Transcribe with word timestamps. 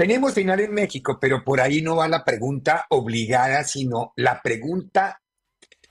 Tenemos 0.00 0.32
final 0.32 0.58
en 0.60 0.72
México, 0.72 1.18
pero 1.20 1.44
por 1.44 1.60
ahí 1.60 1.82
no 1.82 1.96
va 1.96 2.08
la 2.08 2.24
pregunta 2.24 2.86
obligada, 2.88 3.64
sino 3.64 4.14
la 4.16 4.40
pregunta 4.40 5.20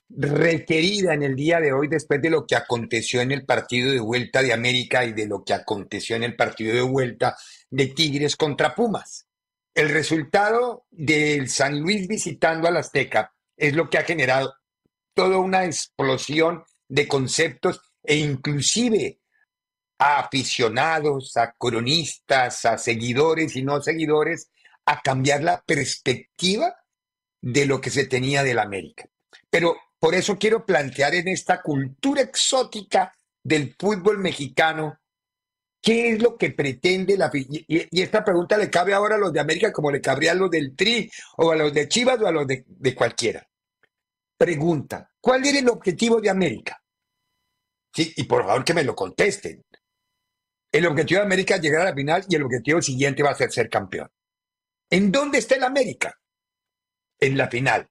requerida 0.08 1.14
en 1.14 1.22
el 1.22 1.36
día 1.36 1.60
de 1.60 1.72
hoy 1.72 1.86
después 1.86 2.20
de 2.20 2.28
lo 2.28 2.44
que 2.44 2.56
aconteció 2.56 3.20
en 3.20 3.30
el 3.30 3.46
partido 3.46 3.92
de 3.92 4.00
vuelta 4.00 4.42
de 4.42 4.52
América 4.52 5.04
y 5.04 5.12
de 5.12 5.28
lo 5.28 5.44
que 5.44 5.54
aconteció 5.54 6.16
en 6.16 6.24
el 6.24 6.34
partido 6.34 6.74
de 6.74 6.82
vuelta 6.82 7.36
de 7.70 7.86
Tigres 7.86 8.34
contra 8.34 8.74
Pumas. 8.74 9.28
El 9.72 9.90
resultado 9.90 10.86
del 10.90 11.48
San 11.48 11.78
Luis 11.78 12.08
visitando 12.08 12.66
al 12.66 12.78
Azteca 12.78 13.32
es 13.56 13.74
lo 13.74 13.88
que 13.88 13.98
ha 13.98 14.02
generado 14.02 14.52
toda 15.14 15.38
una 15.38 15.64
explosión 15.64 16.64
de 16.88 17.06
conceptos 17.06 17.80
e 18.02 18.16
inclusive 18.16 19.19
a 20.00 20.20
aficionados, 20.20 21.36
a 21.36 21.52
cronistas, 21.52 22.64
a 22.64 22.78
seguidores 22.78 23.54
y 23.54 23.62
no 23.62 23.82
seguidores, 23.82 24.50
a 24.86 25.00
cambiar 25.02 25.42
la 25.42 25.60
perspectiva 25.60 26.74
de 27.42 27.66
lo 27.66 27.80
que 27.82 27.90
se 27.90 28.06
tenía 28.06 28.42
del 28.42 28.58
América. 28.58 29.04
Pero 29.50 29.76
por 29.98 30.14
eso 30.14 30.38
quiero 30.38 30.64
plantear 30.64 31.14
en 31.14 31.28
esta 31.28 31.60
cultura 31.60 32.22
exótica 32.22 33.14
del 33.42 33.74
fútbol 33.78 34.18
mexicano, 34.18 34.98
¿qué 35.82 36.12
es 36.12 36.22
lo 36.22 36.38
que 36.38 36.50
pretende 36.50 37.18
la... 37.18 37.30
Y, 37.34 38.00
esta 38.00 38.24
pregunta 38.24 38.56
le 38.56 38.70
cabe 38.70 38.94
ahora 38.94 39.16
a 39.16 39.18
los 39.18 39.34
de 39.34 39.40
América 39.40 39.70
como 39.70 39.90
le 39.90 40.00
cabría 40.00 40.32
a 40.32 40.34
los 40.34 40.50
del 40.50 40.74
Tri 40.74 41.10
o 41.36 41.50
a 41.50 41.56
los 41.56 41.74
de 41.74 41.88
Chivas 41.88 42.18
o 42.22 42.26
a 42.26 42.32
los 42.32 42.46
de, 42.46 42.64
de 42.66 42.94
cualquiera. 42.94 43.46
Pregunta, 44.38 45.10
¿cuál 45.20 45.44
era 45.46 45.58
el 45.58 45.68
objetivo 45.68 46.22
de 46.22 46.30
América? 46.30 46.82
Sí, 47.92 48.14
y 48.16 48.24
por 48.24 48.46
favor 48.46 48.64
que 48.64 48.72
me 48.72 48.84
lo 48.84 48.94
contesten. 48.94 49.62
El 50.72 50.86
objetivo 50.86 51.20
de 51.20 51.26
América 51.26 51.56
es 51.56 51.62
llegar 51.62 51.82
a 51.82 51.90
la 51.90 51.94
final 51.94 52.24
y 52.28 52.36
el 52.36 52.44
objetivo 52.44 52.80
siguiente 52.80 53.22
va 53.22 53.30
a 53.30 53.34
ser 53.34 53.50
ser 53.50 53.68
campeón. 53.68 54.08
¿En 54.88 55.10
dónde 55.10 55.38
está 55.38 55.56
el 55.56 55.64
América? 55.64 56.18
En 57.18 57.36
la 57.36 57.48
final. 57.48 57.88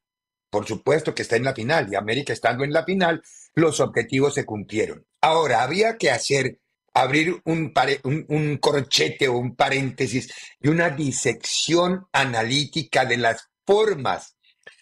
Por 0.49 0.65
supuesto 0.65 1.13
que 1.13 1.21
está 1.21 1.35
en 1.35 1.43
la 1.43 1.53
final 1.53 1.91
y 1.91 1.95
América 1.95 2.33
estando 2.33 2.63
en 2.63 2.73
la 2.73 2.83
final, 2.83 3.21
los 3.53 3.79
objetivos 3.79 4.33
se 4.33 4.45
cumplieron. 4.45 5.05
Ahora, 5.21 5.61
había 5.61 5.97
que 5.97 6.09
hacer, 6.09 6.59
abrir 6.93 7.39
un, 7.45 7.73
un, 8.03 8.25
un 8.29 8.57
corchete 8.57 9.27
o 9.27 9.37
un 9.37 9.55
paréntesis 9.55 10.33
y 10.59 10.69
una 10.69 10.89
disección 10.89 12.07
analítica 12.13 13.05
de 13.05 13.17
las 13.17 13.49
formas, 13.65 14.37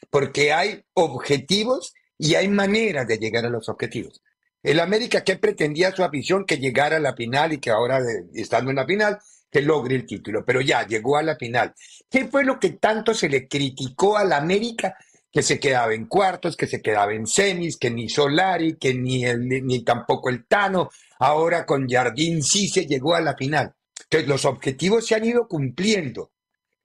porque 0.10 0.54
hay 0.54 0.82
objetivos 0.94 1.94
y 2.18 2.36
hay 2.36 2.48
maneras 2.48 3.08
de 3.08 3.18
llegar 3.18 3.46
a 3.46 3.50
los 3.50 3.68
objetivos. 3.68 4.22
El 4.68 4.82
América 4.82 5.24
que 5.24 5.38
pretendía 5.38 5.96
su 5.96 6.04
afición 6.04 6.44
que 6.44 6.58
llegara 6.58 6.98
a 6.98 7.00
la 7.00 7.16
final 7.16 7.54
y 7.54 7.58
que 7.58 7.70
ahora, 7.70 8.02
estando 8.34 8.70
en 8.70 8.76
la 8.76 8.86
final, 8.86 9.18
que 9.50 9.62
logre 9.62 9.96
el 9.96 10.06
título, 10.06 10.44
pero 10.46 10.60
ya 10.60 10.86
llegó 10.86 11.16
a 11.16 11.24
la 11.24 11.38
final. 11.38 11.74
¿Qué 12.10 12.28
fue 12.28 12.44
lo 12.44 12.60
que 12.60 12.72
tanto 12.72 13.14
se 13.14 13.30
le 13.30 13.48
criticó 13.48 14.18
al 14.18 14.34
América? 14.34 14.98
Que 15.32 15.42
se 15.42 15.58
quedaba 15.58 15.94
en 15.94 16.08
cuartos, 16.08 16.58
que 16.58 16.68
se 16.68 16.82
quedaba 16.82 17.14
en 17.14 17.28
semis, 17.28 17.78
que 17.78 17.90
ni 17.90 18.10
Solari, 18.10 18.76
que 18.76 18.94
ni, 18.94 19.24
ni 19.24 19.86
tampoco 19.86 20.28
el 20.30 20.46
Tano. 20.48 20.90
Ahora 21.20 21.66
con 21.66 21.88
Jardín 21.88 22.44
sí 22.44 22.68
se 22.68 22.86
llegó 22.86 23.16
a 23.16 23.22
la 23.22 23.38
final. 23.38 23.74
Entonces 24.04 24.28
los 24.28 24.44
objetivos 24.44 25.08
se 25.08 25.16
han 25.16 25.24
ido 25.24 25.48
cumpliendo. 25.48 26.34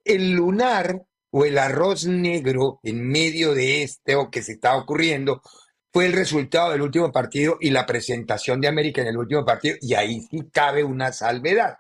El 0.05 0.31
lunar 0.31 1.03
o 1.31 1.45
el 1.45 1.59
arroz 1.59 2.07
negro 2.07 2.79
en 2.85 3.09
medio 3.09 3.55
de 3.55 3.83
este 3.83 4.15
o 4.15 4.31
que 4.31 4.41
se 4.41 4.53
está 4.53 4.77
ocurriendo 4.77 5.43
fue 5.93 6.07
el 6.07 6.13
resultado 6.13 6.73
del 6.73 6.83
último 6.83 7.13
partido 7.13 7.59
y 7.61 7.71
la 7.71 7.87
presentación 7.87 8.61
de 8.61 8.69
América 8.69 9.03
en 9.03 9.09
el 9.09 9.17
último 9.17 9.45
partido, 9.45 9.77
y 9.81 9.95
ahí 9.95 10.21
sí 10.23 10.49
cabe 10.53 10.83
una 10.83 11.13
salvedad. 11.13 11.79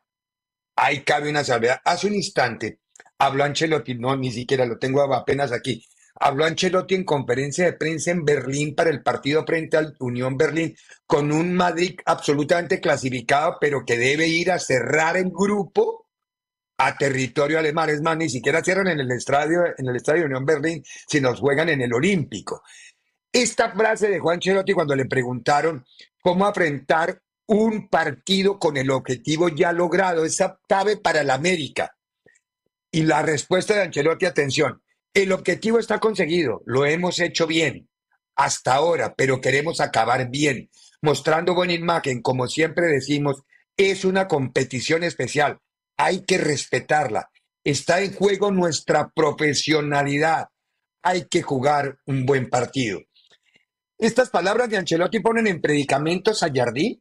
Ahí 0.76 1.02
cabe 1.02 1.30
una 1.30 1.44
salvedad. 1.44 1.80
Hace 1.84 2.06
un 2.08 2.14
instante 2.14 2.80
habló 3.18 3.44
Ancelotti, 3.44 3.94
no, 3.94 4.16
ni 4.16 4.32
siquiera 4.32 4.66
lo 4.66 4.78
tengo 4.78 5.02
apenas 5.14 5.52
aquí. 5.52 5.86
Habló 6.14 6.44
Ancelotti 6.44 6.94
en 6.94 7.04
conferencia 7.04 7.64
de 7.64 7.72
prensa 7.72 8.10
en 8.10 8.24
Berlín 8.24 8.74
para 8.74 8.90
el 8.90 9.02
partido 9.02 9.44
frente 9.46 9.76
al 9.76 9.94
Unión 10.00 10.36
Berlín, 10.36 10.76
con 11.06 11.32
un 11.32 11.54
Madrid 11.54 11.98
absolutamente 12.04 12.80
clasificado, 12.80 13.56
pero 13.60 13.84
que 13.86 13.96
debe 13.96 14.26
ir 14.26 14.50
a 14.50 14.58
cerrar 14.58 15.16
el 15.16 15.30
grupo 15.30 16.08
a 16.78 16.96
territorio 16.96 17.58
alemán. 17.58 17.90
Es 17.90 18.02
más, 18.02 18.16
ni 18.16 18.28
siquiera 18.28 18.62
cierran 18.62 18.88
en 18.88 19.00
el 19.00 19.10
estadio, 19.12 19.62
en 19.76 19.88
el 19.88 19.96
estadio 19.96 20.26
Unión 20.26 20.44
Berlín, 20.44 20.82
sino 21.06 21.34
juegan 21.34 21.68
en 21.68 21.80
el 21.80 21.94
Olímpico. 21.94 22.62
Esta 23.32 23.72
frase 23.72 24.08
de 24.08 24.18
Juan 24.18 24.40
Cherotti 24.40 24.74
cuando 24.74 24.94
le 24.94 25.06
preguntaron 25.06 25.86
cómo 26.20 26.44
afrontar 26.44 27.22
un 27.46 27.88
partido 27.88 28.58
con 28.58 28.76
el 28.76 28.90
objetivo 28.90 29.48
ya 29.48 29.72
logrado, 29.72 30.26
esa 30.26 30.60
cabe 30.68 30.98
para 30.98 31.24
la 31.24 31.34
América. 31.34 31.96
Y 32.90 33.04
la 33.04 33.22
respuesta 33.22 33.74
de 33.74 33.84
Ancelotti, 33.84 34.26
atención, 34.26 34.82
el 35.14 35.32
objetivo 35.32 35.78
está 35.78 35.98
conseguido, 35.98 36.62
lo 36.66 36.84
hemos 36.84 37.20
hecho 37.20 37.46
bien 37.46 37.88
hasta 38.36 38.74
ahora, 38.74 39.14
pero 39.14 39.40
queremos 39.40 39.80
acabar 39.80 40.30
bien, 40.30 40.70
mostrando 41.00 41.54
buena 41.54 41.72
imagen, 41.72 42.20
como 42.20 42.48
siempre 42.48 42.86
decimos, 42.86 43.42
es 43.78 44.04
una 44.04 44.28
competición 44.28 45.04
especial, 45.04 45.58
hay 45.96 46.24
que 46.24 46.38
respetarla, 46.38 47.30
está 47.64 48.02
en 48.02 48.14
juego 48.14 48.50
nuestra 48.50 49.10
profesionalidad, 49.14 50.48
hay 51.02 51.26
que 51.28 51.42
jugar 51.42 51.98
un 52.06 52.26
buen 52.26 52.48
partido. 52.48 53.00
Estas 54.02 54.30
palabras 54.30 54.68
de 54.68 54.76
Ancelotti 54.76 55.20
ponen 55.20 55.46
en 55.46 55.60
predicamentos 55.60 56.42
a 56.42 56.50
Jardín 56.52 57.00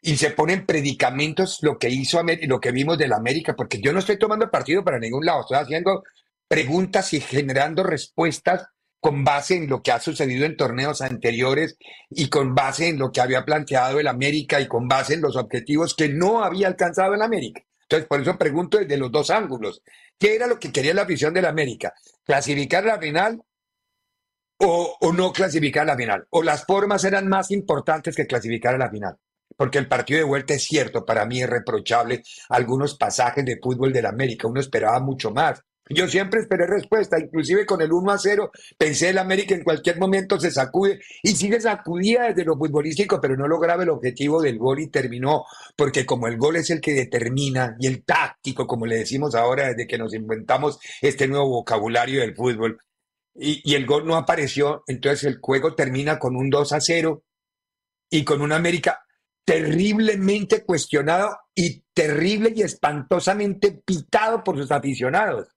y 0.00 0.16
se 0.18 0.30
ponen 0.30 0.64
predicamentos 0.64 1.58
lo 1.62 1.80
que 1.80 1.90
hizo 1.90 2.22
lo 2.42 2.60
que 2.60 2.70
vimos 2.70 2.96
del 2.96 3.12
América, 3.12 3.56
porque 3.56 3.80
yo 3.80 3.92
no 3.92 3.98
estoy 3.98 4.16
tomando 4.16 4.48
partido 4.52 4.84
para 4.84 5.00
ningún 5.00 5.24
lado, 5.24 5.40
estoy 5.40 5.56
haciendo 5.56 6.04
preguntas 6.46 7.12
y 7.12 7.20
generando 7.20 7.82
respuestas 7.82 8.68
con 9.00 9.24
base 9.24 9.56
en 9.56 9.68
lo 9.68 9.82
que 9.82 9.90
ha 9.90 9.98
sucedido 9.98 10.46
en 10.46 10.56
torneos 10.56 11.00
anteriores 11.00 11.76
y 12.08 12.28
con 12.28 12.54
base 12.54 12.86
en 12.86 13.00
lo 13.00 13.10
que 13.10 13.20
había 13.20 13.44
planteado 13.44 13.98
el 13.98 14.06
América 14.06 14.60
y 14.60 14.68
con 14.68 14.86
base 14.86 15.14
en 15.14 15.22
los 15.22 15.34
objetivos 15.34 15.96
que 15.96 16.08
no 16.08 16.44
había 16.44 16.68
alcanzado 16.68 17.14
el 17.14 17.22
América. 17.22 17.62
Entonces, 17.82 18.06
por 18.06 18.20
eso 18.20 18.38
pregunto 18.38 18.78
desde 18.78 18.96
los 18.96 19.10
dos 19.10 19.30
ángulos, 19.30 19.82
¿qué 20.20 20.36
era 20.36 20.46
lo 20.46 20.60
que 20.60 20.70
quería 20.70 20.94
la 20.94 21.02
afición 21.02 21.34
del 21.34 21.46
América? 21.46 21.92
¿Clasificar 22.24 22.84
la 22.84 23.00
final 23.00 23.42
o, 24.60 25.12
no 25.12 25.32
clasificar 25.32 25.84
a 25.84 25.92
la 25.92 25.96
final. 25.96 26.26
O 26.30 26.42
las 26.42 26.64
formas 26.64 27.04
eran 27.04 27.28
más 27.28 27.50
importantes 27.50 28.14
que 28.14 28.26
clasificar 28.26 28.74
a 28.74 28.78
la 28.78 28.90
final. 28.90 29.16
Porque 29.56 29.78
el 29.78 29.88
partido 29.88 30.18
de 30.18 30.24
vuelta 30.24 30.54
es 30.54 30.64
cierto, 30.64 31.04
para 31.04 31.26
mí 31.26 31.42
es 31.42 31.48
reprochable 31.48 32.22
algunos 32.48 32.96
pasajes 32.96 33.44
de 33.44 33.58
fútbol 33.60 33.92
del 33.92 34.06
América. 34.06 34.48
Uno 34.48 34.60
esperaba 34.60 35.00
mucho 35.00 35.30
más. 35.30 35.62
Yo 35.92 36.06
siempre 36.06 36.40
esperé 36.40 36.68
respuesta, 36.68 37.18
inclusive 37.18 37.66
con 37.66 37.82
el 37.82 37.92
1 37.92 38.12
a 38.12 38.18
0, 38.18 38.52
pensé 38.78 39.08
el 39.08 39.18
América 39.18 39.56
en 39.56 39.64
cualquier 39.64 39.98
momento 39.98 40.38
se 40.38 40.52
sacude 40.52 41.00
y 41.20 41.30
sigue 41.30 41.60
sacudida 41.60 42.28
desde 42.28 42.44
lo 42.44 42.56
futbolístico, 42.56 43.20
pero 43.20 43.36
no 43.36 43.48
lograba 43.48 43.82
el 43.82 43.88
objetivo 43.88 44.40
del 44.40 44.56
gol 44.56 44.78
y 44.78 44.86
terminó, 44.86 45.46
porque 45.74 46.06
como 46.06 46.28
el 46.28 46.38
gol 46.38 46.54
es 46.54 46.70
el 46.70 46.80
que 46.80 46.94
determina 46.94 47.76
y 47.80 47.88
el 47.88 48.04
táctico, 48.04 48.68
como 48.68 48.86
le 48.86 48.98
decimos 48.98 49.34
ahora 49.34 49.70
desde 49.70 49.88
que 49.88 49.98
nos 49.98 50.14
inventamos 50.14 50.78
este 51.02 51.26
nuevo 51.26 51.48
vocabulario 51.48 52.20
del 52.20 52.36
fútbol, 52.36 52.78
y, 53.34 53.74
el 53.74 53.86
gol 53.86 54.06
no 54.06 54.16
apareció, 54.16 54.82
entonces 54.86 55.24
el 55.24 55.38
juego 55.40 55.74
termina 55.74 56.18
con 56.18 56.36
un 56.36 56.50
2 56.50 56.72
a 56.72 56.80
0 56.80 57.22
y 58.10 58.24
con 58.24 58.40
un 58.40 58.52
América 58.52 59.04
terriblemente 59.44 60.64
cuestionado 60.64 61.36
y 61.54 61.82
terrible 61.92 62.52
y 62.54 62.62
espantosamente 62.62 63.82
pitado 63.84 64.44
por 64.44 64.56
sus 64.56 64.70
aficionados. 64.70 65.48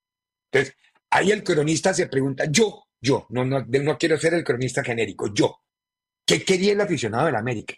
Entonces, 0.52 0.76
ahí 1.10 1.32
el 1.32 1.44
cronista 1.44 1.94
se 1.94 2.08
pregunta, 2.08 2.46
yo, 2.50 2.86
yo, 3.02 3.28
no, 3.30 3.44
no, 3.46 3.66
no 3.66 3.98
quiero 3.98 4.18
ser 4.18 4.34
el 4.36 4.44
cronista 4.44 4.84
genérico, 4.84 5.34
yo, 5.34 5.60
¿qué 6.26 6.44
quería 6.44 6.74
el 6.74 6.82
aficionado 6.82 7.26
del 7.26 7.36
América? 7.36 7.76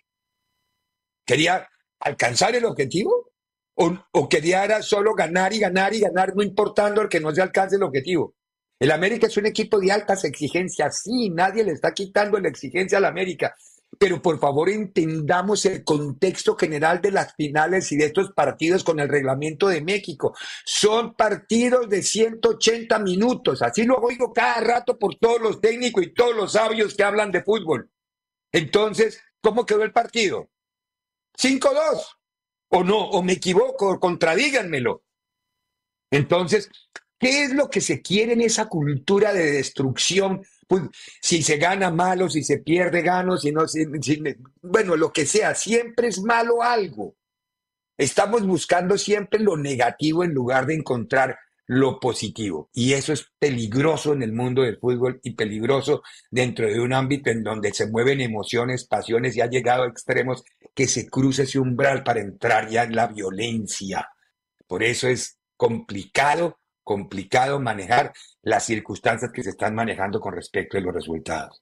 ¿Quería 1.26 1.68
alcanzar 2.00 2.56
el 2.56 2.66
objetivo? 2.66 3.32
¿O, 3.78 3.98
¿O, 4.12 4.30
quería 4.30 4.82
solo 4.82 5.16
ganar 5.16 5.52
y 5.52 5.60
ganar 5.60 5.94
y 5.94 6.00
ganar, 6.00 6.34
no 6.36 6.44
importando 6.44 7.02
el 7.02 7.10
que 7.10 7.20
no 7.20 7.34
se 7.34 7.42
alcance 7.42 7.76
el 7.76 7.84
objetivo? 7.84 8.36
El 8.80 8.92
América 8.92 9.28
es 9.28 9.38
un 9.38 9.46
equipo 9.46 9.80
de 9.80 9.92
altas 9.92 10.26
exigencias, 10.26 11.02
sí, 11.04 11.30
nadie 11.30 11.64
le 11.64 11.72
está 11.72 11.94
quitando 11.94 12.40
la 12.40 12.50
exigencia 12.50 12.98
al 12.98 13.06
América, 13.06 13.56
pero 13.98 14.22
por 14.22 14.38
favor 14.40 14.70
entendamos 14.70 15.66
el 15.66 15.84
contexto 15.84 16.56
general 16.56 17.02
de 17.02 17.12
las 17.12 17.34
finales 17.36 17.92
y 17.92 17.98
de 17.98 18.06
estos 18.06 18.32
partidos 18.34 18.84
con 18.84 19.00
el 19.00 19.08
reglamento 19.08 19.70
de 19.70 19.82
México. 19.82 20.36
Son 20.66 21.16
partidos 21.16 21.88
de 21.88 22.04
180 22.04 23.00
minutos, 23.00 23.62
así 23.62 23.84
lo 23.84 23.96
oigo 23.98 24.34
cada 24.34 24.60
rato 24.60 25.00
por 25.00 25.16
todos 25.16 25.42
los 25.42 25.62
técnicos 25.62 26.04
y 26.04 26.14
todos 26.14 26.36
los 26.36 26.52
sabios 26.54 26.96
que 26.96 27.04
hablan 27.04 27.32
de 27.32 27.44
fútbol. 27.44 27.90
Entonces, 28.52 29.22
¿cómo 29.42 29.66
quedó 29.66 29.84
el 29.84 29.94
partido? 29.94 30.50
5-2. 31.38 32.18
¿O 32.70 32.84
no? 32.84 33.10
¿O 33.10 33.24
me 33.24 33.34
equivoco? 33.34 34.00
Contradíganmelo. 34.00 35.04
Entonces, 36.12 36.70
¿qué 37.20 37.44
es 37.44 37.54
lo 37.54 37.70
que 37.70 37.82
se 37.82 38.02
quiere 38.02 38.34
en 38.34 38.42
esa 38.42 38.68
cultura 38.68 39.34
de 39.34 39.52
destrucción 39.52 40.42
pues, 40.68 40.84
si 41.22 41.44
se 41.44 41.58
gana 41.58 41.92
malo, 41.92 42.30
si 42.30 42.44
se 42.44 42.60
pierde 42.60 43.02
gano, 43.02 43.38
si 43.38 43.52
no, 43.52 43.66
bueno, 44.62 44.96
lo 44.96 45.12
que 45.12 45.26
sea, 45.26 45.54
siempre 45.54 46.08
es 46.08 46.22
malo 46.22 46.62
algo. 46.64 47.16
Estamos 47.98 48.46
buscando 48.46 48.98
siempre 48.98 49.40
lo 49.40 49.58
negativo 49.58 50.24
en 50.24 50.34
lugar 50.34 50.66
de 50.66 50.76
encontrar 50.76 51.38
lo 51.68 52.00
positivo. 52.00 52.70
Y 52.74 52.94
eso 52.94 53.14
es 53.14 53.28
peligroso 53.40 54.14
en 54.14 54.24
el 54.24 54.34
mundo 54.34 54.64
del 54.64 54.78
fútbol 54.78 55.20
y 55.24 55.32
peligroso 55.32 56.02
dentro 56.30 56.68
de 56.68 56.80
un 56.80 56.94
ámbito 56.94 57.30
en 57.30 57.44
donde 57.44 57.74
se 57.74 57.90
mueven 57.90 58.22
emociones, 58.22 58.86
pasiones 58.86 59.36
y 59.36 59.42
ha 59.42 59.50
llegado 59.50 59.84
a 59.84 59.88
extremos 59.88 60.44
que 60.74 60.88
se 60.88 61.10
cruce 61.10 61.44
ese 61.44 61.60
umbral 61.60 62.04
para 62.04 62.22
entrar 62.22 62.70
ya 62.70 62.84
en 62.84 62.96
la 62.96 63.08
violencia. 63.08 64.10
Por 64.68 64.84
eso 64.84 65.08
es 65.08 65.38
complicado, 65.56 66.60
complicado 66.86 67.60
manejar 67.60 68.14
las 68.44 68.64
circunstancias 68.66 69.32
que 69.34 69.44
se 69.44 69.50
están 69.50 69.76
manejando 69.76 70.22
con 70.22 70.34
respecto 70.34 70.78
a 70.78 70.82
los 70.82 70.94
resultados. 70.94 71.62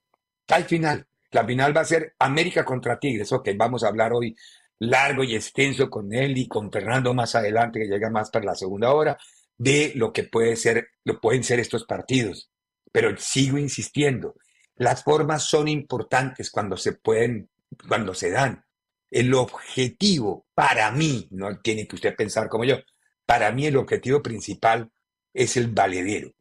Al 0.49 0.65
final, 0.65 1.07
la 1.31 1.45
final 1.45 1.75
va 1.75 1.81
a 1.81 1.85
ser 1.85 2.13
América 2.19 2.63
contra 2.63 2.99
Tigres. 2.99 3.31
Ok, 3.31 3.49
vamos 3.55 3.83
a 3.83 3.87
hablar 3.87 4.11
hoy 4.13 4.35
largo 4.79 5.23
y 5.23 5.33
extenso 5.33 5.89
con 5.89 6.13
él 6.13 6.37
y 6.37 6.47
con 6.47 6.69
Fernando 6.71 7.13
más 7.13 7.35
adelante, 7.35 7.79
que 7.79 7.87
llega 7.87 8.09
más 8.09 8.29
para 8.29 8.45
la 8.45 8.55
segunda 8.55 8.93
hora, 8.93 9.17
de 9.57 9.93
lo 9.95 10.11
que 10.11 10.25
puede 10.25 10.57
ser, 10.57 10.89
lo 11.05 11.21
pueden 11.21 11.43
ser 11.43 11.59
estos 11.59 11.85
partidos. 11.85 12.51
Pero 12.91 13.15
sigo 13.17 13.57
insistiendo, 13.57 14.35
las 14.75 15.03
formas 15.03 15.43
son 15.43 15.69
importantes 15.69 16.51
cuando 16.51 16.75
se 16.75 16.93
pueden, 16.93 17.49
cuando 17.87 18.13
se 18.13 18.29
dan. 18.29 18.65
El 19.09 19.33
objetivo, 19.33 20.47
para 20.53 20.91
mí, 20.91 21.29
no 21.31 21.59
tiene 21.61 21.87
que 21.87 21.95
usted 21.95 22.13
pensar 22.13 22.49
como 22.49 22.65
yo, 22.65 22.77
para 23.25 23.51
mí 23.53 23.65
el 23.65 23.77
objetivo 23.77 24.21
principal 24.21 24.91
es 25.33 25.57
el 25.57 25.67
valedero. 25.67 26.31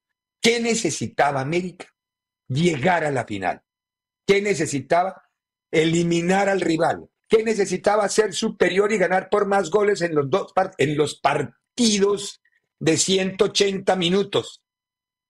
¿Qué 0.40 0.60
necesitaba 0.60 1.40
América? 1.40 1.86
Llegar 2.48 3.04
a 3.04 3.10
la 3.10 3.24
final. 3.24 3.62
¿Qué 4.26 4.42
necesitaba? 4.42 5.28
Eliminar 5.70 6.48
al 6.48 6.60
rival. 6.60 7.08
¿Qué 7.28 7.42
necesitaba? 7.42 8.08
Ser 8.08 8.34
superior 8.34 8.92
y 8.92 8.98
ganar 8.98 9.30
por 9.30 9.46
más 9.46 9.70
goles 9.70 10.02
en 10.02 10.14
los, 10.14 10.28
dos 10.28 10.52
partidos 10.52 12.42
de 12.78 12.96
180 12.96 13.96
minutos. 13.96 14.62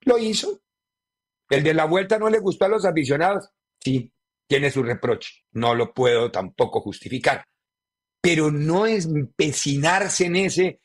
Lo 0.01 0.19
hizo. 0.19 0.61
El 1.49 1.63
de 1.63 1.75
la 1.75 1.85
vuelta 1.85 2.19
no 2.19 2.29
le 2.29 2.41
gustó 2.41 2.65
a 2.65 2.69
los 2.69 2.85
aficionados. 2.85 3.51
Sí, 3.79 4.11
tiene 4.47 4.71
su 4.71 4.83
reproche. 4.83 5.45
No 5.53 5.75
lo 5.75 5.93
puedo 5.93 6.31
tampoco 6.31 6.81
justificar. 6.81 7.47
Pero 8.21 8.51
no 8.51 8.87
empecinarse 8.87 10.27
en 10.27 10.37
ese 10.37 10.82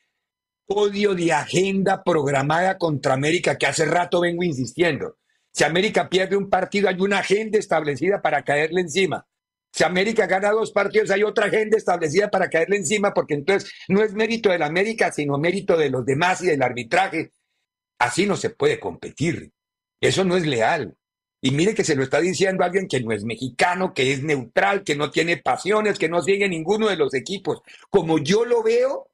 odio 0.67 1.15
de 1.15 1.33
agenda 1.33 2.03
programada 2.03 2.77
contra 2.77 3.13
América 3.13 3.57
que 3.57 3.65
hace 3.65 3.85
rato 3.85 4.21
vengo 4.21 4.43
insistiendo. 4.43 5.17
Si 5.51 5.63
América 5.63 6.07
pierde 6.09 6.35
un 6.35 6.49
partido, 6.49 6.87
hay 6.89 6.99
una 6.99 7.19
agenda 7.19 7.57
establecida 7.57 8.21
para 8.21 8.43
caerle 8.43 8.81
encima. 8.81 9.25
Si 9.71 9.83
América 9.83 10.27
gana 10.27 10.51
dos 10.51 10.71
partidos, 10.71 11.09
hay 11.11 11.23
otra 11.23 11.47
agenda 11.47 11.77
establecida 11.77 12.29
para 12.29 12.49
caerle 12.49 12.77
encima, 12.77 13.13
porque 13.13 13.33
entonces 13.33 13.71
no 13.87 14.03
es 14.03 14.13
mérito 14.13 14.49
de 14.49 14.59
la 14.59 14.65
América, 14.67 15.11
sino 15.11 15.37
mérito 15.37 15.77
de 15.77 15.89
los 15.89 16.05
demás 16.05 16.41
y 16.43 16.47
del 16.47 16.61
arbitraje. 16.61 17.31
Así 17.99 18.25
no 18.25 18.35
se 18.35 18.49
puede 18.49 18.79
competir. 18.79 19.51
Eso 19.99 20.23
no 20.23 20.37
es 20.37 20.45
leal. 20.45 20.95
Y 21.41 21.51
mire 21.51 21.75
que 21.75 21.83
se 21.83 21.95
lo 21.95 22.03
está 22.03 22.19
diciendo 22.19 22.63
alguien 22.63 22.87
que 22.87 23.01
no 23.01 23.11
es 23.11 23.23
mexicano, 23.23 23.93
que 23.93 24.13
es 24.13 24.23
neutral, 24.23 24.83
que 24.83 24.95
no 24.95 25.11
tiene 25.11 25.37
pasiones, 25.37 25.99
que 25.99 26.09
no 26.09 26.21
sigue 26.21 26.49
ninguno 26.49 26.87
de 26.87 26.95
los 26.95 27.13
equipos. 27.13 27.61
Como 27.89 28.17
yo 28.17 28.45
lo 28.45 28.63
veo, 28.63 29.09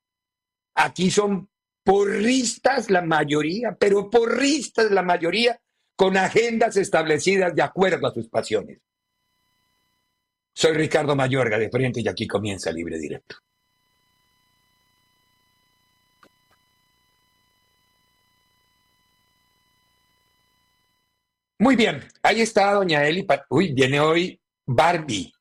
Aquí 0.76 1.12
son 1.12 1.50
porristas 1.84 2.90
la 2.90 3.02
mayoría, 3.02 3.76
pero 3.80 4.10
porristas 4.10 4.92
la 4.92 5.04
mayoría 5.04 5.60
con 5.96 6.18
agendas 6.18 6.78
establecidas 6.78 7.54
de 7.56 7.62
acuerdo 7.62 8.08
a 8.08 8.14
sus 8.14 8.30
pasiones. 8.30 8.80
Soy 10.56 10.74
Ricardo 10.74 11.16
Mayorga 11.16 11.58
de 11.58 11.70
Frente 11.70 12.02
y 12.02 12.08
aquí 12.08 12.28
comienza 12.28 12.72
Libre 12.72 12.98
Directo. 13.00 13.38
Muy 21.60 21.76
bien, 21.76 22.04
ahí 22.22 22.42
está 22.42 22.74
doña 22.74 23.06
Eli. 23.08 23.26
Uy, 23.50 23.74
viene 23.74 24.00
hoy 24.00 24.40
Barbie. 24.66 25.32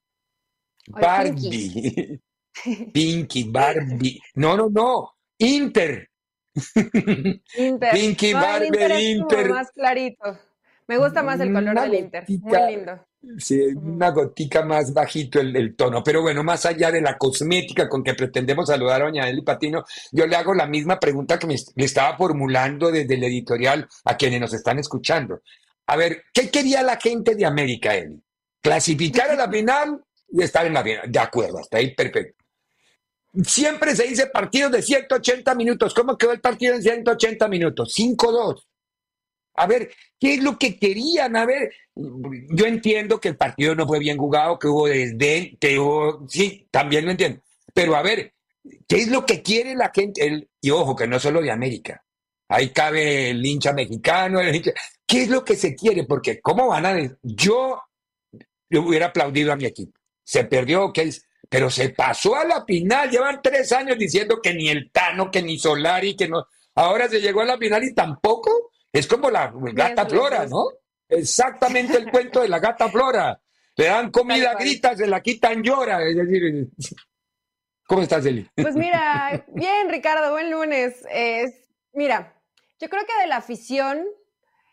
Barbie. 0.86 2.20
Pinky, 2.92 3.44
Barbie. 3.44 4.20
No, 4.34 4.56
no, 4.56 4.68
no. 4.68 5.14
Inter. 5.42 6.08
Inter. 7.56 7.92
Pinky 7.92 8.32
Barbie, 8.32 8.66
Inter. 8.66 9.00
Inter. 9.00 9.50
más 9.50 9.70
clarito. 9.72 10.38
Me 10.86 10.98
gusta 10.98 11.22
más 11.22 11.40
el 11.40 11.52
color 11.52 11.80
del 11.80 11.94
Inter. 11.94 12.24
Muy 12.28 12.58
lindo. 12.68 13.06
Sí, 13.38 13.60
una 13.76 14.10
gotica 14.10 14.64
más 14.64 14.92
bajito 14.92 15.40
el, 15.40 15.76
tono. 15.76 16.02
Pero 16.02 16.22
bueno, 16.22 16.42
más 16.42 16.66
allá 16.66 16.90
de 16.90 17.00
la 17.00 17.16
cosmética 17.16 17.88
con 17.88 18.02
que 18.02 18.14
pretendemos 18.14 18.68
saludar 18.68 19.00
a 19.00 19.04
doña 19.04 19.28
Eli 19.28 19.42
Patino, 19.42 19.84
yo 20.10 20.26
le 20.26 20.36
hago 20.36 20.54
la 20.54 20.66
misma 20.66 20.98
pregunta 20.98 21.38
que 21.38 21.46
me, 21.46 21.54
estaba 21.76 22.16
formulando 22.16 22.90
desde 22.90 23.14
el 23.14 23.22
editorial 23.24 23.88
a 24.04 24.16
quienes 24.16 24.40
nos 24.40 24.52
están 24.54 24.78
escuchando. 24.80 25.40
A 25.86 25.96
ver, 25.96 26.24
¿qué 26.34 26.50
quería 26.50 26.82
la 26.82 26.96
gente 26.96 27.36
de 27.36 27.46
América, 27.46 27.94
Eli? 27.94 28.20
Clasificar 28.60 29.30
a 29.30 29.36
la 29.36 29.48
final 29.50 30.02
y 30.28 30.42
estar 30.42 30.66
en 30.66 30.74
la 30.74 30.82
final. 30.82 31.10
De 31.10 31.18
acuerdo, 31.18 31.60
hasta 31.60 31.78
ahí 31.78 31.94
perfecto. 31.94 32.41
Siempre 33.44 33.96
se 33.96 34.04
dice 34.04 34.26
partido 34.26 34.68
de 34.68 34.82
180 34.82 35.54
minutos. 35.54 35.94
¿Cómo 35.94 36.18
quedó 36.18 36.32
el 36.32 36.40
partido 36.40 36.74
en 36.74 36.82
180 36.82 37.48
minutos? 37.48 37.94
5-2. 37.96 38.62
A 39.54 39.66
ver, 39.66 39.90
¿qué 40.18 40.34
es 40.34 40.42
lo 40.42 40.58
que 40.58 40.78
querían? 40.78 41.36
A 41.36 41.46
ver, 41.46 41.72
yo 41.94 42.66
entiendo 42.66 43.20
que 43.20 43.28
el 43.28 43.36
partido 43.36 43.74
no 43.74 43.86
fue 43.86 43.98
bien 43.98 44.18
jugado, 44.18 44.58
que 44.58 44.68
hubo 44.68 44.86
desdén, 44.86 45.56
que 45.58 45.78
hubo. 45.78 46.26
Sí, 46.28 46.66
también 46.70 47.04
lo 47.04 47.10
entiendo. 47.10 47.40
Pero 47.72 47.96
a 47.96 48.02
ver, 48.02 48.34
¿qué 48.88 48.96
es 48.96 49.08
lo 49.08 49.24
que 49.24 49.42
quiere 49.42 49.74
la 49.74 49.90
gente? 49.94 50.48
y 50.60 50.70
ojo, 50.70 50.94
que 50.94 51.06
no 51.06 51.18
solo 51.18 51.40
de 51.40 51.50
América. 51.50 52.04
Ahí 52.48 52.70
cabe 52.70 53.30
el 53.30 53.44
hincha 53.44 53.72
mexicano, 53.72 54.40
el 54.40 54.54
hincha. 54.54 54.72
¿Qué 55.06 55.22
es 55.22 55.28
lo 55.28 55.44
que 55.44 55.56
se 55.56 55.74
quiere? 55.74 56.04
Porque, 56.04 56.40
¿cómo 56.40 56.68
van 56.68 56.86
a.? 56.86 57.18
Yo, 57.22 57.82
yo 58.70 58.82
hubiera 58.82 59.06
aplaudido 59.06 59.52
a 59.52 59.56
mi 59.56 59.64
equipo. 59.66 59.98
Se 60.24 60.44
perdió, 60.44 60.92
¿qué 60.92 61.02
es? 61.02 61.26
Pero 61.52 61.68
se 61.68 61.90
pasó 61.90 62.34
a 62.34 62.46
la 62.46 62.64
final. 62.64 63.10
Llevan 63.10 63.42
tres 63.42 63.70
años 63.72 63.98
diciendo 63.98 64.40
que 64.42 64.54
ni 64.54 64.70
el 64.70 64.90
Tano, 64.90 65.30
que 65.30 65.42
ni 65.42 65.58
Solari, 65.58 66.16
que 66.16 66.26
no. 66.26 66.46
Ahora 66.74 67.10
se 67.10 67.20
llegó 67.20 67.42
a 67.42 67.44
la 67.44 67.58
final 67.58 67.84
y 67.84 67.94
tampoco. 67.94 68.70
Es 68.90 69.06
como 69.06 69.30
la 69.30 69.52
gata 69.74 70.06
flora, 70.06 70.46
¿no? 70.46 70.64
Exactamente 71.06 71.98
el 71.98 72.10
cuento 72.10 72.40
de 72.40 72.48
la 72.48 72.58
gata 72.58 72.88
flora. 72.88 73.38
Le 73.76 73.84
dan 73.84 74.10
comida, 74.10 74.54
grita, 74.54 74.96
se 74.96 75.06
la 75.06 75.20
quitan, 75.20 75.62
llora. 75.62 76.02
Es 76.02 76.16
decir, 76.16 76.68
¿cómo 77.86 78.00
estás, 78.00 78.24
Eli? 78.24 78.48
Pues 78.56 78.74
mira, 78.74 79.44
bien, 79.48 79.90
Ricardo, 79.90 80.30
buen 80.30 80.50
lunes. 80.50 81.06
mira, 81.92 82.34
Yo 82.80 82.88
creo 82.88 83.04
que 83.04 83.20
de 83.20 83.26
la 83.26 83.36
afición 83.36 84.06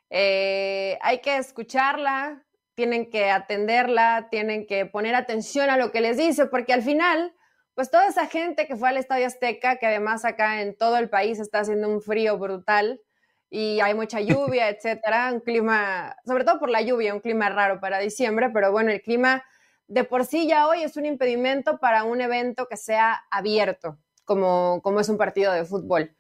eh, 0.10 0.98
hay 1.02 1.20
que 1.20 1.36
escucharla, 1.36 2.46
tienen 2.80 3.10
que 3.10 3.30
atenderla, 3.30 4.30
tienen 4.32 4.66
que 4.66 4.86
poner 4.86 5.14
atención 5.14 5.70
a 5.70 5.76
lo 5.76 5.92
que 5.92 6.00
les 6.00 6.16
dice, 6.16 6.46
porque 6.46 6.72
al 6.72 6.82
final, 6.82 7.36
pues 7.74 7.92
toda 7.92 8.08
esa 8.08 8.26
gente 8.28 8.68
que 8.68 8.78
fue 8.78 8.88
al 8.88 8.96
Estadio 8.96 9.28
Azteca, 9.28 9.76
que 9.76 9.86
además 9.86 10.24
acá 10.24 10.62
en 10.62 10.78
todo 10.78 10.96
el 10.96 11.10
país 11.10 11.42
está 11.42 11.60
haciendo 11.60 11.90
un 11.90 12.02
frío 12.02 12.38
brutal 12.38 13.02
y 13.50 13.82
hay 13.82 13.94
mucha 13.96 14.22
lluvia, 14.22 14.70
etcétera, 14.70 15.30
un 15.34 15.42
clima, 15.42 16.16
sobre 16.26 16.46
todo 16.46 16.58
por 16.58 16.70
la 16.70 16.82
lluvia, 16.82 17.14
un 17.14 17.20
clima 17.20 17.50
raro 17.50 17.82
para 17.82 18.00
diciembre, 18.00 18.50
pero 18.54 18.72
bueno, 18.72 18.92
el 18.92 19.02
clima 19.02 19.44
de 19.88 20.06
por 20.06 20.24
sí 20.24 20.48
ya 20.48 20.66
hoy 20.70 20.84
es 20.84 20.96
un 20.96 21.06
impedimento 21.06 21.80
para 21.80 22.06
un 22.06 22.22
evento 22.22 22.70
que 22.70 22.78
sea 22.78 23.26
abierto, 23.30 23.98
como, 24.24 24.80
como 24.82 25.02
es 25.02 25.10
un 25.10 25.18
partido 25.18 25.52
de 25.52 25.66
fútbol. 25.66 26.16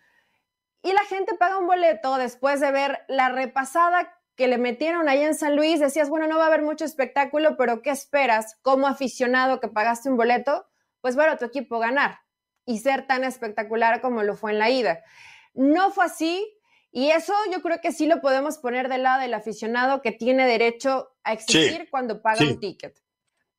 Y 0.83 0.91
la 0.91 1.05
gente 1.05 1.35
paga 1.35 1.57
un 1.57 1.67
boleto 1.67 2.17
después 2.17 2.59
de 2.59 2.73
ver 2.73 2.99
la 3.07 3.29
repasada 3.29 4.18
que 4.39 4.47
le 4.47 4.57
metieron 4.57 5.09
ahí 5.09 5.21
en 5.21 5.35
San 5.35 5.57
Luis. 5.57 5.81
Decías, 5.81 6.09
bueno, 6.09 6.25
no 6.25 6.37
va 6.37 6.45
a 6.45 6.47
haber 6.47 6.61
mucho 6.61 6.85
espectáculo, 6.85 7.57
pero 7.57 7.81
¿qué 7.81 7.89
esperas 7.89 8.57
como 8.61 8.87
aficionado 8.87 9.59
que 9.59 9.67
pagaste 9.67 10.09
un 10.09 10.15
boleto? 10.15 10.65
Pues 11.01 11.17
a 11.17 11.37
tu 11.37 11.43
equipo 11.43 11.77
ganar 11.77 12.21
y 12.65 12.79
ser 12.79 13.05
tan 13.05 13.25
espectacular 13.25 13.99
como 13.99 14.23
lo 14.23 14.37
fue 14.37 14.53
en 14.53 14.59
la 14.59 14.69
ida. 14.69 15.03
No 15.53 15.91
fue 15.91 16.05
así 16.05 16.57
y 16.89 17.11
eso 17.11 17.33
yo 17.51 17.61
creo 17.61 17.81
que 17.81 17.91
sí 17.91 18.05
lo 18.07 18.21
podemos 18.21 18.59
poner 18.59 18.87
del 18.87 19.03
lado 19.03 19.19
del 19.19 19.33
aficionado 19.33 20.01
que 20.01 20.13
tiene 20.13 20.47
derecho 20.47 21.09
a 21.23 21.33
exigir 21.33 21.89
cuando 21.89 22.21
paga 22.21 22.45
un 22.45 22.61
ticket. 22.61 22.97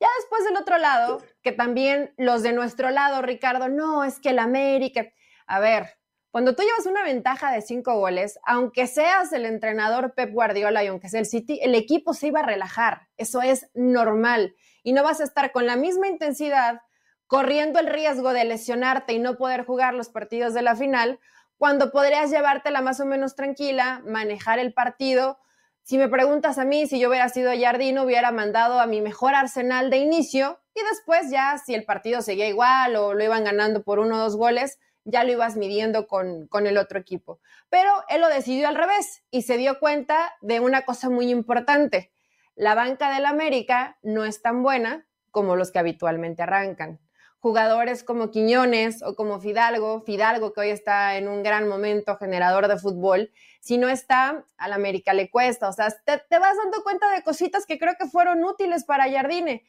Ya 0.00 0.08
después 0.18 0.44
del 0.44 0.56
otro 0.56 0.78
lado, 0.78 1.22
que 1.42 1.52
también 1.52 2.14
los 2.16 2.42
de 2.42 2.54
nuestro 2.54 2.88
lado, 2.88 3.20
Ricardo, 3.20 3.68
no, 3.68 4.02
es 4.02 4.18
que 4.18 4.30
el 4.30 4.38
América, 4.38 5.12
a 5.46 5.60
ver, 5.60 5.99
cuando 6.30 6.54
tú 6.54 6.62
llevas 6.62 6.86
una 6.86 7.02
ventaja 7.02 7.50
de 7.50 7.60
cinco 7.60 7.98
goles, 7.98 8.38
aunque 8.44 8.86
seas 8.86 9.32
el 9.32 9.46
entrenador 9.46 10.14
Pep 10.14 10.32
Guardiola 10.32 10.84
y 10.84 10.86
aunque 10.86 11.08
sea 11.08 11.20
el 11.20 11.26
City, 11.26 11.58
el 11.62 11.74
equipo 11.74 12.14
se 12.14 12.28
iba 12.28 12.40
a 12.40 12.46
relajar. 12.46 13.08
Eso 13.16 13.42
es 13.42 13.68
normal. 13.74 14.54
Y 14.84 14.92
no 14.92 15.02
vas 15.02 15.20
a 15.20 15.24
estar 15.24 15.50
con 15.50 15.66
la 15.66 15.76
misma 15.76 16.06
intensidad 16.06 16.82
corriendo 17.26 17.78
el 17.78 17.86
riesgo 17.86 18.32
de 18.32 18.44
lesionarte 18.44 19.12
y 19.12 19.18
no 19.18 19.36
poder 19.36 19.64
jugar 19.64 19.94
los 19.94 20.08
partidos 20.08 20.52
de 20.52 20.62
la 20.62 20.74
final, 20.74 21.20
cuando 21.58 21.92
podrías 21.92 22.30
llevártela 22.30 22.80
más 22.80 23.00
o 23.00 23.06
menos 23.06 23.36
tranquila, 23.36 24.02
manejar 24.04 24.58
el 24.58 24.72
partido. 24.72 25.38
Si 25.82 25.98
me 25.98 26.08
preguntas 26.08 26.58
a 26.58 26.64
mí, 26.64 26.86
si 26.86 26.98
yo 26.98 27.08
hubiera 27.08 27.28
sido 27.28 27.52
Jardino, 27.56 28.02
hubiera 28.02 28.32
mandado 28.32 28.80
a 28.80 28.86
mi 28.86 29.00
mejor 29.00 29.34
arsenal 29.34 29.90
de 29.90 29.98
inicio 29.98 30.58
y 30.74 30.80
después 30.82 31.30
ya 31.30 31.58
si 31.58 31.74
el 31.74 31.84
partido 31.84 32.22
seguía 32.22 32.48
igual 32.48 32.96
o 32.96 33.14
lo 33.14 33.22
iban 33.22 33.44
ganando 33.44 33.82
por 33.82 33.98
uno 33.98 34.16
o 34.16 34.18
dos 34.18 34.36
goles, 34.36 34.78
ya 35.04 35.24
lo 35.24 35.32
ibas 35.32 35.56
midiendo 35.56 36.06
con, 36.06 36.48
el 36.66 36.78
otro 36.78 36.98
equipo. 36.98 37.40
Pero 37.68 37.90
él 38.08 38.20
lo 38.20 38.28
decidió 38.28 38.68
al 38.68 38.76
revés 38.76 39.22
y 39.30 39.42
se 39.42 39.56
dio 39.56 39.78
cuenta 39.78 40.34
de 40.40 40.60
una 40.60 40.82
cosa 40.82 41.08
muy 41.08 41.30
importante. 41.30 42.12
La 42.54 42.74
banca 42.74 43.12
del 43.14 43.26
América 43.26 43.98
no 44.02 44.24
es 44.24 44.42
tan 44.42 44.62
buena 44.62 45.06
como 45.30 45.56
los 45.56 45.70
que 45.70 45.78
habitualmente 45.78 46.42
arrancan. 46.42 47.00
Jugadores 47.38 48.04
como 48.04 48.30
Quiñones 48.30 49.02
o 49.02 49.14
como 49.14 49.40
Fidalgo, 49.40 50.02
Fidalgo 50.02 50.52
que 50.52 50.60
hoy 50.60 50.68
está 50.70 51.16
en 51.16 51.26
un 51.26 51.42
gran 51.42 51.68
momento 51.68 52.16
generador 52.16 52.68
de 52.68 52.76
fútbol, 52.76 53.30
si 53.60 53.78
no 53.78 53.88
está, 53.88 54.44
al 54.58 54.72
América 54.74 55.14
le 55.14 55.30
cuesta. 55.30 55.68
O 55.68 55.72
sea, 55.72 55.88
te, 56.04 56.18
te 56.18 56.38
vas 56.38 56.56
dando 56.58 56.82
cuenta 56.82 57.10
de 57.10 57.22
cositas 57.22 57.64
que 57.64 57.78
creo 57.78 57.94
que 57.98 58.08
fueron 58.08 58.44
útiles 58.44 58.84
para 58.84 59.10
Jardine, 59.10 59.64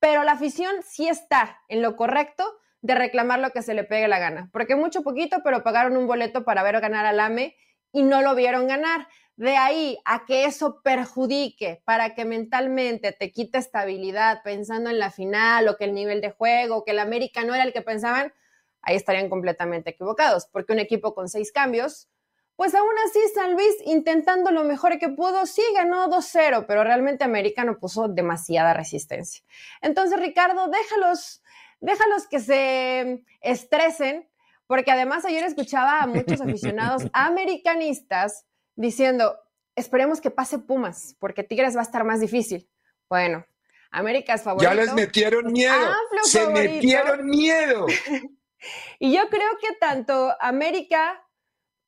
pero 0.00 0.24
la 0.24 0.32
afición 0.32 0.74
sí 0.82 1.06
está 1.06 1.60
en 1.68 1.80
lo 1.80 1.94
correcto 1.94 2.58
de 2.82 2.94
reclamar 2.96 3.38
lo 3.38 3.50
que 3.50 3.62
se 3.62 3.74
le 3.74 3.84
pegue 3.84 4.08
la 4.08 4.18
gana, 4.18 4.50
porque 4.52 4.76
mucho 4.76 5.02
poquito, 5.02 5.38
pero 5.42 5.62
pagaron 5.62 5.96
un 5.96 6.06
boleto 6.06 6.44
para 6.44 6.62
ver 6.62 6.80
ganar 6.80 7.06
al 7.06 7.20
AME 7.20 7.56
y 7.92 8.02
no 8.02 8.22
lo 8.22 8.34
vieron 8.34 8.66
ganar. 8.66 9.06
De 9.36 9.56
ahí 9.56 9.98
a 10.04 10.26
que 10.26 10.44
eso 10.44 10.82
perjudique 10.82 11.80
para 11.84 12.14
que 12.14 12.24
mentalmente 12.24 13.12
te 13.12 13.30
quite 13.32 13.58
estabilidad 13.58 14.42
pensando 14.42 14.90
en 14.90 14.98
la 14.98 15.10
final 15.10 15.68
o 15.68 15.76
que 15.76 15.84
el 15.84 15.94
nivel 15.94 16.20
de 16.20 16.32
juego, 16.32 16.84
que 16.84 16.90
el 16.90 16.98
América 16.98 17.44
no 17.44 17.54
era 17.54 17.64
el 17.64 17.72
que 17.72 17.82
pensaban, 17.82 18.34
ahí 18.82 18.96
estarían 18.96 19.30
completamente 19.30 19.90
equivocados, 19.90 20.46
porque 20.46 20.72
un 20.72 20.80
equipo 20.80 21.14
con 21.14 21.28
seis 21.28 21.52
cambios, 21.52 22.10
pues 22.56 22.74
aún 22.74 22.94
así 23.06 23.18
San 23.34 23.54
Luis 23.54 23.74
intentando 23.84 24.50
lo 24.50 24.64
mejor 24.64 24.98
que 24.98 25.08
pudo, 25.08 25.46
sí 25.46 25.62
ganó 25.74 26.08
2-0, 26.08 26.66
pero 26.66 26.84
realmente 26.84 27.24
América 27.24 27.64
no 27.64 27.78
puso 27.78 28.08
demasiada 28.08 28.74
resistencia. 28.74 29.42
Entonces, 29.80 30.20
Ricardo, 30.20 30.68
déjalos 30.68 31.41
déjalos 31.82 32.26
que 32.26 32.40
se 32.40 33.24
estresen, 33.42 34.28
porque 34.66 34.90
además 34.90 35.24
ayer 35.26 35.44
escuchaba 35.44 36.00
a 36.00 36.06
muchos 36.06 36.40
aficionados 36.40 37.02
americanistas 37.12 38.46
diciendo, 38.74 39.36
esperemos 39.76 40.20
que 40.20 40.30
pase 40.30 40.58
Pumas, 40.58 41.16
porque 41.18 41.42
Tigres 41.42 41.76
va 41.76 41.80
a 41.80 41.84
estar 41.84 42.04
más 42.04 42.20
difícil. 42.20 42.70
Bueno, 43.10 43.44
América 43.90 44.34
es 44.34 44.42
favorito. 44.42 44.72
Ya 44.72 44.74
les 44.74 44.94
metieron 44.94 45.52
miedo. 45.52 45.94
Se 46.22 46.48
metieron 46.48 47.26
miedo. 47.26 47.86
y 48.98 49.12
yo 49.14 49.28
creo 49.28 49.50
que 49.60 49.74
tanto 49.78 50.34
América 50.40 51.22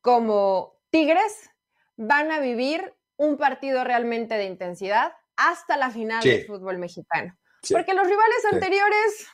como 0.03 0.79
Tigres 0.91 1.51
van 1.97 2.31
a 2.33 2.41
vivir 2.41 2.95
un 3.17 3.39
partido 3.39 3.85
realmente 3.85 4.35
de 4.35 4.45
intensidad 4.45 5.15
hasta 5.37 5.77
la 5.77 5.91
final 5.91 6.23
del 6.23 6.45
fútbol 6.47 6.79
mexicano. 6.79 7.39
Porque 7.71 7.95
los 7.95 8.07
rivales 8.07 8.45
anteriores 8.53 9.29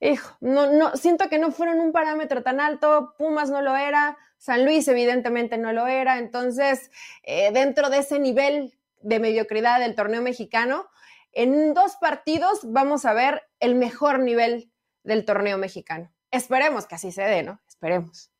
hijo, 0.00 0.36
no, 0.40 0.72
no, 0.72 0.96
siento 0.96 1.28
que 1.28 1.38
no 1.38 1.50
fueron 1.52 1.80
un 1.80 1.92
parámetro 1.92 2.42
tan 2.42 2.60
alto, 2.60 3.14
Pumas 3.18 3.50
no 3.50 3.62
lo 3.62 3.76
era, 3.76 4.16
San 4.38 4.64
Luis 4.64 4.86
evidentemente 4.88 5.58
no 5.58 5.72
lo 5.72 5.86
era, 5.86 6.18
entonces 6.18 6.90
eh, 7.22 7.50
dentro 7.52 7.90
de 7.90 7.98
ese 7.98 8.18
nivel 8.18 8.74
de 9.00 9.20
mediocridad 9.20 9.80
del 9.80 9.94
torneo 9.94 10.22
mexicano, 10.22 10.86
en 11.32 11.74
dos 11.74 11.96
partidos 11.96 12.60
vamos 12.64 13.04
a 13.04 13.14
ver 13.14 13.42
el 13.60 13.74
mejor 13.74 14.20
nivel 14.20 14.70
del 15.02 15.24
torneo 15.24 15.58
mexicano. 15.58 16.12
Esperemos 16.30 16.86
que 16.86 16.96
así 16.96 17.12
se 17.12 17.22
dé, 17.22 17.42
¿no? 17.42 17.60
Esperemos. 17.68 18.30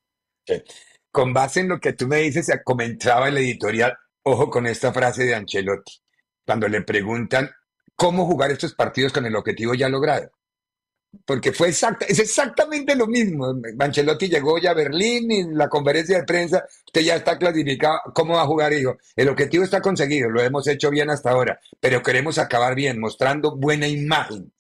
Con 1.11 1.33
base 1.33 1.61
en 1.61 1.69
lo 1.69 1.81
que 1.81 1.93
tú 1.93 2.07
me 2.07 2.19
dices, 2.19 2.51
comentaba 2.65 3.29
el 3.29 3.39
editorial, 3.39 3.97
ojo 4.23 4.51
con 4.51 4.67
esta 4.67 4.93
frase 4.93 5.25
de 5.25 5.35
Ancelotti, 5.35 5.93
cuando 6.45 6.69
le 6.69 6.83
preguntan 6.83 7.51
cómo 7.95 8.27
jugar 8.27 8.51
estos 8.51 8.75
partidos 8.75 9.13
con 9.13 9.25
el 9.27 9.37
objetivo 9.37 9.75
ya 9.75 9.89
logrado 9.89 10.31
porque 11.25 11.53
fue 11.53 11.69
es 11.69 11.83
exactamente 12.19 12.95
lo 12.95 13.07
mismo. 13.07 13.53
Manchelotti 13.77 14.29
llegó 14.29 14.59
ya 14.59 14.71
a 14.71 14.75
Berlín 14.75 15.31
y 15.31 15.41
en 15.41 15.57
la 15.57 15.69
conferencia 15.69 16.19
de 16.19 16.25
prensa, 16.25 16.65
usted 16.87 17.01
ya 17.01 17.17
está 17.17 17.39
clasificado, 17.39 18.01
¿cómo 18.15 18.35
va 18.35 18.43
a 18.43 18.47
jugar? 18.47 18.73
Dijo, 18.73 18.97
el 19.15 19.29
objetivo 19.29 19.65
está 19.65 19.81
conseguido, 19.81 20.31
lo 20.31 20.43
hemos 20.43 20.67
hecho 20.67 20.91
bien 20.91 21.11
hasta 21.11 21.31
ahora, 21.31 21.59
pero 21.81 22.03
queremos 22.03 22.39
acabar 22.39 22.75
bien, 22.75 23.01
mostrando 23.01 23.57
buena 23.57 23.89
imagen. 23.89 24.53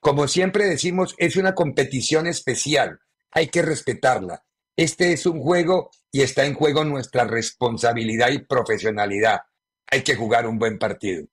Como 0.00 0.28
siempre 0.28 0.66
decimos, 0.66 1.14
es 1.18 1.36
una 1.36 1.54
competición 1.54 2.26
especial, 2.26 3.00
hay 3.30 3.48
que 3.48 3.62
respetarla. 3.62 4.44
Este 4.76 5.12
es 5.12 5.24
un 5.26 5.40
juego 5.40 5.90
y 6.10 6.22
está 6.22 6.44
en 6.44 6.54
juego 6.54 6.84
nuestra 6.84 7.24
responsabilidad 7.24 8.30
y 8.30 8.38
profesionalidad. 8.38 9.40
Hay 9.86 10.02
que 10.02 10.16
jugar 10.16 10.46
un 10.46 10.58
buen 10.58 10.78
partido. 10.78 11.26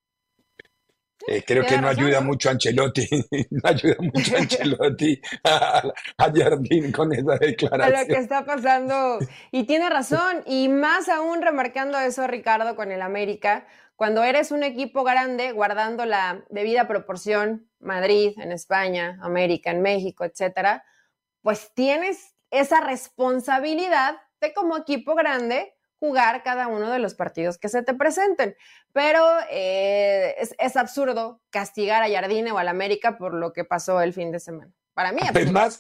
Eh, 1.28 1.44
creo 1.46 1.66
que 1.66 1.78
no 1.82 1.88
ayuda 1.88 2.22
mucho 2.22 2.50
a 2.50 2.54
Ancelotti, 2.54 3.08
no 3.50 3.62
ayuda 3.64 3.96
mucho 4.00 4.36
a 4.36 4.40
Ancelotti 4.40 5.22
a, 5.44 5.84
Jardín 6.18 6.92
con 6.92 7.14
esa 7.14 7.38
declaración. 7.38 7.96
A 7.96 8.02
lo 8.02 8.08
que 8.08 8.20
está 8.20 8.46
pasando. 8.46 9.20
Y 9.52 9.64
tiene 9.64 9.90
razón, 9.90 10.44
y 10.46 10.70
más 10.70 11.10
aún 11.10 11.42
remarcando 11.42 12.00
eso, 12.00 12.28
Ricardo, 12.28 12.76
con 12.76 12.92
el 12.92 13.02
América, 13.02 13.68
cuando 13.96 14.24
eres 14.24 14.52
un 14.52 14.64
equipo 14.64 15.04
grande, 15.04 15.52
guardando 15.52 16.06
la 16.06 16.44
debida 16.50 16.88
proporción, 16.88 17.70
Madrid 17.80 18.34
en 18.38 18.52
España, 18.52 19.20
América 19.22 19.72
en 19.72 19.82
México, 19.82 20.26
etcétera, 20.26 20.84
pues 21.42 21.72
tienes 21.74 22.36
esa 22.50 22.82
responsabilidad 22.82 24.16
de 24.40 24.54
como 24.54 24.78
equipo 24.78 25.16
grande 25.16 25.74
jugar 26.02 26.42
cada 26.42 26.68
uno 26.68 26.90
de 26.90 26.98
los 26.98 27.14
partidos 27.14 27.60
que 27.60 27.70
se 27.70 27.84
te 27.84 27.94
presenten. 27.94 28.56
Pero 28.92 29.24
eh, 29.52 30.36
es, 30.58 30.76
absurdo 30.76 31.40
castigar 31.52 32.02
a 32.02 32.10
Jardine 32.10 32.52
o 32.52 32.58
al 32.58 32.68
América 32.68 33.20
por 33.20 33.36
lo 33.36 33.54
que 33.54 33.64
pasó 33.64 34.02
el 34.02 34.12
fin 34.12 34.32
de 34.32 34.40
semana. 34.40 34.74
Para 34.96 35.12
mí, 35.12 35.22
Es 35.36 35.52
más, 35.52 35.80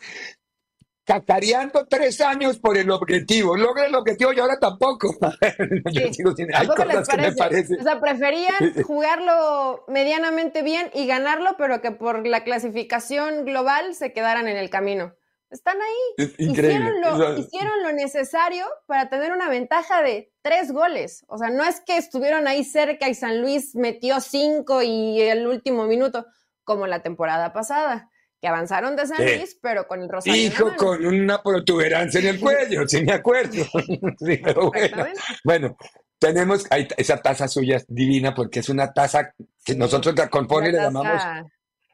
cacareando 1.04 1.88
tres 1.88 2.22
años 2.22 2.60
por 2.60 2.78
el 2.78 2.92
objetivo. 2.92 3.58
Logra 3.58 3.88
el 3.88 3.96
objetivo 3.96 4.32
y 4.32 4.40
ahora 4.40 4.60
tampoco. 4.60 5.18
Yo 5.92 7.36
parece? 7.36 7.78
O 7.80 7.84
sea, 7.84 8.00
preferían 8.00 8.54
jugarlo 8.86 9.86
medianamente 9.88 10.62
bien 10.62 10.92
y 10.94 11.08
ganarlo, 11.08 11.56
pero 11.58 11.82
que 11.82 11.90
por 11.90 12.28
la 12.28 12.44
clasificación 12.44 13.44
global 13.44 13.96
se 13.96 14.13
quedaran 14.13 14.48
en 14.48 14.58
el 14.58 14.70
camino. 14.70 15.16
Están 15.51 15.77
ahí. 15.81 16.31
Hicieron 16.38 17.01
lo, 17.01 17.38
hicieron 17.38 17.84
lo, 17.84 17.91
necesario 17.91 18.65
para 18.88 19.10
tener 19.10 19.34
una 19.34 19.50
ventaja 19.50 20.01
de 20.01 20.31
tres 20.41 20.72
goles. 20.72 21.25
O 21.27 21.38
sea, 21.38 21.50
no 21.50 21.65
es 21.65 21.81
que 21.81 21.98
estuvieron 21.98 22.48
ahí 22.48 22.63
cerca 22.63 23.10
y 23.10 23.13
San 23.13 23.41
Luis 23.41 23.75
metió 23.75 24.22
cinco 24.22 24.81
y 24.81 25.22
el 25.22 25.46
último 25.46 25.86
minuto, 25.86 26.25
como 26.63 26.88
la 26.88 27.01
temporada 27.01 27.51
pasada, 27.51 28.10
que 28.41 28.48
avanzaron 28.48 28.96
de 28.96 29.05
San 29.05 29.24
Luis, 29.24 29.58
pero 29.62 29.88
con 29.88 30.01
el 30.01 30.10
rosario. 30.10 30.41
Hijo, 30.41 30.75
con 30.77 31.05
una 31.05 31.43
protuberancia 31.43 32.22
en 32.22 32.27
el 32.27 32.39
cuello, 32.39 32.88
sí 32.88 33.03
me 33.03 33.13
acuerdo. 33.13 33.65
bueno. 35.43 35.77
tenemos 36.17 36.65
esa 36.98 37.17
taza 37.17 37.48
suya 37.48 37.77
es 37.77 37.86
divina 37.88 38.34
porque 38.34 38.60
es 38.60 38.70
una 38.70 38.93
taza 38.93 39.34
que 39.65 39.75
nosotros 39.75 40.15
la 40.15 40.29
compone 40.29 40.70
y 40.70 40.72
le 40.72 40.77
llamamos. 40.77 41.22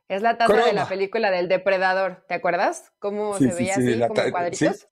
Es 0.08 0.22
la 0.22 0.38
taza 0.38 0.66
de 0.66 0.74
la 0.74 0.88
película 0.88 1.32
del 1.32 1.50
depredador, 1.50 2.24
¿te 2.28 2.36
acuerdas? 2.36 2.92
¿Cómo 3.00 3.38
se 3.38 3.54
veía 3.54 3.74
así, 3.76 4.00
como 4.00 4.32
cuadritos? 4.32 4.88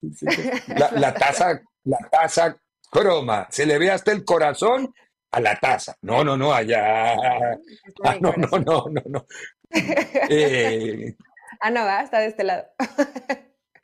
La, 0.68 0.92
la, 0.92 1.14
taza, 1.14 1.62
la 1.86 1.98
taza 2.12 2.58
croma, 2.92 3.48
se 3.50 3.66
le 3.66 3.78
ve 3.78 3.92
hasta 3.92 4.12
el 4.12 4.26
corazón 4.26 4.94
a 5.32 5.40
la 5.40 5.56
taza. 5.60 5.96
No, 6.02 6.24
no, 6.24 6.38
no, 6.38 6.54
allá. 6.54 7.14
Ah, 7.14 7.58
no, 8.22 8.34
no, 8.38 8.60
no, 8.60 8.86
no, 8.90 9.02
no. 9.06 9.26
Eh, 10.30 11.16
ah, 11.62 11.70
no, 11.70 11.86
va, 11.86 12.02
está 12.02 12.20
de 12.20 12.28
este 12.28 12.44
lado. 12.44 12.66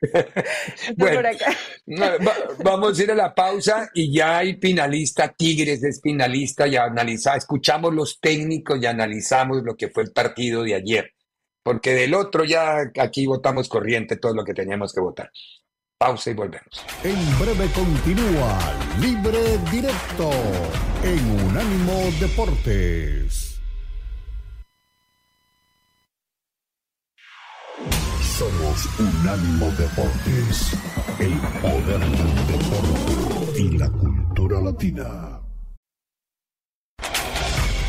bueno, 0.96 1.28
vamos 2.64 2.98
a 2.98 3.02
ir 3.02 3.12
a 3.12 3.14
la 3.14 3.34
pausa 3.34 3.88
y 3.94 4.12
ya 4.12 4.38
hay 4.38 4.56
finalista, 4.56 5.32
Tigres 5.32 5.84
es 5.84 6.00
finalista, 6.02 6.66
ya 6.66 6.84
analiza, 6.84 7.36
escuchamos 7.36 7.94
los 7.94 8.18
técnicos 8.18 8.82
y 8.82 8.86
analizamos 8.86 9.62
lo 9.62 9.76
que 9.76 9.90
fue 9.90 10.02
el 10.02 10.10
partido 10.10 10.64
de 10.64 10.74
ayer, 10.74 11.12
porque 11.62 11.94
del 11.94 12.14
otro 12.14 12.44
ya 12.44 12.90
aquí 13.00 13.26
votamos 13.26 13.68
corriente 13.68 14.16
todo 14.16 14.34
lo 14.34 14.44
que 14.44 14.54
teníamos 14.54 14.92
que 14.92 15.00
votar. 15.00 15.30
Pausa 15.98 16.30
y 16.30 16.34
volvemos. 16.34 16.84
En 17.04 17.38
breve 17.38 17.70
continúa 17.72 18.58
Libre 19.00 19.58
Directo 19.70 20.30
en 21.04 21.46
Unánimo 21.46 22.10
Deportes. 22.18 23.60
Somos 28.20 28.98
Unánimo 28.98 29.66
Deportes, 29.78 30.72
el 31.20 31.38
poder 31.60 32.00
del 32.00 32.46
deporte 32.48 33.60
y 33.60 33.78
la 33.78 33.88
cultura 33.90 34.60
latina. 34.60 35.40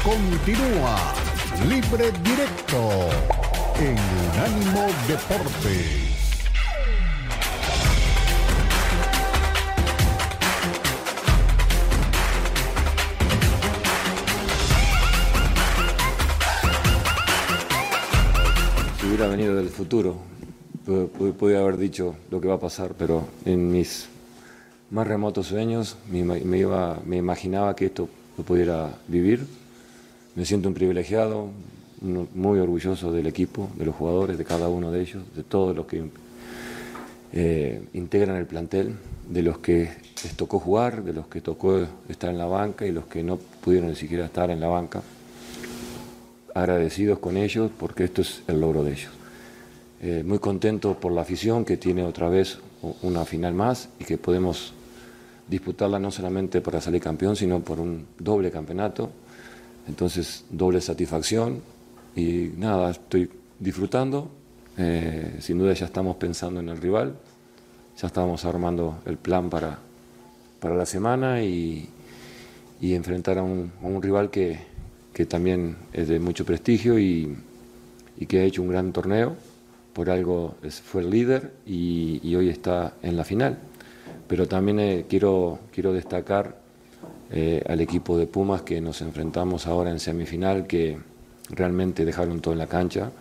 Continúa 0.03 1.13
Libre 1.67 2.11
Directo 2.21 3.42
en 3.79 3.97
Unánimo 4.31 4.87
Deportes. 5.07 6.13
hubiera 19.05 19.27
venido 19.27 19.55
del 19.55 19.69
futuro, 19.69 20.17
podía 21.37 21.59
haber 21.59 21.77
dicho 21.77 22.15
lo 22.31 22.41
que 22.41 22.47
va 22.47 22.55
a 22.55 22.59
pasar, 22.59 22.95
pero 22.97 23.27
en 23.45 23.71
mis 23.71 24.07
más 24.89 25.05
remotos 25.05 25.47
sueños 25.47 25.97
me, 26.09 26.23
me 26.23 27.17
imaginaba 27.17 27.75
que 27.75 27.85
esto 27.85 28.09
lo 28.37 28.43
pudiera 28.43 28.89
vivir. 29.07 29.45
Me 30.35 30.45
siento 30.45 30.67
un 30.67 30.73
privilegiado, 30.73 31.49
muy 32.03 32.59
orgulloso 32.59 33.11
del 33.11 33.27
equipo, 33.27 33.69
de 33.77 33.85
los 33.85 33.95
jugadores, 33.95 34.37
de 34.37 34.45
cada 34.45 34.67
uno 34.67 34.91
de 34.91 35.01
ellos, 35.01 35.23
de 35.35 35.43
todos 35.43 35.75
los 35.75 35.85
que 35.85 36.03
eh, 37.31 37.81
integran 37.93 38.35
el 38.35 38.45
plantel, 38.45 38.95
de 39.27 39.41
los 39.41 39.57
que 39.59 39.89
les 40.23 40.35
tocó 40.35 40.59
jugar, 40.59 41.03
de 41.03 41.13
los 41.13 41.27
que 41.27 41.41
tocó 41.41 41.85
estar 42.09 42.29
en 42.29 42.37
la 42.37 42.45
banca 42.45 42.85
y 42.85 42.91
los 42.91 43.05
que 43.05 43.23
no 43.23 43.37
pudieron 43.37 43.89
ni 43.89 43.95
siquiera 43.95 44.25
estar 44.25 44.51
en 44.51 44.59
la 44.59 44.67
banca 44.67 45.01
agradecidos 46.53 47.19
con 47.19 47.37
ellos 47.37 47.71
porque 47.77 48.03
esto 48.03 48.21
es 48.21 48.43
el 48.47 48.61
logro 48.61 48.83
de 48.83 48.91
ellos. 48.91 49.11
Eh, 50.01 50.23
muy 50.25 50.39
contento 50.39 50.95
por 50.99 51.11
la 51.11 51.21
afición 51.21 51.65
que 51.65 51.77
tiene 51.77 52.03
otra 52.03 52.29
vez 52.29 52.59
una 53.01 53.23
final 53.25 53.53
más 53.53 53.89
y 53.99 54.03
que 54.03 54.17
podemos 54.17 54.73
disputarla 55.47 55.99
no 55.99 56.11
solamente 56.11 56.61
para 56.61 56.81
salir 56.81 57.01
campeón, 57.01 57.35
sino 57.35 57.61
por 57.61 57.79
un 57.79 58.05
doble 58.19 58.51
campeonato. 58.51 59.09
Entonces, 59.87 60.45
doble 60.49 60.81
satisfacción 60.81 61.61
y 62.15 62.51
nada, 62.57 62.91
estoy 62.91 63.29
disfrutando. 63.59 64.29
Eh, 64.77 65.37
sin 65.39 65.59
duda 65.59 65.73
ya 65.73 65.85
estamos 65.85 66.15
pensando 66.15 66.59
en 66.59 66.69
el 66.69 66.77
rival, 66.77 67.15
ya 67.95 68.07
estamos 68.07 68.43
armando 68.45 68.99
el 69.05 69.17
plan 69.17 69.49
para, 69.49 69.77
para 70.59 70.75
la 70.75 70.85
semana 70.85 71.43
y, 71.43 71.89
y 72.81 72.95
enfrentar 72.95 73.37
a 73.37 73.43
un, 73.43 73.71
rival 74.01 74.31
que, 74.31 74.59
que 75.13 75.25
también 75.25 75.77
es 75.93 76.07
de 76.07 76.19
mucho 76.19 76.43
prestigio 76.43 76.99
y, 76.99 77.37
que 78.27 78.39
ha 78.39 78.43
hecho 78.43 78.61
un 78.61 78.69
gran 78.69 78.93
torneo, 78.93 79.35
por 79.91 80.09
algo 80.09 80.55
fue 80.85 81.01
el 81.01 81.09
líder 81.09 81.51
y, 81.65 82.35
hoy 82.35 82.49
está 82.49 82.93
en 83.03 83.17
la 83.17 83.23
final. 83.23 83.57
Pero 84.27 84.47
también 84.47 84.79
eh, 84.79 85.05
quiero, 85.09 85.59
quiero 85.73 85.91
destacar 85.91 86.57
eh, 87.31 87.61
al 87.67 87.81
equipo 87.81 88.17
de 88.17 88.25
Pumas 88.25 88.61
que 88.61 88.79
nos 88.79 89.01
enfrentamos 89.01 89.67
ahora 89.67 89.91
en 89.91 89.99
semifinal, 89.99 90.67
que 90.67 90.97
realmente 91.49 92.05
dejaron 92.05 92.39
todo 92.41 92.53
en 92.53 92.59
la 92.59 92.67
cancha. 92.67 93.11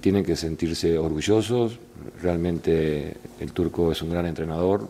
tienen 0.00 0.24
que 0.24 0.36
sentirse 0.36 0.98
orgullosos, 0.98 1.78
realmente 2.22 3.16
el 3.40 3.52
turco 3.52 3.92
es 3.92 4.02
un 4.02 4.10
gran 4.10 4.26
entrenador, 4.26 4.88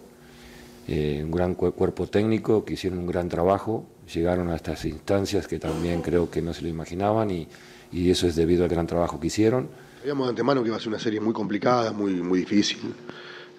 eh, 0.89 1.23
un 1.23 1.31
gran 1.31 1.55
cuerpo 1.55 2.07
técnico 2.09 2.65
que 2.65 2.75
hicieron 2.75 2.99
un 2.99 3.07
gran 3.07 3.29
trabajo. 3.29 3.87
Llegaron 4.13 4.51
a 4.51 4.57
estas 4.57 4.85
instancias 4.85 5.47
que 5.47 5.61
también 5.61 6.03
creo 6.03 6.29
que 6.29 6.43
no 6.43 6.53
se 6.53 6.63
lo 6.63 6.69
imaginaban 6.69 7.31
y, 7.31 7.47
y 7.93 8.11
eso 8.11 8.27
es 8.27 8.35
debido 8.37 8.65
al 8.65 8.71
gran 8.71 8.87
trabajo 8.87 9.21
que 9.21 9.29
hicieron. 9.29 9.69
Sabíamos 9.99 10.27
de 10.27 10.31
antemano 10.31 10.63
que 10.63 10.69
iba 10.69 10.77
a 10.77 10.81
ser 10.81 10.89
una 10.89 10.99
serie 10.99 11.21
muy 11.21 11.33
complicada, 11.33 11.93
muy, 11.93 12.15
muy 12.15 12.41
difícil, 12.41 12.79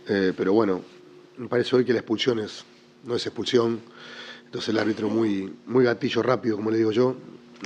eh, 0.07 0.33
pero 0.35 0.53
bueno, 0.53 0.81
me 1.37 1.47
parece 1.47 1.75
hoy 1.75 1.85
que 1.85 1.93
la 1.93 1.99
expulsión 1.99 2.39
es, 2.39 2.65
no 3.05 3.15
es 3.15 3.25
expulsión, 3.25 3.79
entonces 4.45 4.69
el 4.69 4.79
árbitro 4.79 5.07
muy, 5.09 5.53
muy 5.67 5.85
gatillo 5.85 6.23
rápido, 6.23 6.55
como 6.55 6.71
le 6.71 6.77
digo 6.77 6.91
yo, 6.91 7.15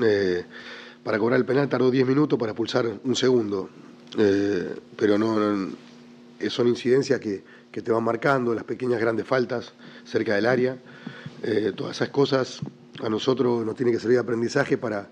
eh, 0.04 0.44
para 1.06 1.20
cobrar 1.20 1.40
el 1.40 1.46
penal 1.46 1.70
tardó 1.70 1.92
10 1.92 2.08
minutos 2.08 2.40
para 2.40 2.54
expulsar 2.54 2.88
un 3.04 3.16
segundo, 3.16 3.70
eh, 4.18 4.74
pero 4.98 5.20
no, 5.20 5.70
son 6.50 6.68
incidencias 6.68 7.20
que, 7.20 7.44
que 7.72 7.84
te 7.84 7.92
van 7.92 8.04
marcando, 8.04 8.56
las 8.56 8.64
pequeñas 8.64 9.00
grandes 9.00 9.28
faltas 9.28 9.74
cerca 10.04 10.34
del 10.34 10.48
área. 10.48 10.80
Eh, 11.44 11.74
todas 11.76 11.98
esas 11.98 12.10
cosas 12.10 12.60
a 13.04 13.08
nosotros 13.08 13.64
nos 13.64 13.76
tiene 13.76 13.92
que 13.92 14.00
servir 14.00 14.16
de 14.16 14.22
aprendizaje 14.24 14.80
para, 14.80 15.08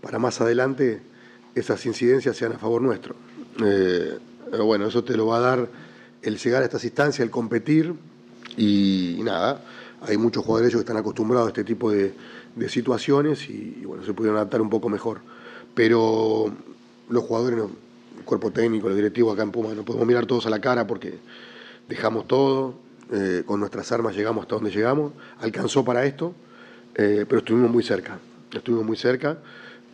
para 0.00 0.20
más 0.20 0.40
adelante 0.40 1.02
esas 1.56 1.84
incidencias 1.86 2.36
sean 2.36 2.52
a 2.52 2.58
favor 2.58 2.80
nuestro. 2.80 3.16
Eh, 3.64 4.16
pero 4.48 4.64
bueno, 4.64 4.86
eso 4.86 5.02
te 5.02 5.16
lo 5.16 5.26
va 5.26 5.38
a 5.38 5.40
dar 5.40 5.68
el 6.22 6.38
llegar 6.38 6.62
a 6.62 6.66
estas 6.66 6.84
instancias, 6.84 7.18
el 7.18 7.32
competir 7.32 7.92
y, 8.56 9.18
nada, 9.24 9.60
hay 10.02 10.16
muchos 10.18 10.44
jugadores 10.44 10.72
que 10.72 10.78
están 10.78 10.98
acostumbrados 10.98 11.48
a 11.48 11.50
este 11.50 11.64
tipo 11.64 11.90
de, 11.90 12.14
situaciones 12.68 13.48
y, 13.48 13.82
bueno, 13.84 14.04
se 14.04 14.12
pudieron 14.12 14.36
adaptar 14.36 14.60
un 14.60 14.70
poco 14.70 14.88
mejor. 14.88 15.20
Pero 15.74 16.52
los 17.08 17.24
jugadores, 17.24 17.64
el 18.18 18.24
cuerpo 18.24 18.50
técnico, 18.50 18.88
el 18.88 18.96
directivo 18.96 19.32
acá 19.32 19.42
en 19.42 19.50
Puma, 19.50 19.74
no 19.74 19.84
podemos 19.84 20.06
mirar 20.06 20.26
todos 20.26 20.46
a 20.46 20.50
la 20.50 20.60
cara 20.60 20.86
porque 20.86 21.18
dejamos 21.88 22.26
todo, 22.26 22.78
eh, 23.12 23.42
con 23.44 23.60
nuestras 23.60 23.92
armas 23.92 24.16
llegamos 24.16 24.42
hasta 24.42 24.54
donde 24.54 24.70
llegamos, 24.70 25.12
alcanzó 25.38 25.84
para 25.84 26.06
esto, 26.06 26.34
eh, 26.94 27.26
pero 27.28 27.40
estuvimos 27.40 27.70
muy 27.70 27.82
cerca, 27.82 28.18
estuvimos 28.54 28.86
muy 28.86 28.96
cerca 28.96 29.38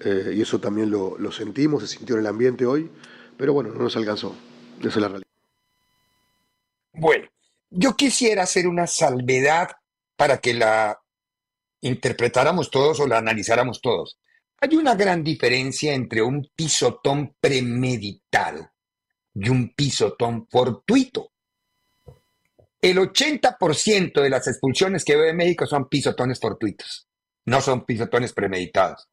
eh, 0.04 0.34
y 0.36 0.40
eso 0.42 0.60
también 0.60 0.90
lo, 0.90 1.32
sentimos, 1.32 1.82
se 1.82 1.98
sintió 1.98 2.14
en 2.14 2.20
el 2.20 2.26
ambiente 2.28 2.64
hoy, 2.64 2.88
pero 3.36 3.52
bueno, 3.52 3.70
no 3.74 3.82
nos 3.82 3.96
alcanzó, 3.96 4.36
esa 4.78 4.88
es 4.88 4.96
la 4.96 5.08
realidad. 5.08 5.26
Bueno, 6.92 7.28
yo 7.70 7.96
quisiera 7.96 8.44
hacer 8.44 8.68
una 8.68 8.86
salvedad 8.86 9.70
para 10.16 10.38
que 10.38 10.54
la 10.54 11.00
interpretáramos 11.80 12.70
todos 12.70 13.00
o 13.00 13.06
la 13.06 13.18
analizáramos 13.18 13.80
todos. 13.80 14.18
Hay 14.60 14.76
una 14.76 14.94
gran 14.94 15.22
diferencia 15.22 15.94
entre 15.94 16.22
un 16.22 16.50
pisotón 16.54 17.36
premeditado 17.40 18.72
y 19.34 19.48
un 19.48 19.72
pisotón 19.74 20.48
fortuito. 20.48 21.32
El 22.80 22.98
80% 22.98 24.20
de 24.20 24.30
las 24.30 24.46
expulsiones 24.48 25.04
que 25.04 25.16
veo 25.16 25.30
en 25.30 25.36
México 25.36 25.66
son 25.66 25.88
pisotones 25.88 26.40
fortuitos, 26.40 27.08
no 27.44 27.60
son 27.60 27.84
pisotones 27.84 28.32
premeditados. 28.32 29.08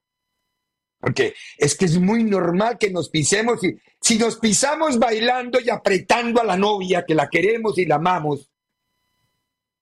Porque 0.99 1.35
es 1.57 1.75
que 1.75 1.85
es 1.85 1.99
muy 1.99 2.23
normal 2.23 2.77
que 2.79 2.89
nos 2.89 3.09
pisemos 3.09 3.63
y 3.63 3.77
si 4.01 4.17
nos 4.17 4.37
pisamos 4.37 4.97
bailando 4.97 5.59
y 5.59 5.69
apretando 5.69 6.41
a 6.41 6.45
la 6.45 6.57
novia 6.57 7.05
que 7.05 7.13
la 7.13 7.29
queremos 7.29 7.77
y 7.77 7.85
la 7.85 7.95
amamos, 7.95 8.49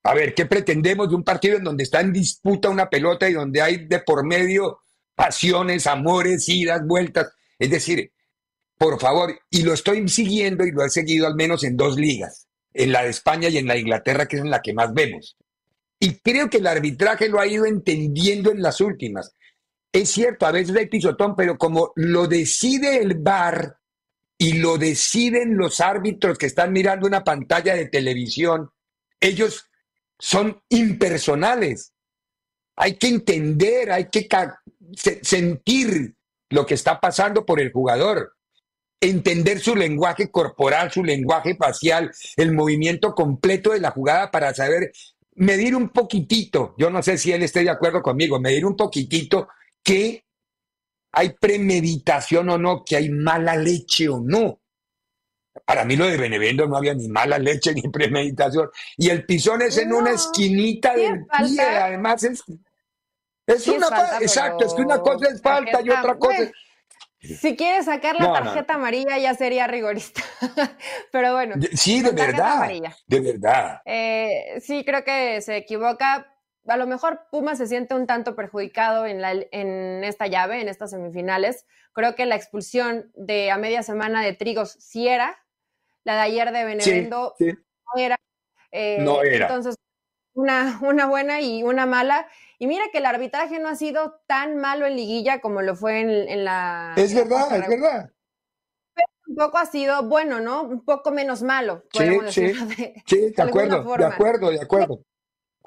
a 0.03 0.13
ver, 0.13 0.33
¿qué 0.33 0.45
pretendemos 0.45 1.09
de 1.09 1.15
un 1.15 1.23
partido 1.23 1.57
en 1.57 1.63
donde 1.63 1.83
está 1.83 2.01
en 2.01 2.11
disputa 2.11 2.69
una 2.69 2.89
pelota 2.89 3.29
y 3.29 3.33
donde 3.33 3.61
hay 3.61 3.85
de 3.85 3.99
por 3.99 4.25
medio 4.25 4.79
pasiones, 5.15 5.87
amores, 5.87 6.47
idas, 6.49 6.85
vueltas? 6.85 7.31
Es 7.57 7.69
decir, 7.69 8.11
por 8.77 8.99
favor, 8.99 9.39
y 9.49 9.61
lo 9.63 9.73
estoy 9.73 10.07
siguiendo 10.09 10.65
y 10.65 10.71
lo 10.71 10.83
he 10.83 10.89
seguido 10.89 11.25
al 11.25 11.35
menos 11.35 11.63
en 11.63 11.77
dos 11.77 11.97
ligas 11.97 12.47
en 12.73 12.91
la 12.91 13.03
de 13.03 13.11
España 13.11 13.49
y 13.49 13.57
en 13.57 13.67
la 13.67 13.75
de 13.75 13.81
Inglaterra, 13.81 14.25
que 14.25 14.37
es 14.37 14.41
en 14.41 14.49
la 14.49 14.61
que 14.61 14.73
más 14.73 14.93
vemos. 14.93 15.37
Y 15.99 16.15
creo 16.15 16.49
que 16.49 16.57
el 16.57 16.67
arbitraje 16.67 17.29
lo 17.29 17.39
ha 17.39 17.47
ido 17.47 17.65
entendiendo 17.65 18.51
en 18.51 18.61
las 18.61 18.81
últimas. 18.81 19.33
Es 19.91 20.09
cierto, 20.09 20.45
a 20.45 20.51
veces 20.51 20.75
hay 20.75 20.87
pisotón, 20.87 21.35
pero 21.35 21.57
como 21.57 21.93
lo 21.95 22.27
decide 22.27 22.97
el 22.97 23.15
VAR 23.15 23.77
y 24.37 24.53
lo 24.53 24.77
deciden 24.77 25.55
los 25.55 25.79
árbitros 25.79 26.37
que 26.37 26.47
están 26.47 26.73
mirando 26.73 27.07
una 27.07 27.23
pantalla 27.23 27.75
de 27.75 27.85
televisión, 27.85 28.71
ellos 29.19 29.69
son 30.19 30.61
impersonales. 30.69 31.93
Hay 32.75 32.95
que 32.97 33.07
entender, 33.07 33.91
hay 33.91 34.09
que 34.09 34.27
sentir 35.21 36.15
lo 36.49 36.65
que 36.65 36.73
está 36.73 36.99
pasando 36.99 37.45
por 37.45 37.59
el 37.59 37.71
jugador, 37.71 38.35
entender 38.99 39.59
su 39.59 39.75
lenguaje 39.75 40.31
corporal, 40.31 40.91
su 40.91 41.03
lenguaje 41.03 41.55
facial, 41.55 42.11
el 42.37 42.53
movimiento 42.53 43.13
completo 43.13 43.71
de 43.71 43.79
la 43.79 43.91
jugada 43.91 44.31
para 44.31 44.53
saber 44.53 44.91
medir 45.35 45.75
un 45.75 45.89
poquitito, 45.89 46.75
yo 46.77 46.89
no 46.89 47.01
sé 47.01 47.17
si 47.17 47.31
él 47.31 47.43
esté 47.43 47.63
de 47.63 47.69
acuerdo 47.69 48.01
conmigo, 48.01 48.39
medir 48.39 48.65
un 48.65 48.75
poquitito 48.75 49.47
que 49.83 50.25
hay 51.11 51.33
premeditación 51.39 52.49
o 52.49 52.57
no, 52.57 52.83
que 52.83 52.95
hay 52.95 53.09
mala 53.09 53.55
leche 53.55 54.09
o 54.09 54.19
no. 54.19 54.61
Para 55.65 55.85
mí 55.85 55.95
lo 55.95 56.07
de 56.07 56.17
Benevendo 56.17 56.67
no 56.67 56.77
había 56.77 56.93
ni 56.93 57.07
mala 57.07 57.37
leche 57.37 57.73
ni 57.73 57.81
premeditación. 57.91 58.69
Y 58.97 59.09
el 59.09 59.25
pisón 59.25 59.61
es 59.61 59.77
en 59.77 59.93
una 59.93 60.11
esquinita 60.11 60.95
del 60.95 61.25
pie, 61.25 61.61
además 61.61 62.23
es... 62.23 62.43
Es 63.45 63.67
una 63.67 63.87
exacto, 64.21 64.65
es 64.65 64.73
que 64.73 64.81
una 64.81 64.99
cosa 64.99 65.27
es 65.27 65.41
falta 65.41 65.81
y 65.81 65.89
otra 65.89 66.17
cosa 66.17 66.43
es... 66.43 66.51
Si 67.23 67.55
quieres 67.55 67.85
sacar 67.85 68.19
la 68.19 68.33
tarjeta 68.33 68.73
amarilla 68.73 69.17
ya 69.17 69.33
sería 69.33 69.65
rigorista. 69.65 70.21
Pero 71.11 71.33
bueno. 71.33 71.55
Sí, 71.73 72.01
de 72.01 72.11
verdad. 72.11 72.69
De 73.07 73.19
verdad. 73.21 73.81
Eh, 73.85 74.59
sí, 74.61 74.83
creo 74.83 75.05
que 75.05 75.41
se 75.41 75.55
equivoca. 75.55 76.27
A 76.67 76.77
lo 76.77 76.85
mejor 76.85 77.27
Puma 77.31 77.55
se 77.55 77.67
siente 77.67 77.95
un 77.95 78.07
tanto 78.07 78.35
perjudicado 78.35 79.05
en, 79.05 79.21
la, 79.21 79.31
en 79.31 80.03
esta 80.03 80.27
llave, 80.27 80.61
en 80.61 80.67
estas 80.67 80.91
semifinales. 80.91 81.65
Creo 81.93 82.15
que 82.15 82.25
la 82.25 82.35
expulsión 82.35 83.11
de 83.15 83.51
a 83.51 83.57
media 83.57 83.83
semana 83.83 84.21
de 84.21 84.33
Trigos 84.33 84.75
sí 84.79 85.07
era. 85.07 85.42
La 86.03 86.15
de 86.15 86.21
ayer 86.21 86.51
de 86.51 86.63
Benevendo 86.63 87.35
no 87.39 88.01
era. 88.01 88.17
Eh, 88.71 88.97
no 89.01 89.21
era. 89.23 89.47
Entonces, 89.47 89.75
una, 90.33 90.79
una 90.81 91.05
buena 91.07 91.41
y 91.41 91.63
una 91.63 91.85
mala. 91.85 92.27
Y 92.59 92.67
mira 92.67 92.85
que 92.91 92.99
el 92.99 93.05
arbitraje 93.05 93.59
no 93.59 93.69
ha 93.69 93.75
sido 93.75 94.21
tan 94.27 94.57
malo 94.57 94.85
en 94.85 94.95
liguilla 94.95 95.41
como 95.41 95.61
lo 95.61 95.75
fue 95.75 95.99
en, 95.99 96.43
la... 96.43 96.93
Es 96.95 97.13
verdad, 97.13 97.55
es 97.57 97.67
verdad. 97.67 98.09
Pero 98.93 99.07
un 99.27 99.35
poco 99.35 99.57
ha 99.57 99.65
sido 99.65 100.03
bueno, 100.03 100.39
¿no? 100.39 100.63
Un 100.63 100.85
poco 100.85 101.11
menos 101.11 101.43
malo. 101.43 101.83
Sí, 101.91 102.19
sí, 102.29 102.53
sí, 103.05 103.31
de, 103.31 103.41
acuerdo, 103.41 103.83
de 103.97 104.05
acuerdo, 104.05 104.49
de 104.49 104.61
acuerdo. 104.61 105.03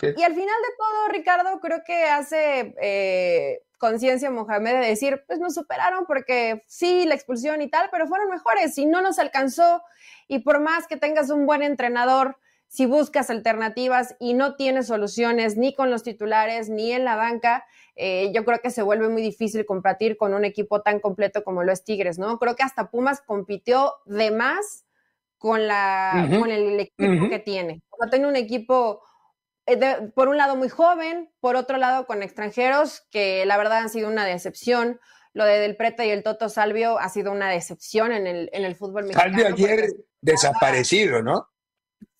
Y 0.03 0.22
al 0.22 0.35
final 0.35 0.46
de 0.46 0.77
todo, 0.77 1.09
Ricardo, 1.09 1.61
creo 1.61 1.83
que 1.85 2.05
hace 2.05 2.75
eh, 2.81 3.62
conciencia 3.79 4.31
Mohamed 4.31 4.81
de 4.81 4.87
decir, 4.87 5.25
pues 5.27 5.39
nos 5.39 5.55
superaron 5.55 6.07
porque 6.07 6.62
sí, 6.67 7.05
la 7.07 7.15
expulsión 7.15 7.62
y 7.62 7.69
tal, 7.69 7.89
pero 7.91 8.07
fueron 8.07 8.29
mejores 8.29 8.77
y 8.79 8.87
no 8.87 9.03
nos 9.03 9.19
alcanzó. 9.19 9.83
Y 10.29 10.41
por 10.41 10.61
más 10.61 10.87
que 10.87 10.97
tengas 10.97 11.31
un 11.31 11.47
buen 11.47 11.62
entrenador, 11.62 12.39
si 12.69 12.87
buscas 12.87 13.31
alternativas 13.31 14.17
y 14.19 14.35
no 14.35 14.57
tienes 14.57 14.89
soluciones 14.89 15.57
ni 15.57 15.75
con 15.75 15.91
los 15.91 16.03
titulares 16.03 16.69
ni 16.69 16.93
en 16.93 17.05
la 17.05 17.17
banca, 17.17 17.65
eh, 17.95 18.31
yo 18.35 18.45
creo 18.45 18.61
que 18.61 18.71
se 18.71 18.83
vuelve 18.83 19.09
muy 19.09 19.23
difícil 19.23 19.65
competir 19.65 20.17
con 20.17 20.35
un 20.35 20.45
equipo 20.45 20.83
tan 20.83 21.01
completo 21.01 21.45
como 21.45 21.62
lo 21.62 21.73
es 21.73 21.85
Tigres, 21.85 22.19
¿no? 22.19 22.39
Creo 22.39 22.57
que 22.57 22.62
hasta 22.62 22.91
Pumas 22.91 23.23
compitió 23.23 23.95
de 24.05 24.31
más 24.31 24.85
con, 25.39 25.67
la, 25.67 26.29
con 26.39 26.51
el 26.51 26.81
equipo 26.81 27.29
que 27.31 27.39
tiene. 27.39 27.83
No 28.01 28.11
tiene 28.11 28.27
un 28.27 28.37
equipo, 28.37 29.03
eh, 29.66 30.11
por 30.14 30.29
un 30.29 30.37
lado 30.37 30.57
muy 30.57 30.68
joven, 30.68 31.31
por 31.40 31.57
otro 31.57 31.76
lado 31.76 32.07
con 32.07 32.22
extranjeros 32.22 33.07
que 33.11 33.44
la 33.46 33.57
verdad 33.57 33.79
han 33.79 33.90
sido 33.90 34.09
una 34.09 34.24
decepción. 34.24 35.00
Lo 35.33 35.44
de 35.44 35.59
Del 35.59 35.76
Prete 35.76 36.07
y 36.07 36.11
el 36.11 36.22
Toto 36.22 36.48
Salvio 36.48 36.98
ha 36.98 37.09
sido 37.11 37.31
una 37.31 37.50
decepción 37.50 38.12
en 38.12 38.26
el, 38.26 38.48
en 38.52 38.64
el 38.64 38.74
fútbol 38.74 39.05
mexicano. 39.05 39.38
Salvio 39.38 39.46
ayer 39.55 39.90
desaparecido, 40.22 41.22
¿no? 41.22 41.50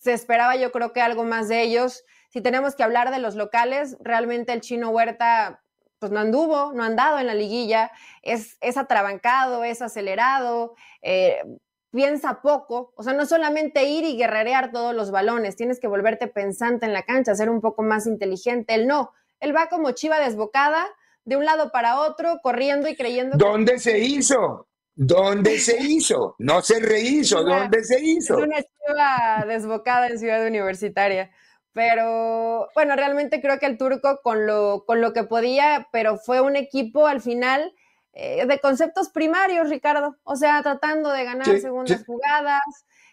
se 0.07 0.13
esperaba 0.13 0.55
yo 0.55 0.71
creo 0.71 0.93
que 0.93 1.01
algo 1.01 1.25
más 1.25 1.49
de 1.49 1.63
ellos. 1.63 2.05
Si 2.29 2.41
tenemos 2.41 2.77
que 2.77 2.85
hablar 2.85 3.11
de 3.11 3.19
los 3.19 3.35
locales, 3.35 3.97
realmente 4.01 4.53
el 4.53 4.61
chino 4.61 4.91
Huerta 4.91 5.65
pues 5.99 6.13
no 6.13 6.21
anduvo, 6.21 6.73
no 6.75 6.85
ha 6.85 6.87
andado 6.87 7.19
en 7.19 7.27
la 7.27 7.35
liguilla, 7.35 7.91
es, 8.23 8.57
es 8.61 8.77
atrabancado, 8.77 9.65
es 9.65 9.83
acelerado, 9.83 10.77
eh, 11.03 11.43
piensa 11.91 12.41
poco, 12.43 12.93
o 12.97 13.03
sea, 13.03 13.13
no 13.13 13.27
solamente 13.27 13.85
ir 13.85 14.05
y 14.05 14.17
guerrerear 14.17 14.73
todos 14.73 14.95
los 14.95 15.11
balones, 15.11 15.57
tienes 15.57 15.81
que 15.81 15.89
volverte 15.89 16.27
pensante 16.27 16.87
en 16.87 16.93
la 16.93 17.05
cancha, 17.05 17.35
ser 17.35 17.51
un 17.51 17.61
poco 17.61 17.83
más 17.83 18.07
inteligente, 18.07 18.75
él 18.75 18.87
no, 18.87 19.13
él 19.41 19.55
va 19.55 19.69
como 19.69 19.93
chiva 19.93 20.21
desbocada, 20.21 20.87
de 21.25 21.37
un 21.37 21.45
lado 21.45 21.73
para 21.73 22.01
otro, 22.01 22.39
corriendo 22.43 22.89
y 22.89 22.97
creyendo. 22.97 23.37
¿Dónde 23.37 23.79
se 23.79 23.99
hizo? 23.99 24.69
¿Dónde 24.95 25.59
se 25.59 25.77
hizo? 25.81 26.37
No 26.39 26.63
se 26.63 26.81
rehizo, 26.81 27.43
¿dónde 27.43 27.85
se 27.85 28.01
hizo? 28.01 28.39
Es 28.39 28.45
una 28.45 28.63
chiva 28.63 29.45
desbocada 29.47 30.07
en 30.07 30.19
Ciudad 30.19 30.47
Universitaria. 30.47 31.31
Pero 31.73 32.69
bueno, 32.75 32.97
realmente 32.97 33.43
creo 33.43 33.59
que 33.59 33.67
el 33.67 33.77
turco 33.77 34.21
con 34.23 34.47
lo, 34.47 34.85
con 34.87 35.03
lo 35.03 35.13
que 35.13 35.25
podía, 35.25 35.89
pero 35.93 36.17
fue 36.17 36.41
un 36.41 36.57
equipo 36.57 37.07
al 37.07 37.21
final 37.21 37.75
eh, 38.19 38.47
de 38.47 38.59
conceptos 38.61 39.11
primarios, 39.11 39.69
Ricardo. 39.69 40.17
O 40.25 40.37
sea, 40.37 40.63
tratando 40.63 41.13
de 41.13 41.25
ganar 41.25 41.61
segundas 41.61 42.03
jugadas, 42.07 42.63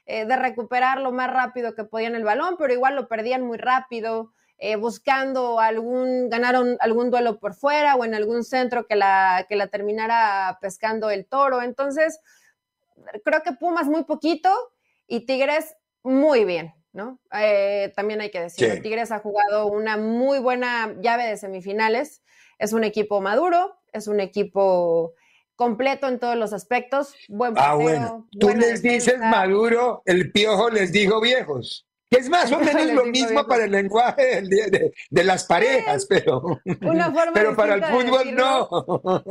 eh, 0.06 0.26
de 0.26 0.36
recuperar 0.38 1.02
lo 1.02 1.12
más 1.12 1.30
rápido 1.32 1.76
que 1.76 1.84
podían 1.84 2.16
el 2.16 2.24
balón, 2.24 2.56
pero 2.58 2.72
igual 2.72 2.96
lo 2.96 3.10
perdían 3.10 3.46
muy 3.46 3.58
rápido. 3.58 4.34
Eh, 4.60 4.78
buscando 4.78 5.60
algún, 5.60 6.30
ganaron 6.30 6.78
algún 6.80 7.12
duelo 7.12 7.38
por 7.38 7.54
fuera 7.54 7.96
o 7.96 8.06
en 8.06 8.16
algún 8.16 8.46
centro 8.46 8.86
que 8.88 8.96
la, 8.96 9.46
que 9.50 9.58
la 9.58 9.68
terminara 9.68 10.58
pescando 10.62 11.10
el 11.10 11.26
toro. 11.26 11.62
Entonces, 11.62 12.22
creo 13.26 13.42
que 13.44 13.52
Pumas 13.52 13.88
muy 13.88 14.06
poquito 14.06 14.50
y 15.06 15.26
Tigres 15.26 15.76
muy 16.02 16.46
bien, 16.46 16.74
¿no? 16.94 17.20
También 17.94 18.22
hay 18.22 18.32
que 18.32 18.40
decirlo, 18.40 18.82
Tigres 18.82 19.12
ha 19.12 19.20
jugado 19.20 19.68
una 19.68 19.98
muy 19.98 20.40
buena 20.40 20.96
llave 21.02 21.26
de 21.26 21.36
semifinales, 21.36 22.22
es 22.58 22.72
un 22.72 22.86
equipo 22.86 23.20
maduro, 23.20 23.83
es 23.94 24.08
un 24.08 24.20
equipo 24.20 25.14
completo 25.56 26.08
en 26.08 26.20
todos 26.20 26.36
los 26.36 26.52
aspectos, 26.52 27.16
buen 27.30 27.54
Ah, 27.58 27.76
bueno, 27.76 28.28
tú 28.40 28.50
les 28.50 28.82
dices 28.82 29.20
maduro, 29.20 30.02
el 30.06 30.32
piojo 30.32 30.70
les 30.70 30.92
dijo 30.92 31.22
viejos 31.22 31.88
es 32.18 32.30
más 32.30 32.52
o 32.52 32.60
menos 32.60 32.88
lo 32.92 33.06
mismo 33.06 33.46
para 33.46 33.66
el 33.66 33.72
lenguaje 33.72 34.42
de, 34.42 35.24
las 35.24 35.46
parejas, 35.46 36.06
pero, 36.08 36.62
pero 37.34 37.56
para 37.56 37.76
el 37.76 37.84
fútbol 37.86 38.36
no. 38.36 39.24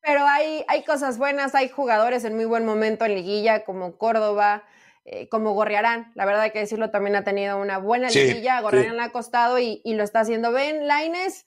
Pero 0.00 0.26
hay, 0.26 0.64
hay 0.68 0.84
cosas 0.84 1.16
buenas, 1.16 1.54
hay 1.54 1.68
jugadores 1.68 2.24
en 2.24 2.36
muy 2.36 2.44
buen 2.44 2.66
momento 2.66 3.06
en 3.06 3.14
liguilla, 3.14 3.64
como 3.64 3.96
Córdoba, 3.96 4.64
eh, 5.06 5.28
como 5.30 5.54
Gorriarán. 5.54 6.12
La 6.14 6.26
verdad 6.26 6.42
hay 6.42 6.50
que 6.50 6.58
decirlo, 6.58 6.90
también 6.90 7.16
ha 7.16 7.24
tenido 7.24 7.58
una 7.58 7.78
buena 7.78 8.10
liguilla. 8.10 8.60
Gorriarán 8.60 9.00
ha 9.00 9.12
costado 9.12 9.58
y, 9.58 9.80
lo 9.84 10.04
está 10.04 10.20
haciendo. 10.20 10.52
Ben 10.52 10.86
Laines 10.86 11.46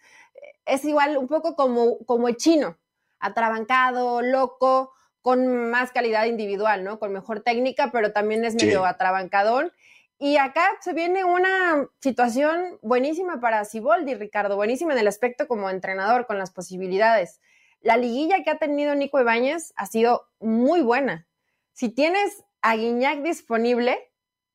es 0.65 0.85
igual 0.85 1.17
un 1.17 1.27
poco 1.27 1.55
como, 1.55 1.99
como 2.05 2.27
el 2.27 2.37
chino, 2.37 2.77
atrabancado, 3.19 4.21
loco, 4.21 4.93
con 5.21 5.69
más 5.69 5.91
calidad 5.91 6.25
individual, 6.25 6.83
¿no? 6.83 6.99
Con 6.99 7.11
mejor 7.11 7.41
técnica, 7.41 7.91
pero 7.91 8.13
también 8.13 8.45
es 8.45 8.55
medio 8.55 8.85
atrabancadón. 8.85 9.71
Y 10.19 10.37
acá 10.37 10.65
se 10.81 10.93
viene 10.93 11.25
una 11.25 11.87
situación 12.01 12.79
buenísima 12.81 13.39
para 13.39 13.65
Siboldi, 13.65 14.15
Ricardo, 14.15 14.55
buenísima 14.55 14.93
en 14.93 14.99
el 14.99 15.07
aspecto 15.07 15.47
como 15.47 15.69
entrenador, 15.69 16.25
con 16.25 16.37
las 16.37 16.51
posibilidades. 16.51 17.39
La 17.81 17.97
liguilla 17.97 18.43
que 18.43 18.49
ha 18.49 18.57
tenido 18.57 18.95
Nico 18.95 19.19
Ibáñez 19.19 19.73
ha 19.75 19.85
sido 19.85 20.27
muy 20.39 20.81
buena. 20.81 21.27
Si 21.73 21.89
tienes 21.89 22.43
a 22.61 22.75
Guiñac 22.75 23.21
disponible, 23.21 24.11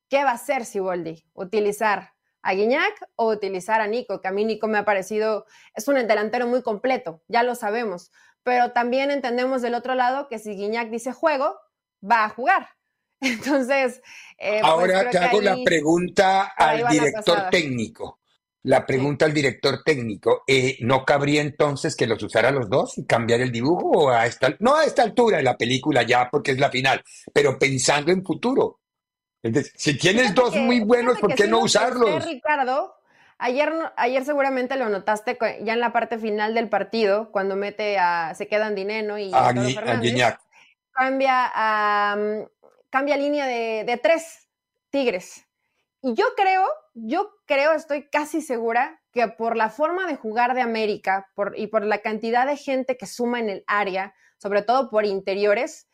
¿qué 0.09 0.25
va 0.25 0.31
a 0.31 0.35
hacer 0.35 0.65
Siboldi? 0.65 1.25
¿Utilizar 1.35 2.12
a 2.43 2.55
Guiñac 2.55 3.09
o 3.17 3.31
utilizar 3.31 3.81
a 3.81 3.87
Nico? 3.87 4.21
Que 4.21 4.29
a 4.29 4.33
mí 4.33 4.45
Nico 4.45 4.69
me 4.69 4.79
ha 4.79 4.85
parecido, 4.85 5.47
es 5.75 5.89
un 5.89 5.95
delantero 5.95 6.47
muy 6.47 6.63
completo, 6.63 7.23
ya 7.29 7.43
lo 7.43 7.55
sabemos. 7.55 8.11
Pero 8.43 8.73
también 8.73 9.11
entendemos 9.11 9.63
del 9.63 9.75
otro 9.75 9.95
lado 9.95 10.29
que 10.29 10.39
si 10.39 10.57
Guiñac 10.57 10.91
dice 10.91 11.13
juego, 11.13 11.57
va 12.03 12.25
a 12.25 12.29
jugar 12.29 12.69
Entonces, 13.23 14.03
eh, 14.37 14.59
pues, 14.61 14.65
ahora 14.65 15.09
te 15.09 15.19
hago 15.19 15.41
la 15.41 15.57
pregunta 15.65 16.53
al 16.57 16.89
director 16.89 17.49
técnico. 17.51 18.19
La 18.65 18.87
pregunta 18.87 19.25
al 19.25 19.35
director 19.35 19.83
técnico, 19.85 20.45
eh, 20.47 20.77
¿no 20.81 21.05
cabría 21.05 21.41
entonces 21.41 21.97
que 21.97 22.07
los 22.07 22.23
usara 22.23 22.53
los 22.53 22.71
dos 22.71 22.97
y 22.97 23.07
cambiar 23.07 23.41
el 23.41 23.51
dibujo? 23.51 23.91
O 23.91 24.11
a 24.11 24.27
esta, 24.27 24.55
no 24.61 24.77
a 24.77 24.85
esta 24.85 25.03
altura 25.03 25.39
de 25.39 25.43
la 25.43 25.57
película 25.57 26.03
ya, 26.05 26.29
porque 26.31 26.53
es 26.53 26.59
la 26.59 26.71
final, 26.71 27.03
pero 27.33 27.59
pensando 27.59 28.13
en 28.13 28.25
futuro. 28.25 28.82
Si 29.77 29.99
tienes 29.99 30.35
dos 30.35 30.55
muy 30.57 30.81
buenos, 30.81 31.19
¿por 31.19 31.35
qué 31.35 31.49
no 31.49 31.61
usarlos? 31.61 32.25
Ricardo, 32.25 32.95
ayer, 33.39 33.73
ayer 33.97 34.25
seguramente 34.25 34.77
lo 34.77 34.89
notaste 34.89 35.37
ya 35.63 35.73
en 35.73 35.81
la 35.81 35.93
parte 35.93 36.19
final 36.19 36.55
del 36.55 36.69
partido, 36.69 37.31
cuando 37.33 37.57
mete 37.57 37.99
a, 37.99 38.35
se 38.35 38.47
quedan 38.47 38.75
Dineno 38.75 39.19
y 39.19 39.33
a, 39.33 39.49
a 39.49 39.55
cambia 40.93 41.51
a, 41.55 42.17
cambia 42.91 43.17
línea 43.17 43.47
de, 43.47 43.99
tres 44.03 44.49
Tigres. 44.91 45.47
Y 46.03 46.15
yo 46.15 46.27
creo, 46.37 46.67
yo 46.95 47.31
creo, 47.47 47.73
estoy 47.73 48.09
casi 48.09 48.43
segura 48.43 49.01
que 49.13 49.27
por 49.29 49.57
la 49.57 49.71
forma 49.71 50.07
de 50.07 50.17
jugar 50.17 50.55
de 50.55 50.61
América 50.61 51.31
por, 51.35 51.55
y 51.57 51.69
por 51.69 51.85
la 51.85 51.99
cantidad 51.99 52.47
de 52.47 52.57
gente 52.57 52.97
que 52.97 53.07
suma 53.07 53.41
en 53.41 53.49
el 53.49 53.65
área, 53.67 54.15
sobre 54.37 54.63
todo 54.63 54.91
por 54.91 55.07
interiores, 55.07 55.89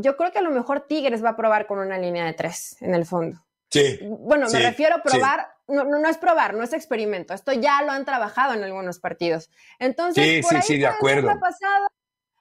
yo 0.00 0.16
creo 0.16 0.32
que 0.32 0.38
a 0.38 0.42
lo 0.42 0.50
mejor 0.50 0.86
Tigres 0.86 1.24
va 1.24 1.30
a 1.30 1.36
probar 1.36 1.66
con 1.66 1.78
una 1.78 1.98
línea 1.98 2.24
de 2.24 2.32
tres 2.32 2.80
en 2.80 2.94
el 2.94 3.04
fondo. 3.04 3.44
Sí. 3.70 3.98
Bueno, 4.02 4.46
me 4.48 4.60
refiero 4.60 4.96
a 4.96 5.02
probar, 5.02 5.48
no, 5.66 5.84
no, 5.84 6.08
es 6.08 6.16
probar, 6.16 6.54
no 6.54 6.62
es 6.62 6.72
experimento. 6.72 7.34
Esto 7.34 7.52
ya 7.52 7.82
lo 7.82 7.90
han 7.90 8.04
trabajado 8.04 8.54
en 8.54 8.62
algunos 8.62 9.00
partidos. 9.00 9.50
Entonces, 9.78 10.24
sí, 10.24 10.42
sí, 10.42 10.62
sí, 10.62 10.78
de 10.78 10.86
acuerdo. 10.86 11.30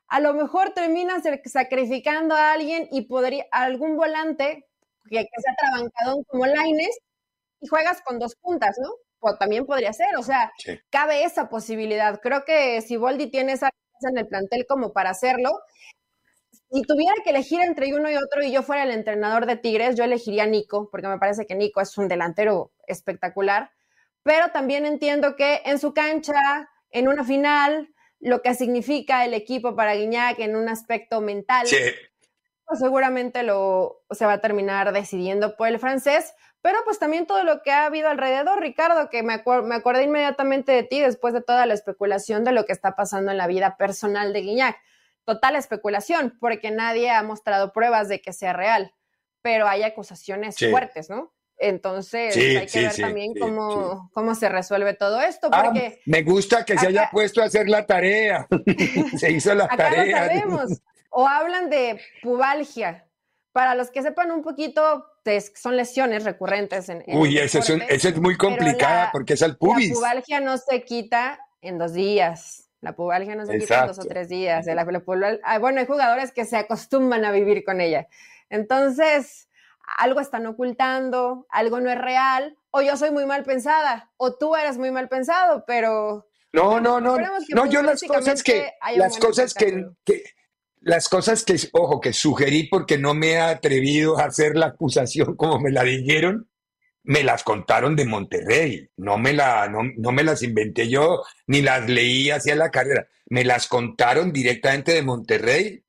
a 0.08 0.20
lo 0.20 0.34
mejor 0.36 0.70
terminas 0.74 1.24
sacrificando 1.46 2.36
a 2.36 2.54
alguien 2.54 2.88
y 2.92 3.02
podría 3.02 3.46
algún 3.52 3.98
volante 3.98 4.68
que, 5.10 5.18
que 5.18 5.42
sea 5.42 5.56
trabancadón 5.58 6.24
como 6.26 6.46
Laines 6.46 6.98
y 7.60 7.68
juegas 7.68 8.02
con 8.04 8.20
dos 8.20 8.36
puntas, 8.36 8.78
¿no? 8.80 8.90
O 9.20 9.36
también 9.36 9.66
podría 9.66 9.92
ser, 9.94 10.16
o 10.18 10.24
sea, 10.24 10.54
cabe 10.92 11.24
esa 11.24 11.50
posibilidad. 11.50 12.22
Creo 12.22 12.46
que 12.46 12.82
si 12.82 12.98
Boldi 12.98 13.32
tiene 13.32 13.54
esa 13.54 13.72
en 14.02 14.18
el 14.18 14.28
plantel 14.28 14.66
como 14.68 14.94
para 14.94 15.10
hacerlo, 15.10 15.60
si 16.70 16.82
tuviera 16.84 17.14
que 17.24 17.30
elegir 17.30 17.62
entre 17.62 17.94
uno 17.94 18.10
y 18.10 18.16
otro 18.16 18.44
y 18.44 18.52
yo 18.52 18.62
fuera 18.62 18.84
el 18.84 18.92
entrenador 18.92 19.46
de 19.46 19.56
Tigres, 19.56 19.96
yo 19.96 20.04
elegiría 20.04 20.44
a 20.44 20.48
Nico, 20.48 20.90
porque 20.90 21.08
me 21.08 21.18
parece 21.18 21.46
que 21.46 21.56
Nico 21.56 21.80
es 21.82 21.98
un 21.98 22.08
delantero 22.08 22.72
espectacular, 22.88 23.72
pero 24.24 24.50
también 24.52 24.86
entiendo 24.86 25.36
que 25.36 25.62
en 25.66 25.80
su 25.80 25.94
cancha, 25.94 26.70
en 26.92 27.08
una 27.08 27.24
final, 27.24 27.94
lo 28.20 28.42
que 28.42 28.54
significa 28.54 29.24
el 29.24 29.34
equipo 29.34 29.76
para 29.76 29.96
Guiñac 29.96 30.40
en 30.40 30.56
un 30.56 30.68
aspecto 30.68 31.22
mental, 31.22 31.68
pues 32.66 32.80
seguramente 32.80 33.44
lo 33.44 34.04
se 34.12 34.26
va 34.26 34.34
a 34.34 34.42
terminar 34.42 34.92
decidiendo 34.92 35.56
por 35.56 35.70
el 35.70 35.80
francés, 35.80 36.34
pero 36.62 36.80
pues 36.84 37.00
también 37.00 37.28
todo 37.28 37.46
lo 37.46 37.62
que 37.62 37.72
ha 37.72 37.86
habido 37.86 38.10
alrededor, 38.10 38.60
Ricardo, 38.60 39.10
que 39.10 39.24
me, 39.24 39.42
me 39.64 39.76
acordé 39.76 40.04
inmediatamente 40.04 40.74
de 40.74 40.84
ti 40.84 41.00
después 41.00 41.34
de 41.34 41.42
toda 41.42 41.66
la 41.66 41.76
especulación 41.76 42.44
de 42.44 42.52
lo 42.52 42.66
que 42.66 42.74
está 42.74 42.96
pasando 42.98 43.32
en 43.32 43.38
la 43.38 43.48
vida 43.48 43.78
personal 43.78 44.34
de 44.34 44.42
Guiñac 44.42 44.78
total 45.28 45.58
especulación, 45.58 46.38
porque 46.40 46.72
nadie 46.72 47.12
ha 47.12 47.22
mostrado 47.22 47.74
pruebas 47.74 48.08
de 48.08 48.22
que 48.22 48.32
sea 48.32 48.54
real, 48.54 48.94
pero 49.42 49.68
hay 49.68 49.84
acusaciones 49.84 50.56
fuertes, 50.58 51.10
¿no? 51.10 51.34
Entonces 51.60 52.38
hay 52.38 52.66
que 52.66 52.82
ver 52.82 52.96
también 52.96 53.34
cómo, 53.38 54.10
cómo 54.14 54.36
se 54.36 54.48
resuelve 54.48 54.94
todo 54.94 55.20
esto. 55.20 55.50
Ah, 55.52 55.74
me 56.06 56.22
gusta 56.22 56.64
que 56.64 56.78
se 56.78 56.88
haya 56.88 57.10
puesto 57.12 57.42
a 57.42 57.46
hacer 57.46 57.68
la 57.68 57.86
tarea. 57.86 58.48
se 59.18 59.32
hizo 59.32 59.54
la 59.54 59.68
tarea. 59.68 60.28
sabemos. 60.28 60.82
O 61.10 61.28
hablan 61.28 61.70
de 61.70 62.00
pubalgia. 62.22 63.06
Para 63.52 63.76
los 63.76 63.90
que 63.90 64.04
sepan 64.04 64.32
un 64.32 64.44
poquito, 64.44 65.08
son 65.56 65.76
lesiones 65.76 66.24
recurrentes 66.24 66.88
en. 66.90 67.04
Uy, 67.08 67.38
eso 67.40 67.60
es, 67.60 68.06
es, 68.06 68.18
muy 68.22 68.38
complicada 68.38 69.10
porque 69.12 69.34
es 69.34 69.42
al 69.42 69.58
pubis. 69.58 69.90
La 69.90 69.96
pubalgia 69.96 70.40
no 70.40 70.58
se 70.58 70.84
quita 70.84 71.40
en 71.62 71.80
dos 71.80 71.94
días. 71.94 72.67
La 72.82 72.96
pubalgia 72.96 73.36
no 73.36 73.46
se 73.46 73.58
quita 73.58 73.82
en 73.82 73.88
dos 73.88 74.00
o 74.00 74.06
tres 74.06 74.30
días. 74.30 74.66
Ah, 75.44 75.60
bueno, 75.60 75.80
hay 75.80 75.88
jugadores 75.88 76.32
que 76.32 76.46
se 76.46 76.58
acostumbran 76.58 77.26
a 77.26 77.32
vivir 77.32 77.64
con 77.64 77.82
ella. 77.82 78.08
Entonces, 78.50 79.48
algo 79.98 80.20
están 80.20 80.46
ocultando, 80.46 81.48
algo 81.50 81.80
no 81.80 81.90
es 81.90 81.98
real, 81.98 82.58
o 82.72 82.82
yo 82.82 82.98
soy 82.98 83.12
muy 83.12 83.26
mal 83.26 83.44
pensada, 83.44 84.12
o 84.18 84.36
tú 84.36 84.56
eres 84.56 84.78
muy 84.78 84.92
mal 84.92 85.10
pensado, 85.10 85.64
pero... 85.66 86.28
No, 86.54 86.80
no, 86.80 87.02
no. 87.02 87.18
No, 87.50 87.66
yo 87.66 87.82
las 87.82 88.02
cosas 88.04 88.44
que... 88.44 88.72
Las 88.96 89.18
cosas 89.18 89.54
que, 89.54 89.86
que, 90.04 90.24
Las 90.82 91.10
cosas 91.10 91.44
que, 91.44 91.58
ojo, 91.74 92.00
que 92.00 92.14
sugerí 92.14 92.68
porque 92.68 92.98
no 92.98 93.14
me 93.14 93.32
he 93.32 93.40
atrevido 93.40 94.18
a 94.20 94.26
hacer 94.26 94.56
la 94.56 94.68
acusación 94.68 95.36
como 95.36 95.60
me 95.60 95.72
la 95.72 95.84
dijeron, 95.84 96.50
me 97.08 97.24
las 97.24 97.44
contaron 97.44 97.96
de 97.96 98.06
Monterrey, 98.06 98.90
no 98.98 99.18
me, 99.18 99.34
las 99.34 100.44
inventé 100.44 100.90
yo, 100.90 101.24
ni 101.48 101.62
las 101.62 101.90
leí 101.90 102.30
hacia 102.30 102.54
la 102.56 102.70
carrera, 102.70 103.08
me 103.30 103.46
las 103.46 103.68
contaron 103.68 104.34
directamente 104.34 104.94
de 104.94 105.04
Monterrey, 105.04 105.84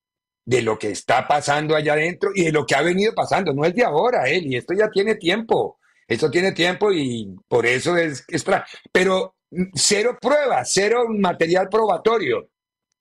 de 0.44 0.62
lo 0.62 0.78
que 0.78 0.90
está 0.92 1.26
pasando 1.26 1.74
allá 1.74 1.94
adentro 1.94 2.30
y 2.32 2.44
de 2.44 2.52
lo 2.52 2.64
que 2.64 2.76
ha 2.76 2.82
venido 2.82 3.14
pasando, 3.16 3.52
no 3.52 3.64
es 3.64 3.74
de 3.74 3.84
ahora, 3.84 4.28
él, 4.28 4.46
y 4.46 4.56
esto 4.56 4.74
ya 4.74 4.88
tiene 4.90 5.16
tiempo, 5.16 5.80
esto 6.06 6.30
tiene 6.30 6.52
tiempo 6.52 6.92
y 6.92 7.36
por 7.48 7.66
eso 7.66 7.96
es 7.96 8.24
extra, 8.28 8.64
pero 8.92 9.34
cero 9.74 10.16
pruebas, 10.20 10.70
cero 10.72 11.06
material 11.08 11.68
probatorio, 11.68 12.48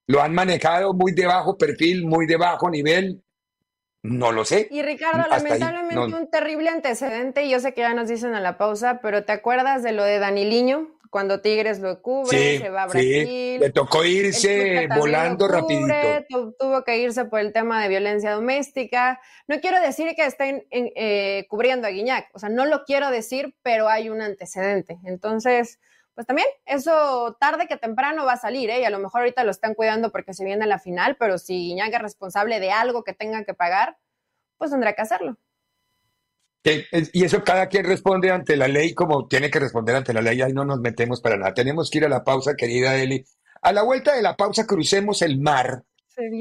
lo 0.08 0.20
han 0.20 0.34
manejado 0.34 0.92
muy 0.92 1.12
de 1.12 1.26
bajo 1.26 1.56
perfil, 1.56 2.04
muy 2.04 2.26
de 2.26 2.36
bajo 2.36 2.68
nivel, 2.68 3.22
no 4.02 4.32
lo 4.32 4.44
sé. 4.44 4.68
Y 4.70 4.82
Ricardo, 4.82 5.28
lamentablemente 5.28 6.16
un 6.16 6.30
terrible 6.30 6.70
antecedente, 6.70 7.44
y 7.44 7.50
yo 7.50 7.60
sé 7.60 7.74
que 7.74 7.80
ya 7.80 7.94
nos 7.94 8.08
dicen 8.08 8.34
a 8.34 8.40
la 8.40 8.56
pausa, 8.58 9.00
pero 9.02 9.24
¿te 9.24 9.32
acuerdas 9.32 9.82
de 9.82 9.92
lo 9.92 10.04
de 10.04 10.18
Daniliño? 10.18 10.94
Cuando 11.10 11.40
Tigres 11.40 11.80
lo 11.80 12.02
cubre, 12.02 12.58
se 12.58 12.68
va 12.68 12.82
a 12.82 12.86
Brasil. 12.86 13.26
Sí. 13.26 13.56
Le 13.58 13.70
tocó 13.70 14.04
irse 14.04 14.88
volando 14.94 15.48
rapidito. 15.48 15.94
tuvo 16.58 16.84
que 16.84 16.98
irse 16.98 17.24
por 17.24 17.40
el 17.40 17.54
tema 17.54 17.82
de 17.82 17.88
violencia 17.88 18.32
doméstica. 18.32 19.18
No 19.46 19.58
quiero 19.60 19.80
decir 19.80 20.14
que 20.14 20.26
estén 20.26 20.66
eh, 20.70 21.46
cubriendo 21.48 21.86
a 21.86 21.90
Guiñac, 21.90 22.28
o 22.34 22.38
sea, 22.38 22.50
no 22.50 22.66
lo 22.66 22.84
quiero 22.84 23.10
decir, 23.10 23.56
pero 23.62 23.88
hay 23.88 24.10
un 24.10 24.20
antecedente. 24.20 24.98
Entonces, 25.04 25.80
pues 26.18 26.26
también 26.26 26.48
eso 26.66 27.36
tarde 27.38 27.68
que 27.68 27.76
temprano 27.76 28.24
va 28.24 28.32
a 28.32 28.36
salir, 28.36 28.70
¿eh? 28.70 28.80
Y 28.80 28.84
a 28.84 28.90
lo 28.90 28.98
mejor 28.98 29.20
ahorita 29.20 29.44
lo 29.44 29.52
están 29.52 29.74
cuidando 29.74 30.10
porque 30.10 30.34
se 30.34 30.44
viene 30.44 30.66
la 30.66 30.80
final, 30.80 31.16
pero 31.16 31.38
si 31.38 31.54
Guiñac 31.54 31.94
es 31.94 32.02
responsable 32.02 32.58
de 32.58 32.72
algo 32.72 33.04
que 33.04 33.12
tengan 33.12 33.44
que 33.44 33.54
pagar, 33.54 33.98
pues 34.56 34.72
tendrá 34.72 34.94
que 34.94 35.02
hacerlo. 35.02 35.38
Y 37.12 37.22
eso 37.22 37.44
cada 37.44 37.68
quien 37.68 37.84
responde 37.84 38.32
ante 38.32 38.56
la 38.56 38.66
ley 38.66 38.94
como 38.94 39.28
tiene 39.28 39.48
que 39.48 39.60
responder 39.60 39.94
ante 39.94 40.12
la 40.12 40.20
ley. 40.20 40.42
Ahí 40.42 40.52
no 40.52 40.64
nos 40.64 40.80
metemos 40.80 41.20
para 41.20 41.36
nada. 41.36 41.54
Tenemos 41.54 41.88
que 41.88 41.98
ir 41.98 42.06
a 42.06 42.08
la 42.08 42.24
pausa, 42.24 42.56
querida 42.56 42.96
Eli. 42.96 43.24
A 43.62 43.72
la 43.72 43.84
vuelta 43.84 44.16
de 44.16 44.22
la 44.22 44.34
pausa 44.36 44.66
crucemos 44.66 45.22
el 45.22 45.38
mar. 45.38 45.84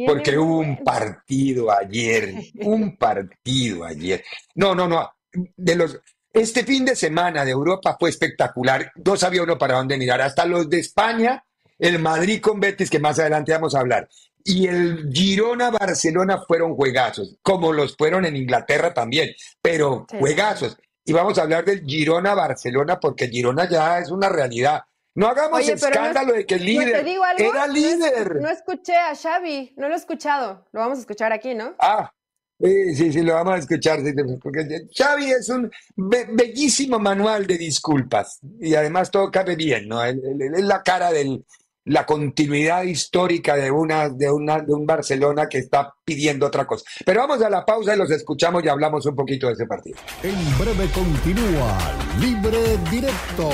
Porque 0.07 0.39
hubo 0.39 0.57
un 0.57 0.83
partido 0.83 1.71
ayer, 1.71 2.33
un 2.63 2.97
partido 2.97 3.85
ayer. 3.85 4.23
No, 4.55 4.73
no, 4.73 4.87
no. 4.87 5.07
De 5.31 5.75
los, 5.75 6.01
este 6.33 6.63
fin 6.63 6.85
de 6.85 6.95
semana 6.95 7.43
de 7.43 7.51
Europa 7.51 7.95
fue 7.99 8.09
espectacular. 8.09 8.91
No 9.03 9.17
sabía 9.17 9.43
uno 9.43 9.57
para 9.57 9.75
dónde 9.75 9.97
mirar. 9.97 10.21
Hasta 10.21 10.45
los 10.45 10.69
de 10.69 10.79
España, 10.79 11.43
el 11.79 11.99
Madrid 11.99 12.41
con 12.41 12.59
Betis, 12.59 12.89
que 12.89 12.99
más 12.99 13.19
adelante 13.19 13.51
vamos 13.51 13.75
a 13.75 13.79
hablar 13.79 14.07
y 14.47 14.65
el 14.65 15.11
Girona-Barcelona 15.11 16.41
fueron 16.47 16.73
juegazos, 16.73 17.35
como 17.41 17.73
los 17.73 17.97
fueron 17.97 18.23
en 18.23 18.37
Inglaterra 18.37 18.93
también, 18.93 19.35
pero 19.61 20.07
juegazos. 20.17 20.77
Y 21.03 21.11
vamos 21.11 21.37
a 21.37 21.41
hablar 21.41 21.65
del 21.65 21.83
Girona-Barcelona 21.85 22.97
porque 22.97 23.27
Girona 23.27 23.67
ya 23.69 23.99
es 23.99 24.09
una 24.09 24.29
realidad. 24.29 24.83
No 25.15 25.27
hagamos 25.27 25.67
escándalo 25.67 26.31
de 26.31 26.45
que 26.45 26.55
el 26.55 26.65
líder 26.65 27.05
era 27.37 27.67
líder. 27.67 28.37
No, 28.39 28.49
escuché 28.49 28.95
a 28.95 29.15
Xavi, 29.15 29.73
no 29.75 29.89
lo 29.89 29.95
he 29.95 29.97
escuchado. 29.97 30.65
Lo 30.71 30.79
vamos 30.79 30.99
a 30.99 31.01
escuchar 31.01 31.33
aquí, 31.33 31.53
¿no? 31.53 31.75
Ah, 31.79 32.13
sí, 32.59 32.95
sí, 32.95 33.13
sí, 33.13 33.21
lo 33.21 33.33
vamos 33.33 33.53
a 33.53 33.57
escuchar. 33.57 33.99
Porque 34.41 34.87
Xavi 34.95 35.31
es 35.31 35.49
un 35.49 35.71
bellísimo 35.95 36.99
manual 36.99 37.47
de 37.47 37.57
disculpas 37.57 38.39
y 38.59 38.75
además 38.75 39.11
todo 39.11 39.31
cabe 39.31 39.55
bien, 39.55 39.87
¿no? 39.87 40.03
Es 40.03 40.15
la 40.63 40.83
cara 40.83 41.11
del, 41.11 41.43
la 41.87 42.05
continuidad 42.05 42.83
histórica 42.83 43.55
de, 43.55 43.71
una, 43.71 44.09
de, 44.09 44.29
una, 44.29 44.59
de 44.59 44.73
un 44.73 44.85
Barcelona 44.85 45.47
que 45.47 45.59
está 45.59 45.93
pidiendo 46.03 46.45
otra 46.45 46.65
cosa. 46.67 46.83
Pero 47.05 47.21
vamos 47.21 47.41
a 47.41 47.49
la 47.49 47.65
pausa 47.65 47.95
y 47.95 47.97
los 47.97 48.11
escuchamos 48.11 48.63
y 48.63 48.67
hablamos 48.67 49.05
un 49.05 49.15
poquito 49.15 49.47
de 49.47 49.53
ese 49.53 49.65
partido. 49.65 49.97
En 50.21 50.35
breve 50.57 50.89
continúa 50.91 51.77
Libre 52.19 52.77
Directo 52.91 53.49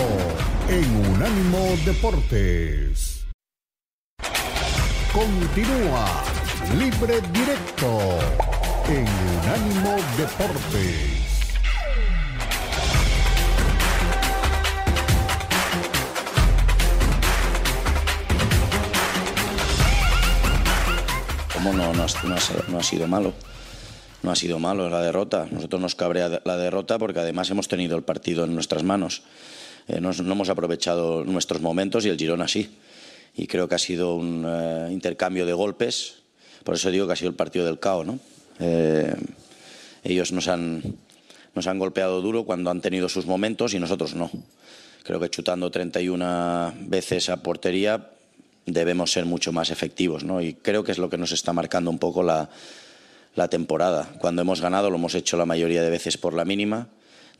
en 0.68 1.13
Unánimo 1.13 1.76
Deportes. 1.86 3.26
Continúa 5.13 6.24
Libre 6.76 7.22
Directo 7.32 8.53
en 8.89 9.08
Unánimo 9.08 9.96
Deportes. 10.17 11.24
no, 21.72 21.93
no, 21.93 22.80
ha, 22.80 22.84
sido 22.84 23.08
malo. 23.08 23.34
No 24.22 24.32
ha 24.32 24.36
sido 24.36 24.60
malo 24.60 24.89
la 24.89 25.02
derrota. 25.02 25.48
Nosotros 25.50 25.82
nos 25.82 25.96
cabrea 25.96 26.41
la 26.43 26.58
derrota 26.58 26.98
porque 26.98 27.19
además 27.19 27.50
hemos 27.50 27.67
tenido 27.67 27.96
el 27.96 28.04
partido 28.04 28.43
en 28.43 28.54
nuestras 28.54 28.84
manos. 28.84 29.24
Eh, 29.88 30.00
no, 30.02 30.12
hemos 30.12 30.50
aprovechado 30.50 31.24
nuestros 31.24 31.62
momentos 31.62 32.06
y 32.06 32.10
el 32.10 32.17
Girona 32.17 32.48
sí. 32.48 32.78
Y 33.36 33.48
creo 33.48 33.67
que 33.67 33.76
ha 33.76 33.80
sido 33.80 34.15
un 34.15 34.46
eh, 34.48 34.89
intercambio 34.91 35.46
de 35.46 35.54
golpes. 35.54 36.15
Por 36.63 36.76
eso 36.76 36.91
digo 36.91 37.08
que 37.08 37.13
ha 37.13 37.17
sido 37.17 37.30
el 37.30 37.36
partido 37.36 37.65
del 37.65 37.80
caos. 37.80 38.06
¿no? 38.06 38.19
Eh, 38.60 39.16
ellos 40.04 40.32
nos 40.32 40.48
han, 40.48 40.84
nos 41.56 41.68
han 41.68 41.80
golpeado 41.80 42.22
duro 42.22 42.44
cuando 42.44 42.70
han 42.70 42.82
tenido 42.82 43.10
sus 43.10 43.26
momentos 43.26 43.74
y 43.74 43.80
nosotros 43.80 44.16
no. 44.16 44.30
Creo 45.04 45.20
que 45.20 45.30
chutando 45.30 45.70
31 45.70 46.74
veces 46.82 47.30
a 47.30 47.44
portería 47.44 48.10
debemos 48.66 49.12
ser 49.12 49.26
mucho 49.26 49.52
más 49.52 49.70
efectivos. 49.70 50.24
¿no? 50.24 50.42
Y 50.42 50.54
creo 50.54 50.84
que 50.84 50.92
es 50.92 50.98
lo 50.98 51.10
que 51.10 51.18
nos 51.18 51.32
está 51.32 51.54
marcando 51.54 51.89
un 51.89 52.00
poco 52.00 52.24
la, 52.24 52.50
la 53.36 53.48
temporada. 53.48 54.12
Cuando 54.20 54.42
hemos 54.42 54.62
ganado 54.62 54.89
lo 54.89 54.98
hemos 54.98 55.16
hecho 55.16 55.38
la 55.38 55.46
mayoría 55.46 55.84
de 55.84 55.89
veces 55.89 56.18
por 56.18 56.34
la 56.34 56.46
mínima, 56.46 56.88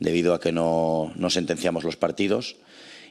debido 0.00 0.34
a 0.34 0.40
que 0.40 0.52
no, 0.52 1.12
no 1.16 1.30
sentenciamos 1.30 1.84
los 1.84 1.96
partidos. 1.96 2.56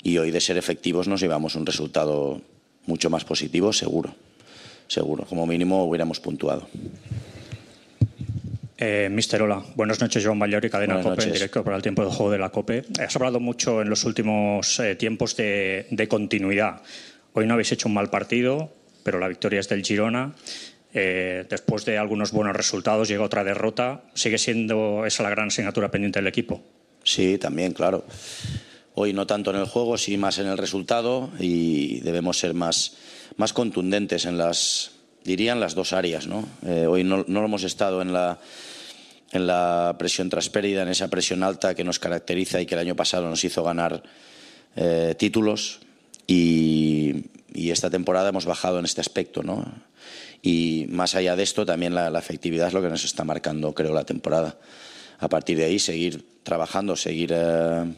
Y 0.03 0.17
hoy 0.17 0.31
de 0.31 0.41
ser 0.41 0.57
efectivos 0.57 1.07
nos 1.07 1.21
llevamos 1.21 1.55
un 1.55 1.65
resultado 1.65 2.41
mucho 2.85 3.09
más 3.09 3.23
positivo, 3.23 3.71
seguro. 3.71 4.13
Seguro. 4.87 5.25
Como 5.25 5.47
mínimo 5.47 5.85
hubiéramos 5.85 6.19
puntuado. 6.19 6.67
Eh, 8.85 9.07
Mister, 9.09 9.41
hola. 9.41 9.63
Buenas 9.75 10.01
noches, 10.01 10.25
Joan 10.25 10.37
Mayor 10.37 10.65
y 10.65 10.69
Cadena 10.69 11.01
COPE, 11.01 11.23
en 11.23 11.31
directo 11.31 11.63
para 11.63 11.77
el 11.77 11.81
tiempo 11.81 12.01
del 12.01 12.11
juego 12.11 12.29
de 12.33 12.37
la 12.37 12.49
COPE. 12.49 12.83
Has 12.99 13.15
hablado 13.15 13.39
mucho 13.39 13.81
en 13.81 13.89
los 13.89 14.03
últimos 14.03 14.77
eh, 14.81 14.97
tiempos 14.97 15.37
de, 15.37 16.05
continuidad. 16.09 16.81
Hoy 17.31 17.47
no 17.47 17.53
habéis 17.53 17.71
hecho 17.71 17.87
un 17.87 17.93
mal 17.93 18.09
partido, 18.09 18.73
pero 19.03 19.19
la 19.19 19.29
victoria 19.29 19.61
es 19.61 19.69
del 19.69 19.85
Girona. 19.85 20.35
Eh, 20.93 21.45
después 21.49 21.85
de 21.85 21.97
algunos 21.97 22.33
buenos 22.33 22.57
resultados 22.57 23.07
llega 23.07 23.23
otra 23.23 23.45
derrota. 23.45 24.03
¿Sigue 24.15 24.37
siendo 24.37 25.05
esa 25.05 25.23
la 25.23 25.29
gran 25.29 25.47
asignatura 25.47 25.89
pendiente 25.89 26.19
del 26.19 26.27
equipo? 26.27 26.61
Sí, 27.05 27.37
también, 27.37 27.71
claro. 27.71 28.03
Hoy 28.95 29.13
no 29.13 29.25
tanto 29.25 29.51
en 29.51 29.61
el 29.61 29.65
juego, 29.65 29.97
sí 29.97 30.17
más 30.17 30.39
en 30.39 30.47
el 30.47 30.57
resultado 30.57 31.31
y 31.39 32.01
debemos 32.01 32.37
ser 32.37 32.53
más, 32.53 32.97
más 33.37 33.53
contundentes 33.53 34.25
en 34.25 34.37
las, 34.37 34.92
dirían 35.23 35.59
las 35.59 35.75
dos 35.75 35.93
áreas. 35.93 36.27
¿no? 36.27 36.47
Eh, 36.65 36.85
hoy 36.87 37.03
no, 37.03 37.25
no, 37.27 37.45
hemos 37.45 37.63
estado 37.63 38.01
en 38.01 38.13
la, 38.13 38.39
en 39.31 39.47
la 39.47 39.95
presión 39.97 40.29
tras 40.29 40.49
pérdida, 40.49 40.83
en 40.83 40.89
esa 40.89 41.07
presión 41.07 41.43
alta 41.43 41.75
que 41.75 41.83
nos 41.83 41.99
caracteriza 41.99 42.61
y 42.61 42.65
que 42.65 42.75
el 42.75 42.81
año 42.81 42.95
pasado 42.95 43.29
nos 43.29 43.43
hizo 43.43 43.63
ganar 43.63 44.03
eh, 44.75 45.15
títulos. 45.17 45.79
Y, 46.27 47.25
esta 47.55 47.89
temporada 47.89 48.29
hemos 48.29 48.45
bajado 48.45 48.79
en 48.79 48.85
este 48.85 49.01
aspecto. 49.01 49.41
¿no? 49.41 49.65
Y 50.41 50.85
más 50.89 51.15
allá 51.15 51.35
de 51.35 51.43
esto, 51.43 51.65
también 51.65 51.95
la, 51.95 52.09
la, 52.09 52.19
efectividad 52.19 52.67
es 52.67 52.73
lo 52.73 52.81
que 52.81 52.89
nos 52.89 53.03
está 53.03 53.23
marcando, 53.23 53.73
creo, 53.73 53.93
la 53.93 54.03
temporada. 54.03 54.57
A 55.19 55.29
partir 55.29 55.57
de 55.57 55.65
ahí, 55.65 55.79
seguir 55.79 56.25
trabajando, 56.43 56.95
seguir. 56.95 57.31
Eh, 57.33 57.93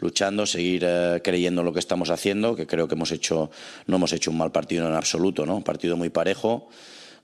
luchando, 0.00 0.46
seguir 0.46 0.84
eh, 0.86 1.20
creyendo 1.22 1.60
en 1.60 1.66
lo 1.66 1.72
que 1.72 1.78
estamos 1.78 2.10
haciendo, 2.10 2.54
que 2.56 2.66
creo 2.66 2.88
que 2.88 2.94
hemos 2.94 3.12
hecho, 3.12 3.50
no 3.86 3.96
hemos 3.96 4.12
hecho 4.12 4.30
un 4.30 4.38
mal 4.38 4.52
partido 4.52 4.86
en 4.86 4.94
absoluto, 4.94 5.46
¿no? 5.46 5.56
Un 5.56 5.62
partido 5.62 5.96
muy 5.96 6.08
parejo, 6.08 6.68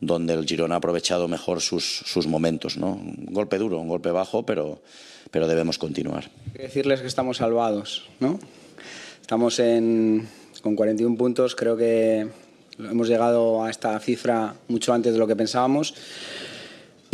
donde 0.00 0.34
el 0.34 0.46
Girona 0.46 0.74
ha 0.74 0.78
aprovechado 0.78 1.28
mejor 1.28 1.60
sus, 1.60 1.84
sus 2.04 2.26
momentos, 2.26 2.76
¿no? 2.76 2.92
Un 2.92 3.28
golpe 3.30 3.58
duro, 3.58 3.78
un 3.78 3.88
golpe 3.88 4.10
bajo, 4.10 4.44
pero, 4.44 4.80
pero 5.30 5.48
debemos 5.48 5.78
continuar. 5.78 6.30
Decirles 6.54 7.00
que 7.00 7.06
estamos 7.06 7.38
salvados, 7.38 8.06
¿no? 8.20 8.38
Estamos 9.20 9.58
en, 9.58 10.28
con 10.62 10.76
41 10.76 11.16
puntos, 11.16 11.54
creo 11.54 11.76
que 11.76 12.28
hemos 12.78 13.08
llegado 13.08 13.62
a 13.64 13.70
esta 13.70 13.98
cifra 14.00 14.54
mucho 14.68 14.92
antes 14.92 15.12
de 15.12 15.18
lo 15.18 15.26
que 15.26 15.36
pensábamos. 15.36 15.94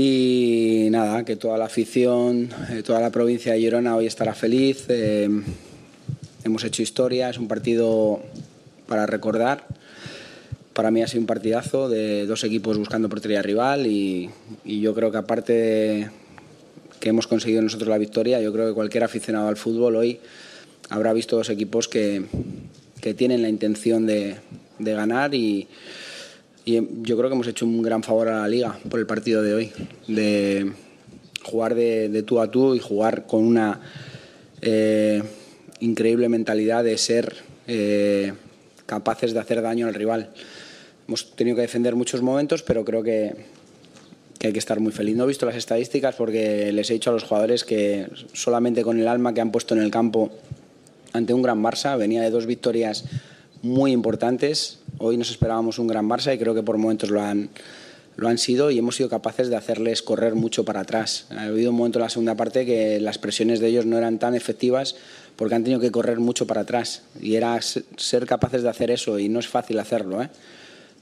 Y 0.03 0.89
nada, 0.89 1.27
que 1.27 1.37
toda 1.37 1.59
la 1.59 1.67
afición, 1.67 2.49
eh, 2.71 2.83
toda 2.83 3.01
la 3.01 3.11
provincia 3.11 3.53
de 3.53 3.59
Girona 3.59 3.97
hoy 3.97 4.07
estará 4.07 4.33
feliz. 4.33 4.87
Eh, 4.89 5.29
hemos 6.43 6.65
hecho 6.65 6.81
historia, 6.81 7.29
es 7.29 7.37
un 7.37 7.49
partido 7.49 8.23
para 8.89 9.05
recordar. 9.05 9.67
Para 10.73 10.91
mí 10.91 11.03
ha 11.03 11.07
sido 11.07 11.21
un 11.21 11.27
partidazo 11.27 11.91
de 11.91 12.25
dos 12.25 12.45
equipos 12.45 12.79
buscando 12.79 13.11
portería 13.11 13.43
rival 13.43 13.87
y, 13.87 14.31
yo 14.65 14.95
creo 14.95 15.11
que 15.13 15.19
aparte 15.19 15.53
de 15.53 16.11
que 16.99 17.11
hemos 17.11 17.27
conseguido 17.27 17.61
nosotros 17.61 17.91
la 17.91 17.99
victoria, 17.99 18.41
yo 18.41 18.55
creo 18.55 18.69
que 18.69 18.73
cualquier 18.73 19.05
aficionado 19.05 19.49
al 19.49 19.59
fútbol 19.59 19.97
hoy 19.97 20.19
habrá 20.89 21.13
visto 21.13 21.37
dos 21.37 21.51
equipos 21.51 21.89
que, 21.89 22.25
que 23.03 23.13
tienen 23.13 23.43
la 23.43 23.51
intención 23.51 24.07
de, 24.07 24.37
de 24.79 24.95
ganar 24.95 25.35
y, 25.35 25.69
y 26.71 26.89
yo 27.03 27.17
creo 27.17 27.29
que 27.29 27.35
hemos 27.35 27.49
hecho 27.49 27.67
un 27.67 27.83
gran 27.83 28.03
favor 28.03 28.29
a 28.29 28.41
la 28.41 28.49
liga 28.49 28.79
por 28.89 29.01
el 29.01 29.07
partido 29.07 29.43
de 29.43 29.55
hoy, 29.55 29.73
de 30.07 30.73
jugar 31.43 31.75
de, 31.75 32.23
tú 32.25 32.41
a 32.41 32.51
tú 32.51 32.75
y 32.75 32.79
jugar 32.79 33.27
con 33.27 33.45
una 33.45 33.81
eh, 34.63 35.23
increíble 35.81 36.29
mentalidad 36.29 36.85
de 36.85 36.97
ser 36.97 37.35
eh, 37.67 38.33
capaces 38.87 39.33
de 39.33 39.41
hacer 39.41 39.63
daño 39.63 39.89
al 39.89 39.95
rival. 39.95 40.31
Hemos 41.09 41.35
tenido 41.35 41.57
que 41.57 41.63
defender 41.63 41.97
muchos 41.97 42.23
momentos, 42.23 42.63
pero 42.63 42.85
creo 42.85 43.03
que, 43.03 43.35
que 44.39 44.49
hay 44.49 44.53
que 44.53 44.59
estar 44.61 44.79
muy 44.79 44.93
feliz. 44.93 45.17
No 45.17 45.25
he 45.25 45.29
visto 45.29 45.47
las 45.47 45.57
estadísticas 45.57 46.15
porque 46.15 46.73
les 46.73 46.89
he 46.91 46.95
dicho 46.95 47.11
a 47.11 47.13
los 47.13 47.25
jugadores 47.25 47.65
que 47.65 48.07
solamente 48.33 48.83
con 48.83 49.01
el 49.01 49.09
alma 49.09 49.35
que 49.35 49.41
han 49.41 49.51
puesto 49.51 49.75
en 49.75 49.83
el 49.83 49.91
campo 49.91 50.31
ante 51.13 51.35
un 51.35 51.43
gran 51.43 51.63
Barça, 51.63 51.99
venía 51.99 52.23
de 52.23 52.31
dos 52.31 52.47
victorias 52.47 53.05
muy 53.63 53.93
importantes. 53.93 54.80
Hoy 55.03 55.17
nos 55.17 55.31
esperábamos 55.31 55.79
un 55.79 55.87
gran 55.87 56.11
Barça 56.11 56.35
y 56.35 56.39
creo 56.39 56.55
que 56.55 56.63
por 56.63 56.77
momentos 56.77 57.09
lo 57.09 57.23
han, 57.23 57.49
lo 58.17 58.29
han 58.29 58.37
sido 58.37 58.71
y 58.71 58.79
hemos 58.79 58.97
sido 58.97 59.09
capaces 59.09 59.49
de 59.49 59.57
hacerles 59.57 60.03
correr 60.03 60.35
mucho 60.35 60.67
para 60.67 60.81
atrás. 60.81 61.25
Ha 61.31 61.45
habido 61.45 61.71
un 61.71 61.79
momento 61.79 61.99
en 61.99 62.03
la 62.03 62.11
segunda 62.11 62.35
parte 62.35 62.67
que 62.67 63.01
las 63.01 63.17
presiones 63.17 63.61
de 63.61 63.69
ellos 63.69 63.87
no 63.87 63.97
eran 63.97 64.19
tan 64.19 64.35
efectivas 64.35 64.97
porque 65.37 65.55
han 65.55 65.65
tenido 65.65 65.81
que 65.81 65.91
correr 65.91 66.21
mucho 66.21 66.47
para 66.47 66.61
atrás 66.61 67.05
y 67.19 67.37
era 67.37 67.59
ser 67.63 68.27
capaces 68.27 68.63
de 68.63 68.69
hacer 68.69 68.91
eso 68.91 69.19
y 69.19 69.31
no 69.31 69.41
es 69.41 69.49
fácil 69.49 69.79
hacerlo. 69.79 70.23
¿eh? 70.23 70.29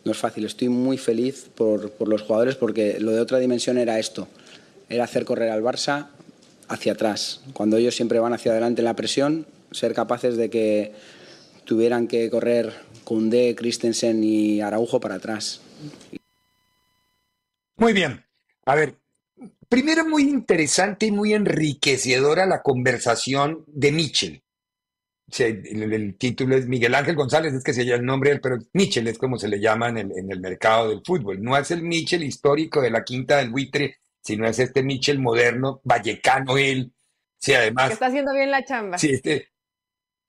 No 0.04 0.12
es 0.12 0.18
fácil. 0.18 0.44
Estoy 0.44 0.68
muy 0.68 0.96
feliz 0.96 1.50
por, 1.56 1.90
por 1.90 2.06
los 2.06 2.22
jugadores 2.22 2.54
porque 2.54 3.00
lo 3.00 3.10
de 3.10 3.18
otra 3.18 3.40
dimensión 3.40 3.78
era 3.78 3.98
esto, 3.98 4.28
era 4.88 5.02
hacer 5.02 5.24
correr 5.24 5.50
al 5.50 5.64
Barça 5.64 6.06
hacia 6.68 6.92
atrás. 6.92 7.40
Cuando 7.52 7.76
ellos 7.76 7.96
siempre 7.96 8.20
van 8.20 8.32
hacia 8.32 8.52
adelante 8.52 8.80
en 8.80 8.84
la 8.84 8.94
presión, 8.94 9.44
ser 9.72 9.92
capaces 9.92 10.36
de 10.36 10.50
que 10.50 10.92
tuvieran 11.68 12.08
que 12.08 12.30
correr 12.30 12.72
Cundé, 13.08 13.54
Christensen 13.54 14.22
y 14.22 14.60
Araujo 14.60 15.00
para 15.00 15.14
atrás. 15.14 15.62
Muy 17.76 17.94
bien. 17.94 18.22
A 18.66 18.74
ver, 18.74 18.96
primero 19.66 20.06
muy 20.06 20.24
interesante 20.24 21.06
y 21.06 21.10
muy 21.10 21.32
enriquecedora 21.32 22.44
la 22.44 22.60
conversación 22.60 23.64
de 23.66 23.92
Mitchell. 23.92 24.42
el, 25.38 26.18
título 26.18 26.54
es 26.54 26.66
Miguel 26.66 26.94
Ángel 26.94 27.16
González, 27.16 27.54
es 27.54 27.64
que 27.64 27.72
se 27.72 27.86
llama 27.86 28.00
el 28.00 28.04
nombre, 28.04 28.38
pero 28.40 28.58
Mitchell 28.74 29.08
es 29.08 29.16
como 29.16 29.38
se 29.38 29.48
le 29.48 29.58
llama 29.58 29.88
en 29.88 29.96
el, 29.96 30.12
en 30.14 30.30
el 30.30 30.40
mercado 30.40 30.90
del 30.90 31.00
fútbol. 31.02 31.42
No 31.42 31.56
es 31.56 31.70
el 31.70 31.82
Mitchell 31.82 32.22
histórico 32.22 32.82
de 32.82 32.90
la 32.90 33.04
quinta 33.04 33.38
del 33.38 33.48
buitre, 33.48 34.00
sino 34.20 34.46
es 34.46 34.58
este 34.58 34.82
Mitchell 34.82 35.18
moderno, 35.18 35.80
vallecano 35.82 36.58
él. 36.58 36.92
Sí, 37.38 37.54
además. 37.54 37.86
Que 37.86 37.94
está 37.94 38.08
haciendo 38.08 38.34
bien 38.34 38.50
la 38.50 38.66
chamba. 38.66 38.98
Sí, 38.98 39.12
este, 39.12 39.48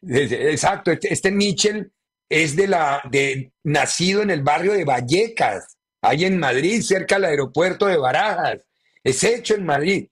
Exacto, 0.01 0.91
este, 0.91 1.11
este, 1.13 1.29
Mitchell 1.29 1.91
es 2.29 2.55
de 2.55 2.67
la, 2.67 3.01
de, 3.09 3.51
nacido 3.63 4.21
en 4.21 4.29
el 4.29 4.43
barrio 4.43 4.73
de 4.73 4.85
Vallecas, 4.85 5.77
ahí 6.01 6.25
en 6.25 6.37
Madrid, 6.37 6.81
cerca 6.81 7.15
del 7.15 7.25
aeropuerto 7.25 7.87
de 7.87 7.97
Barajas. 7.97 8.65
Es 9.03 9.23
hecho 9.23 9.55
en 9.55 9.65
Madrid. 9.65 10.07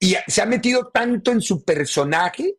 Y 0.00 0.14
se 0.28 0.40
ha 0.40 0.46
metido 0.46 0.90
tanto 0.94 1.32
en 1.32 1.40
su 1.40 1.64
personaje 1.64 2.54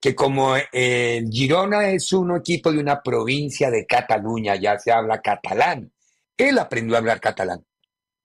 que 0.00 0.14
como 0.14 0.54
eh, 0.56 1.24
Girona 1.30 1.90
es 1.90 2.12
un 2.12 2.36
equipo 2.36 2.70
de 2.70 2.78
una 2.78 3.02
provincia 3.02 3.70
de 3.70 3.86
Cataluña, 3.86 4.54
ya 4.54 4.78
se 4.78 4.92
habla 4.92 5.20
catalán. 5.20 5.90
Él 6.36 6.58
aprendió 6.58 6.94
a 6.94 6.98
hablar 6.98 7.20
catalán. 7.20 7.64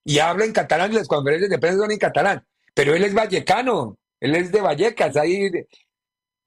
Y 0.05 0.19
habla 0.19 0.45
en 0.45 0.51
catalán 0.51 0.93
las 0.93 1.07
conferencias 1.07 1.49
de 1.49 1.57
prensa 1.57 1.79
son 1.79 1.91
en 1.91 1.97
catalán. 1.97 2.45
Pero 2.75 2.93
él 2.93 3.03
es 3.03 3.13
vallecano, 3.13 3.97
él 4.19 4.35
es 4.35 4.51
de 4.51 4.61
Vallecas, 4.61 5.15
ahí 5.15 5.49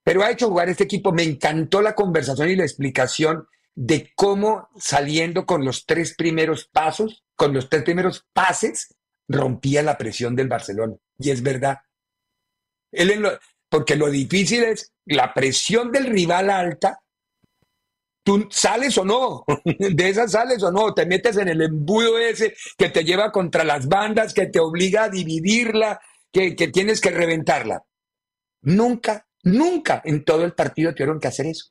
pero 0.06 0.22
ha 0.22 0.30
hecho 0.30 0.48
jugar 0.48 0.68
este 0.68 0.84
equipo. 0.84 1.12
Me 1.12 1.24
encantó 1.24 1.82
la 1.82 1.96
conversación 1.96 2.48
y 2.48 2.54
la 2.54 2.62
explicación 2.62 3.48
de 3.74 4.12
cómo 4.14 4.68
saliendo 4.78 5.44
con 5.44 5.64
los 5.64 5.84
tres 5.84 6.14
primeros 6.14 6.68
pasos, 6.68 7.24
con 7.34 7.52
los 7.52 7.68
tres 7.68 7.82
primeros 7.82 8.24
pases, 8.32 8.94
rompía 9.26 9.82
la 9.82 9.98
presión 9.98 10.36
del 10.36 10.46
Barcelona. 10.46 10.94
Y 11.18 11.30
es 11.30 11.42
verdad. 11.42 11.78
porque 13.68 13.96
lo 13.96 14.08
difícil 14.08 14.62
es 14.62 14.92
la 15.06 15.34
presión 15.34 15.90
del 15.90 16.06
rival 16.06 16.50
alta. 16.50 17.02
Tú 18.22 18.46
sales 18.48 18.96
o 18.98 19.04
no, 19.04 19.44
de 19.64 20.08
esas 20.08 20.30
sales 20.30 20.62
o 20.62 20.70
no, 20.70 20.94
te 20.94 21.04
metes 21.04 21.36
en 21.36 21.48
el 21.48 21.62
embudo 21.62 22.16
ese 22.16 22.54
que 22.78 22.90
te 22.90 23.02
lleva 23.02 23.32
contra 23.32 23.64
las 23.64 23.88
bandas, 23.88 24.34
que 24.34 24.46
te 24.46 24.60
obliga 24.60 25.04
a 25.04 25.08
dividirla, 25.08 26.00
que, 26.30 26.54
que 26.54 26.68
tienes 26.68 27.00
que 27.00 27.10
reventarla. 27.10 27.82
Nunca 28.62 29.25
Nunca 29.46 30.02
en 30.04 30.24
todo 30.24 30.44
el 30.44 30.54
partido 30.54 30.92
tuvieron 30.92 31.20
que 31.20 31.28
hacer 31.28 31.46
eso. 31.46 31.66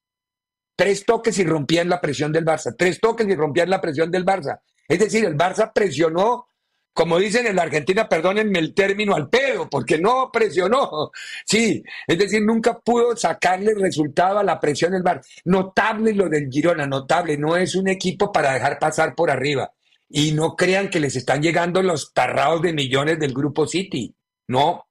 Tres 0.77 1.05
toques 1.05 1.37
y 1.39 1.43
rompían 1.43 1.89
la 1.89 1.99
presión 1.99 2.31
del 2.31 2.45
Barça. 2.45 2.73
Tres 2.77 3.01
toques 3.01 3.27
y 3.27 3.35
rompían 3.35 3.69
la 3.69 3.81
presión 3.81 4.09
del 4.09 4.25
Barça. 4.25 4.61
Es 4.87 4.97
decir, 4.97 5.25
el 5.25 5.35
Barça 5.35 5.73
presionó, 5.73 6.47
como 6.93 7.19
dicen 7.19 7.47
en 7.47 7.57
la 7.57 7.63
Argentina, 7.63 8.07
perdónenme 8.07 8.59
el 8.59 8.73
término 8.73 9.13
al 9.13 9.29
pedo, 9.29 9.69
porque 9.69 9.97
no 9.97 10.29
presionó. 10.31 11.11
Sí, 11.45 11.83
es 12.07 12.17
decir, 12.17 12.41
nunca 12.45 12.79
pudo 12.79 13.13
sacarle 13.17 13.73
resultado 13.73 14.39
a 14.39 14.43
la 14.43 14.57
presión 14.57 14.93
del 14.93 15.03
Barça. 15.03 15.25
Notable 15.43 16.13
lo 16.13 16.29
del 16.29 16.49
Girona, 16.49 16.87
notable. 16.87 17.37
No 17.37 17.57
es 17.57 17.75
un 17.75 17.89
equipo 17.89 18.31
para 18.31 18.53
dejar 18.53 18.79
pasar 18.79 19.15
por 19.15 19.29
arriba. 19.29 19.69
Y 20.07 20.31
no 20.31 20.55
crean 20.55 20.89
que 20.89 21.01
les 21.01 21.17
están 21.17 21.41
llegando 21.41 21.83
los 21.83 22.13
tarrados 22.13 22.61
de 22.61 22.71
millones 22.71 23.19
del 23.19 23.33
grupo 23.33 23.67
City. 23.67 24.15
No, 24.47 24.87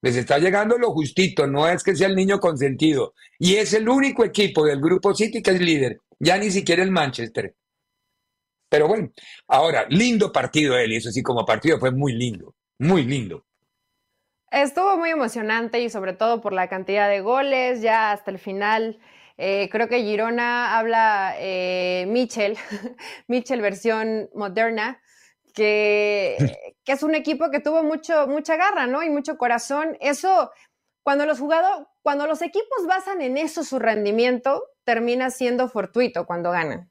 les 0.00 0.16
está 0.16 0.38
llegando 0.38 0.78
lo 0.78 0.92
justito, 0.92 1.46
no 1.46 1.68
es 1.68 1.82
que 1.82 1.96
sea 1.96 2.08
el 2.08 2.16
niño 2.16 2.38
consentido. 2.38 3.14
Y 3.38 3.56
es 3.56 3.72
el 3.72 3.88
único 3.88 4.24
equipo 4.24 4.64
del 4.64 4.80
Grupo 4.80 5.14
City 5.14 5.42
que 5.42 5.50
es 5.50 5.60
líder, 5.60 6.00
ya 6.18 6.38
ni 6.38 6.50
siquiera 6.50 6.82
el 6.82 6.90
Manchester. 6.90 7.54
Pero 8.68 8.86
bueno, 8.86 9.10
ahora, 9.46 9.86
lindo 9.88 10.30
partido 10.30 10.76
él, 10.76 10.92
y 10.92 10.96
eso 10.96 11.10
sí, 11.10 11.22
como 11.22 11.44
partido 11.44 11.78
fue 11.78 11.90
muy 11.90 12.12
lindo, 12.12 12.54
muy 12.78 13.04
lindo. 13.04 13.44
Estuvo 14.50 14.96
muy 14.96 15.10
emocionante 15.10 15.80
y 15.80 15.90
sobre 15.90 16.12
todo 16.12 16.40
por 16.40 16.52
la 16.52 16.68
cantidad 16.68 17.08
de 17.08 17.20
goles, 17.20 17.82
ya 17.82 18.12
hasta 18.12 18.30
el 18.30 18.38
final. 18.38 18.98
Eh, 19.36 19.68
creo 19.70 19.88
que 19.88 20.02
Girona 20.02 20.78
habla 20.78 21.34
eh, 21.38 22.06
Michel, 22.08 22.56
Michel 23.28 23.60
versión 23.60 24.28
moderna, 24.34 25.00
que, 25.58 26.72
es 26.86 27.02
un 27.02 27.14
equipo 27.14 27.50
que 27.50 27.60
tuvo 27.60 27.82
mucho, 27.82 28.26
mucha 28.26 28.56
garra, 28.56 28.86
¿no? 28.86 29.02
Y 29.02 29.10
mucho 29.10 29.36
corazón. 29.36 29.96
Eso, 30.00 30.50
cuando 31.02 31.26
los 31.26 31.38
jugadores, 31.38 31.86
cuando 32.02 32.26
los 32.26 32.40
equipos 32.42 32.86
basan 32.86 33.20
en 33.20 33.36
eso 33.36 33.64
su 33.64 33.78
rendimiento, 33.78 34.64
termina 34.84 35.30
siendo 35.30 35.68
fortuito 35.68 36.26
cuando 36.26 36.50
ganan. 36.50 36.90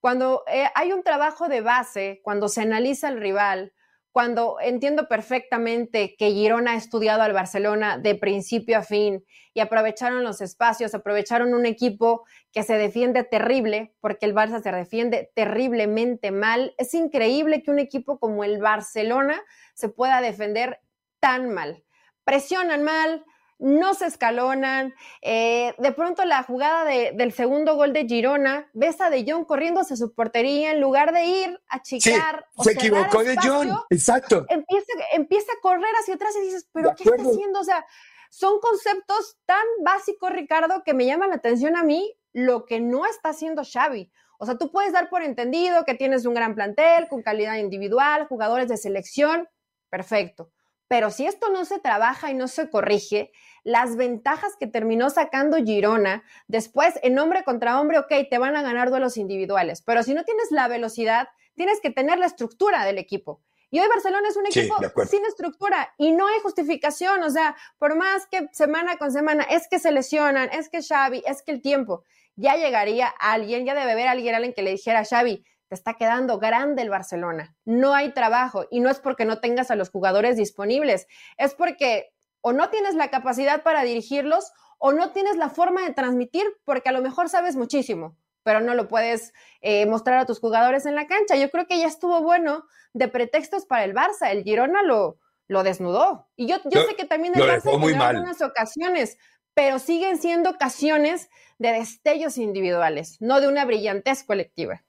Cuando 0.00 0.44
eh, 0.46 0.68
hay 0.74 0.92
un 0.92 1.02
trabajo 1.02 1.48
de 1.48 1.60
base, 1.60 2.20
cuando 2.22 2.48
se 2.48 2.62
analiza 2.62 3.08
el 3.08 3.20
rival, 3.20 3.72
cuando 4.18 4.56
entiendo 4.60 5.06
perfectamente 5.06 6.16
que 6.18 6.32
Girona 6.32 6.72
ha 6.72 6.76
estudiado 6.76 7.22
al 7.22 7.32
Barcelona 7.32 7.98
de 7.98 8.16
principio 8.16 8.78
a 8.78 8.82
fin 8.82 9.24
y 9.54 9.60
aprovecharon 9.60 10.24
los 10.24 10.40
espacios, 10.40 10.92
aprovecharon 10.92 11.54
un 11.54 11.66
equipo 11.66 12.24
que 12.50 12.64
se 12.64 12.76
defiende 12.76 13.22
terrible, 13.22 13.94
porque 14.00 14.26
el 14.26 14.34
Barça 14.34 14.60
se 14.60 14.72
defiende 14.72 15.30
terriblemente 15.36 16.32
mal. 16.32 16.74
Es 16.78 16.94
increíble 16.94 17.62
que 17.62 17.70
un 17.70 17.78
equipo 17.78 18.18
como 18.18 18.42
el 18.42 18.58
Barcelona 18.58 19.40
se 19.74 19.88
pueda 19.88 20.20
defender 20.20 20.80
tan 21.20 21.54
mal. 21.54 21.84
Presionan 22.24 22.82
mal, 22.82 23.24
no 23.58 23.94
se 23.94 24.06
escalonan. 24.06 24.94
Eh, 25.22 25.74
de 25.78 25.92
pronto 25.92 26.24
la 26.24 26.42
jugada 26.42 26.84
del 26.84 27.32
segundo 27.32 27.74
gol 27.76 27.92
de 27.92 28.06
Girona, 28.06 28.68
ves 28.72 29.00
a 29.00 29.10
De 29.10 29.24
Jong 29.28 29.46
corriéndose 29.46 29.94
a 29.94 29.96
su 29.96 30.12
portería 30.14 30.72
en 30.72 30.80
lugar 30.80 31.12
de 31.12 31.24
ir 31.24 31.60
a 31.68 31.82
chicar. 31.82 32.46
se 32.62 32.72
equivocó 32.72 33.24
De 33.24 33.36
Jong, 33.36 33.70
exacto. 33.90 34.46
Empieza, 34.48 34.92
empieza 35.12 35.52
a 35.52 35.60
correr 35.60 35.92
hacia 36.00 36.14
atrás 36.14 36.34
y 36.36 36.44
dices, 36.44 36.68
pero 36.72 36.94
¿qué 36.96 37.04
está 37.04 37.22
haciendo? 37.22 37.60
O 37.60 37.64
sea, 37.64 37.84
son 38.30 38.60
conceptos 38.60 39.38
tan 39.46 39.64
básicos, 39.84 40.30
Ricardo, 40.30 40.82
que 40.84 40.94
me 40.94 41.06
llaman 41.06 41.30
la 41.30 41.36
atención 41.36 41.76
a 41.76 41.82
mí 41.82 42.14
lo 42.32 42.66
que 42.66 42.80
no 42.80 43.06
está 43.06 43.30
haciendo 43.30 43.62
Xavi. 43.64 44.12
O 44.38 44.46
sea, 44.46 44.56
tú 44.56 44.70
puedes 44.70 44.92
dar 44.92 45.10
por 45.10 45.22
entendido 45.22 45.84
que 45.84 45.94
tienes 45.94 46.24
un 46.24 46.34
gran 46.34 46.54
plantel 46.54 47.08
con 47.08 47.22
calidad 47.22 47.56
individual, 47.56 48.28
jugadores 48.28 48.68
de 48.68 48.76
selección, 48.76 49.48
perfecto. 49.90 50.52
Pero 50.88 51.10
si 51.10 51.26
esto 51.26 51.50
no 51.50 51.64
se 51.64 51.78
trabaja 51.78 52.30
y 52.30 52.34
no 52.34 52.48
se 52.48 52.70
corrige, 52.70 53.30
las 53.62 53.96
ventajas 53.96 54.56
que 54.58 54.66
terminó 54.66 55.10
sacando 55.10 55.58
Girona, 55.58 56.24
después 56.46 56.98
en 57.02 57.18
hombre 57.18 57.44
contra 57.44 57.80
hombre, 57.80 57.98
ok, 57.98 58.12
te 58.30 58.38
van 58.38 58.56
a 58.56 58.62
ganar 58.62 58.88
duelos 58.88 59.18
individuales, 59.18 59.82
pero 59.82 60.02
si 60.02 60.14
no 60.14 60.24
tienes 60.24 60.50
la 60.50 60.68
velocidad, 60.68 61.28
tienes 61.54 61.80
que 61.80 61.90
tener 61.90 62.18
la 62.18 62.26
estructura 62.26 62.84
del 62.84 62.98
equipo. 62.98 63.42
Y 63.70 63.80
hoy 63.80 63.88
Barcelona 63.88 64.28
es 64.28 64.36
un 64.36 64.46
equipo 64.46 64.76
sin 65.10 65.26
estructura 65.26 65.92
y 65.98 66.12
no 66.12 66.26
hay 66.26 66.40
justificación, 66.40 67.22
o 67.22 67.28
sea, 67.28 67.54
por 67.78 67.96
más 67.96 68.26
que 68.26 68.48
semana 68.52 68.96
con 68.96 69.12
semana 69.12 69.42
es 69.42 69.68
que 69.68 69.78
se 69.78 69.92
lesionan, 69.92 70.48
es 70.52 70.70
que 70.70 70.82
Xavi, 70.82 71.22
es 71.26 71.42
que 71.42 71.52
el 71.52 71.60
tiempo, 71.60 72.04
ya 72.36 72.56
llegaría 72.56 73.08
alguien, 73.08 73.66
ya 73.66 73.74
debe 73.74 73.92
haber 73.92 74.08
alguien, 74.08 74.34
alguien 74.34 74.54
que 74.54 74.62
le 74.62 74.70
dijera 74.70 75.00
a 75.00 75.04
Xavi, 75.04 75.44
te 75.68 75.74
está 75.74 75.94
quedando 75.94 76.38
grande 76.38 76.82
el 76.82 76.90
Barcelona, 76.90 77.56
no 77.64 77.94
hay 77.94 78.12
trabajo 78.12 78.66
y 78.70 78.80
no 78.80 78.90
es 78.90 78.98
porque 78.98 79.24
no 79.24 79.40
tengas 79.40 79.70
a 79.70 79.76
los 79.76 79.90
jugadores 79.90 80.36
disponibles, 80.36 81.06
es 81.36 81.54
porque 81.54 82.12
o 82.40 82.52
no 82.52 82.70
tienes 82.70 82.94
la 82.94 83.10
capacidad 83.10 83.62
para 83.62 83.82
dirigirlos 83.82 84.52
o 84.78 84.92
no 84.92 85.10
tienes 85.12 85.36
la 85.36 85.50
forma 85.50 85.82
de 85.82 85.92
transmitir 85.92 86.44
porque 86.64 86.88
a 86.88 86.92
lo 86.92 87.02
mejor 87.02 87.28
sabes 87.28 87.56
muchísimo, 87.56 88.16
pero 88.42 88.60
no 88.60 88.74
lo 88.74 88.88
puedes 88.88 89.32
eh, 89.60 89.86
mostrar 89.86 90.18
a 90.18 90.26
tus 90.26 90.40
jugadores 90.40 90.86
en 90.86 90.94
la 90.94 91.06
cancha. 91.06 91.36
Yo 91.36 91.50
creo 91.50 91.66
que 91.66 91.78
ya 91.78 91.86
estuvo 91.86 92.22
bueno 92.22 92.64
de 92.94 93.08
pretextos 93.08 93.66
para 93.66 93.84
el 93.84 93.94
Barça, 93.94 94.30
el 94.30 94.44
Girona 94.44 94.82
lo, 94.82 95.18
lo 95.48 95.62
desnudó. 95.62 96.28
Y 96.36 96.46
yo, 96.46 96.58
yo, 96.64 96.82
sé 96.86 96.94
que 96.96 97.04
también 97.04 97.34
el 97.36 97.42
Barça 97.42 97.74
en 97.74 98.00
algunas 98.00 98.40
ocasiones, 98.40 99.18
pero 99.54 99.78
siguen 99.78 100.18
siendo 100.18 100.50
ocasiones 100.50 101.28
de 101.58 101.72
destellos 101.72 102.38
individuales, 102.38 103.16
no 103.20 103.40
de 103.40 103.48
una 103.48 103.64
brillantez 103.64 104.22
colectiva. 104.22 104.84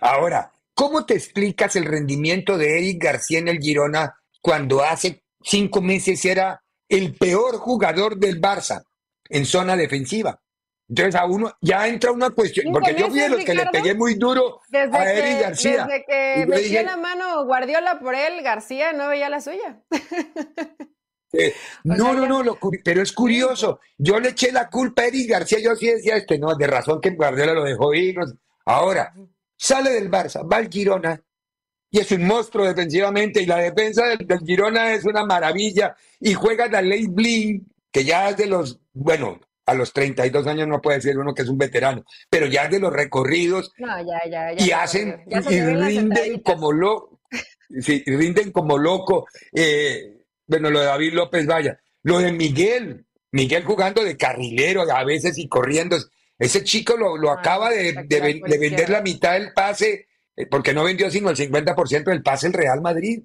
Ahora, 0.00 0.52
¿cómo 0.74 1.04
te 1.04 1.14
explicas 1.14 1.76
el 1.76 1.84
rendimiento 1.84 2.56
de 2.56 2.78
Eric 2.78 3.02
García 3.02 3.38
en 3.38 3.48
el 3.48 3.58
Girona 3.58 4.14
cuando 4.40 4.82
hace 4.82 5.22
cinco 5.42 5.80
meses 5.80 6.24
era 6.24 6.62
el 6.88 7.14
peor 7.14 7.56
jugador 7.56 8.16
del 8.16 8.40
Barça 8.40 8.82
en 9.28 9.44
zona 9.44 9.76
defensiva? 9.76 10.40
Entonces 10.90 11.14
a 11.14 11.24
uno 11.24 11.54
ya 11.60 11.86
entra 11.86 12.10
una 12.10 12.30
cuestión, 12.30 12.72
porque 12.72 12.96
yo 12.98 13.08
fui 13.08 13.20
de 13.20 13.28
los 13.28 13.44
que 13.44 13.54
le 13.54 13.66
pegué 13.66 13.94
muy 13.94 14.14
duro 14.14 14.60
a 14.72 15.12
Eric 15.12 15.40
García. 15.40 15.86
Desde 15.86 16.04
que 16.04 16.46
metía 16.48 16.82
la 16.82 16.96
mano 16.96 17.44
Guardiola 17.44 18.00
por 18.00 18.16
él, 18.16 18.42
García 18.42 18.92
no 18.92 19.08
veía 19.08 19.28
la 19.28 19.40
suya. 19.40 19.80
Eh, 21.32 21.54
no, 21.84 22.12
no, 22.12 22.42
no, 22.42 22.58
pero 22.82 23.02
es 23.02 23.12
curioso. 23.12 23.78
Yo 23.98 24.18
le 24.18 24.30
eché 24.30 24.50
la 24.50 24.68
culpa 24.68 25.02
a 25.02 25.06
Eric 25.06 25.30
García, 25.30 25.60
yo 25.60 25.76
sí 25.76 25.86
decía 25.86 26.16
este, 26.16 26.40
no, 26.40 26.56
de 26.56 26.66
razón 26.66 27.00
que 27.00 27.10
Guardiola 27.10 27.52
lo 27.52 27.62
dejó 27.62 27.94
ir. 27.94 28.16
Ahora, 28.64 29.14
sale 29.60 29.90
del 29.90 30.10
Barça, 30.10 30.42
va 30.50 30.56
al 30.56 30.70
Girona 30.70 31.22
y 31.90 31.98
es 31.98 32.10
un 32.12 32.24
monstruo 32.24 32.66
defensivamente 32.66 33.42
y 33.42 33.46
la 33.46 33.58
defensa 33.58 34.06
del, 34.06 34.26
Girona 34.46 34.94
es 34.94 35.04
una 35.04 35.26
maravilla 35.26 35.94
y 36.18 36.32
juega 36.32 36.66
la 36.68 36.80
ley 36.80 37.06
Blin, 37.08 37.70
que 37.92 38.04
ya 38.04 38.30
es 38.30 38.38
de 38.38 38.46
los, 38.46 38.80
bueno, 38.94 39.38
a 39.66 39.74
los 39.74 39.92
32 39.92 40.46
años 40.46 40.66
no 40.66 40.80
puede 40.80 41.02
ser 41.02 41.18
uno 41.18 41.34
que 41.34 41.42
es 41.42 41.48
un 41.48 41.58
veterano, 41.58 42.04
pero 42.30 42.46
ya 42.46 42.64
es 42.64 42.70
de 42.70 42.80
los 42.80 42.92
recorridos 42.92 43.72
y 44.58 44.70
hacen 44.70 45.24
y 45.26 45.60
rinden 45.60 46.40
como 46.40 46.72
loco, 46.72 47.20
sí, 47.80 48.02
rinden 48.06 48.52
como 48.52 48.78
loco. 48.78 49.26
Eh, 49.52 50.24
bueno, 50.46 50.70
lo 50.70 50.80
de 50.80 50.86
David 50.86 51.12
López, 51.12 51.46
vaya, 51.46 51.78
lo 52.02 52.18
de 52.18 52.32
Miguel, 52.32 53.04
Miguel 53.30 53.64
jugando 53.64 54.02
de 54.02 54.16
carrilero 54.16 54.82
a 54.90 55.04
veces 55.04 55.36
y 55.38 55.48
corriendo, 55.48 55.96
ese 56.40 56.64
chico 56.64 56.96
lo, 56.96 57.30
acaba 57.30 57.68
de, 57.68 57.92
vender 58.58 58.88
la 58.88 59.02
mitad 59.02 59.34
del 59.34 59.52
pase, 59.52 60.08
eh, 60.34 60.46
porque 60.46 60.72
no 60.72 60.84
vendió 60.84 61.10
sino 61.10 61.28
el 61.28 61.36
50% 61.36 62.04
del 62.04 62.22
pase 62.22 62.46
el 62.46 62.54
Real 62.54 62.80
Madrid. 62.80 63.22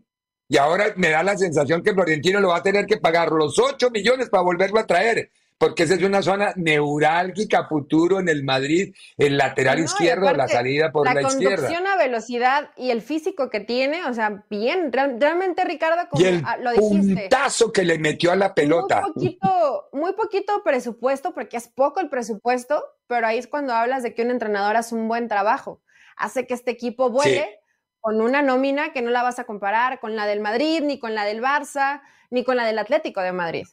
Y 0.50 0.58
ahora 0.58 0.94
me 0.98 1.10
da 1.10 1.24
la 1.24 1.38
sensación 1.38 1.82
que 1.82 1.94
Florentino 1.94 2.42
lo 2.42 2.50
va 2.50 2.58
a 2.58 2.64
tener 2.64 2.86
que 2.86 2.98
pagar 2.98 3.32
los 3.32 3.58
8 3.58 3.90
millones 3.90 4.30
para 4.30 4.44
volverlo 4.44 4.80
a 4.80 4.86
traer 4.86 5.32
porque 5.58 5.84
esa 5.84 5.96
es 5.96 6.04
una 6.04 6.22
zona 6.22 6.54
neurálgica 6.58 7.68
futuro 7.68 8.20
en 8.20 8.28
el 8.28 8.44
Madrid, 8.44 8.94
el 9.18 9.38
lateral 9.38 9.80
izquierdo, 9.80 10.34
la 10.34 10.48
salida 10.48 10.92
por 10.92 11.06
la, 11.06 11.22
izquierda. 11.22 11.50
La 11.50 11.56
conducción 11.56 11.88
a 11.88 11.98
velocidad 11.98 12.72
y 12.76 12.90
el 12.92 13.02
físico 13.02 13.50
que 13.50 13.62
tiene, 13.62 14.06
o 14.06 14.14
sea, 14.14 14.44
bien, 14.50 14.92
realmente 14.92 15.64
Ricardo, 15.64 16.10
como 16.10 16.26
y 16.26 16.42
lo 16.62 16.72
dijiste. 16.72 17.22
puntazo 17.22 17.72
que 17.72 17.84
le 17.84 17.98
metió 17.98 18.32
a 18.32 18.36
la 18.36 18.54
pelota. 18.54 19.02
Muy 19.02 19.14
poquito, 19.14 19.90
muy 19.94 20.14
poquito 20.14 20.64
presupuesto, 20.64 21.34
porque 21.34 21.58
es 21.58 21.70
poco 21.70 22.02
el 22.02 22.10
presupuesto, 22.10 22.84
pero 23.08 23.28
ahí 23.28 23.38
es 23.38 23.48
cuando 23.48 23.74
hablas 23.74 24.04
de 24.04 24.14
que 24.14 24.24
un 24.24 24.32
entrenador 24.32 24.76
hace 24.76 24.94
un 24.94 25.08
buen 25.08 25.30
trabajo, 25.30 25.82
hace 26.18 26.48
que 26.48 26.54
este 26.54 26.72
equipo 26.72 27.10
vuele. 27.10 27.60
Con 28.02 28.22
una 28.22 28.44
nómina 28.44 28.94
que 28.94 29.02
no 29.02 29.10
la 29.10 29.24
vas 29.24 29.40
a 29.40 29.46
comparar 29.46 30.00
con 30.00 30.16
la 30.16 30.28
del 30.28 30.40
Madrid, 30.40 30.84
ni 30.84 31.00
con 31.00 31.16
la 31.16 31.26
del 31.26 31.42
Barça, 31.42 32.04
ni 32.30 32.44
con 32.44 32.56
la 32.56 32.64
del 32.64 32.78
Atlético 32.78 33.22
de 33.22 33.32
Madrid. 33.32 33.66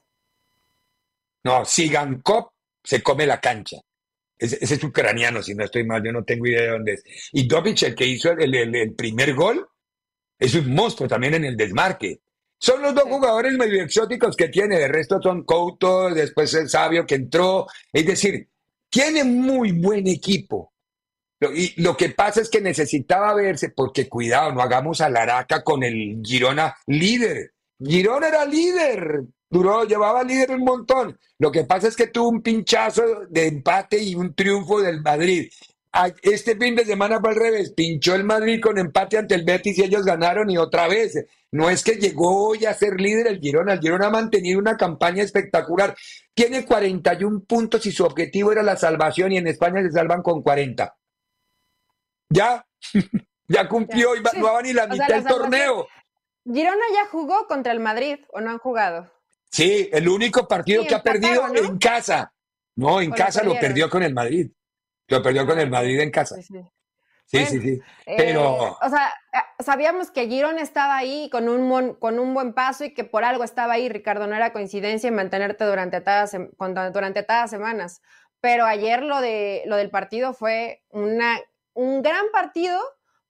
No, 1.45 1.65
Sigankov 1.65 2.51
se 2.83 3.03
come 3.03 3.27
la 3.27 3.41
cancha. 3.41 3.79
Ese, 4.39 4.59
es 4.61 4.83
ucraniano, 4.83 5.43
si 5.43 5.55
no 5.55 5.65
estoy 5.65 5.85
mal, 5.85 6.03
yo 6.05 6.13
no 6.13 6.25
tengo 6.25 6.47
idea 6.47 6.63
de 6.63 6.69
dónde 6.69 6.93
es. 6.95 7.05
Y 7.33 7.47
Dovic, 7.47 7.83
el 7.83 7.95
que 7.95 8.07
hizo 8.07 8.33
el, 8.33 8.95
primer 8.95 9.35
gol, 9.35 9.69
es 10.39 10.55
un 10.55 10.75
monstruo 10.75 11.09
también 11.09 11.35
en 11.35 11.45
el 11.45 11.57
desmarque. 11.57 12.21
Son 12.59 12.83
los 12.83 12.95
dos 12.95 13.05
jugadores 13.05 13.55
medio 13.55 13.83
exóticos 13.83 14.37
que 14.37 14.49
tiene, 14.49 14.79
de 14.79 14.89
resto 14.89 15.21
son 15.21 15.45
Couto, 15.45 16.11
después 16.11 16.53
el 16.55 16.69
Sabio 16.69 17.07
que 17.07 17.17
entró. 17.17 17.67
Es 17.93 18.07
decir, 18.07 18.49
tiene 18.89 19.25
muy 19.25 19.73
buen 19.73 20.07
equipo. 20.07 20.73
Y 21.55 21.81
lo 21.83 21.97
que 21.97 22.11
pasa 22.11 22.41
es 22.41 22.49
que 22.49 22.61
necesitaba 22.61 23.35
verse, 23.35 23.71
porque 23.71 24.09
cuidado, 24.09 24.53
no 24.53 24.61
hagamos 24.61 25.01
a 25.01 25.09
Laraca 25.09 25.63
con 25.63 25.83
el 25.83 26.21
Girona 26.23 26.77
líder. 26.87 27.53
Girona 27.81 28.29
era 28.29 28.45
líder, 28.45 29.23
duró, 29.53 29.85
llevaba 29.85 30.25
líder 30.25 30.53
un 30.53 30.65
montón. 30.65 31.19
Lo 31.39 31.53
que 31.53 31.65
pasa 31.65 31.87
es 31.87 31.95
que 31.95 32.07
tuvo 32.07 32.31
un 32.31 32.43
pinchazo 32.43 33.27
de 33.29 33.49
empate 33.49 34.03
y 34.03 34.15
un 34.15 34.35
triunfo 34.35 34.81
del 34.81 35.03
Madrid. 35.03 35.51
Este 36.23 36.57
fin 36.57 36.75
de 36.75 36.87
semana 36.87 37.21
fue 37.21 37.31
al 37.31 37.37
revés, 37.37 37.75
pinchó 37.75 38.15
el 38.15 38.25
Madrid 38.25 38.63
con 38.63 38.79
empate 38.79 39.19
ante 39.19 39.35
el 39.35 39.45
Betis 39.45 39.77
y 39.77 39.83
ellos 39.83 40.07
ganaron 40.07 40.49
y 40.49 40.57
otra 40.57 40.89
vez. 40.89 41.27
No 41.51 41.69
es 41.69 41.85
que 41.85 41.97
llegó 41.97 42.49
hoy 42.49 42.65
a 42.65 42.73
ser 42.73 42.99
líder 42.99 43.27
el 43.27 43.41
Girona, 43.41 43.75
el 43.75 43.81
Girona 43.81 44.07
ha 44.07 44.11
mantenido 44.11 44.59
una 44.59 44.79
campaña 44.79 45.23
espectacular. 45.23 45.95
Tiene 46.33 46.65
41 46.65 47.45
puntos 47.47 47.85
y 47.85 47.93
su 47.93 48.05
objetivo 48.05 48.53
era 48.53 48.63
la 48.63 48.79
salvación 48.79 49.33
y 49.33 49.37
en 49.37 49.49
España 49.49 49.83
se 49.83 49.93
salvan 49.93 50.23
con 50.23 50.43
40. 50.43 50.97
Ya, 52.31 52.67
ya 53.49 53.69
cumplió 53.69 54.17
y 54.17 54.23
no 54.23 54.51
va 54.51 54.63
ni 54.63 54.73
la 54.73 54.87
mitad 54.87 55.09
del 55.09 55.25
torneo. 55.27 55.87
Girona 56.47 56.85
ya 56.95 57.07
jugó 57.11 57.47
contra 57.47 57.73
el 57.73 57.81
Madrid 57.81 58.17
o 58.33 58.41
no 58.41 58.51
han 58.51 58.59
jugado. 58.59 59.12
Sí, 59.53 59.91
el 59.93 60.09
único 60.09 60.49
partido 60.49 60.85
que 60.87 60.95
ha 60.95 61.03
perdido 61.03 61.47
en 61.55 61.79
casa. 61.79 62.33
No, 62.75 63.03
en 63.03 63.11
casa 63.11 63.45
lo, 63.45 63.59
perdió 63.61 63.91
con 63.91 64.03
el 64.03 64.15
Madrid. 64.15 64.51
Lo 65.09 65.23
perdió 65.23 65.47
con 65.47 65.59
el 65.59 65.69
Madrid 65.69 66.01
en 66.01 66.11
casa. 66.11 66.37
Sí, 66.41 67.47
sí, 67.47 67.61
sí. 67.61 67.81
Pero. 68.07 68.67
Eh, 68.67 68.75
o 68.81 68.89
sea, 68.89 69.13
eh, 69.33 69.63
sabíamos 69.63 70.11
que 70.11 70.27
Girón 70.27 70.59
estaba 70.59 70.97
ahí 70.97 71.29
con 71.31 71.51
un, 71.51 71.95
con 71.95 72.19
un 72.19 72.33
buen 72.33 72.55
paso 72.55 72.85
y 72.85 72.95
que 72.95 73.05
por 73.05 73.25
algo 73.25 73.45
estaba 73.45 73.75
ahí, 73.75 73.91
Ricardo. 73.91 74.27
No 74.27 74.35
era 74.35 74.55
coincidencia 74.55 75.09
en 75.09 75.17
mantenerte 75.17 75.65
durante 75.65 76.01
todas, 76.01 76.35
durante 76.59 77.23
todas 77.23 77.51
semanas. 77.51 78.01
Pero 78.41 78.65
ayer 78.65 79.03
lo, 79.03 79.21
de, 79.21 79.65
lo 79.67 79.77
del 79.77 79.91
partido 79.91 80.33
fue 80.33 80.83
una, 80.89 81.39
un 81.75 82.03
gran 82.03 82.25
partido, 82.33 82.81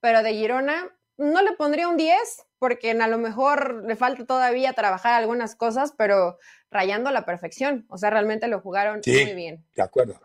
pero 0.00 0.22
de 0.22 0.34
Girona 0.34 0.88
no 1.22 1.42
le 1.42 1.52
pondría 1.52 1.88
un 1.88 1.96
10, 1.96 2.18
porque 2.58 2.90
a 2.90 3.08
lo 3.08 3.18
mejor 3.18 3.84
le 3.86 3.96
falta 3.96 4.24
todavía 4.24 4.72
trabajar 4.72 5.14
algunas 5.14 5.54
cosas, 5.56 5.94
pero 5.96 6.38
rayando 6.70 7.10
la 7.10 7.24
perfección. 7.24 7.86
O 7.88 7.98
sea, 7.98 8.10
realmente 8.10 8.48
lo 8.48 8.60
jugaron 8.60 9.00
muy 9.06 9.34
bien. 9.34 9.64
De 9.74 9.82
acuerdo. 9.82 10.20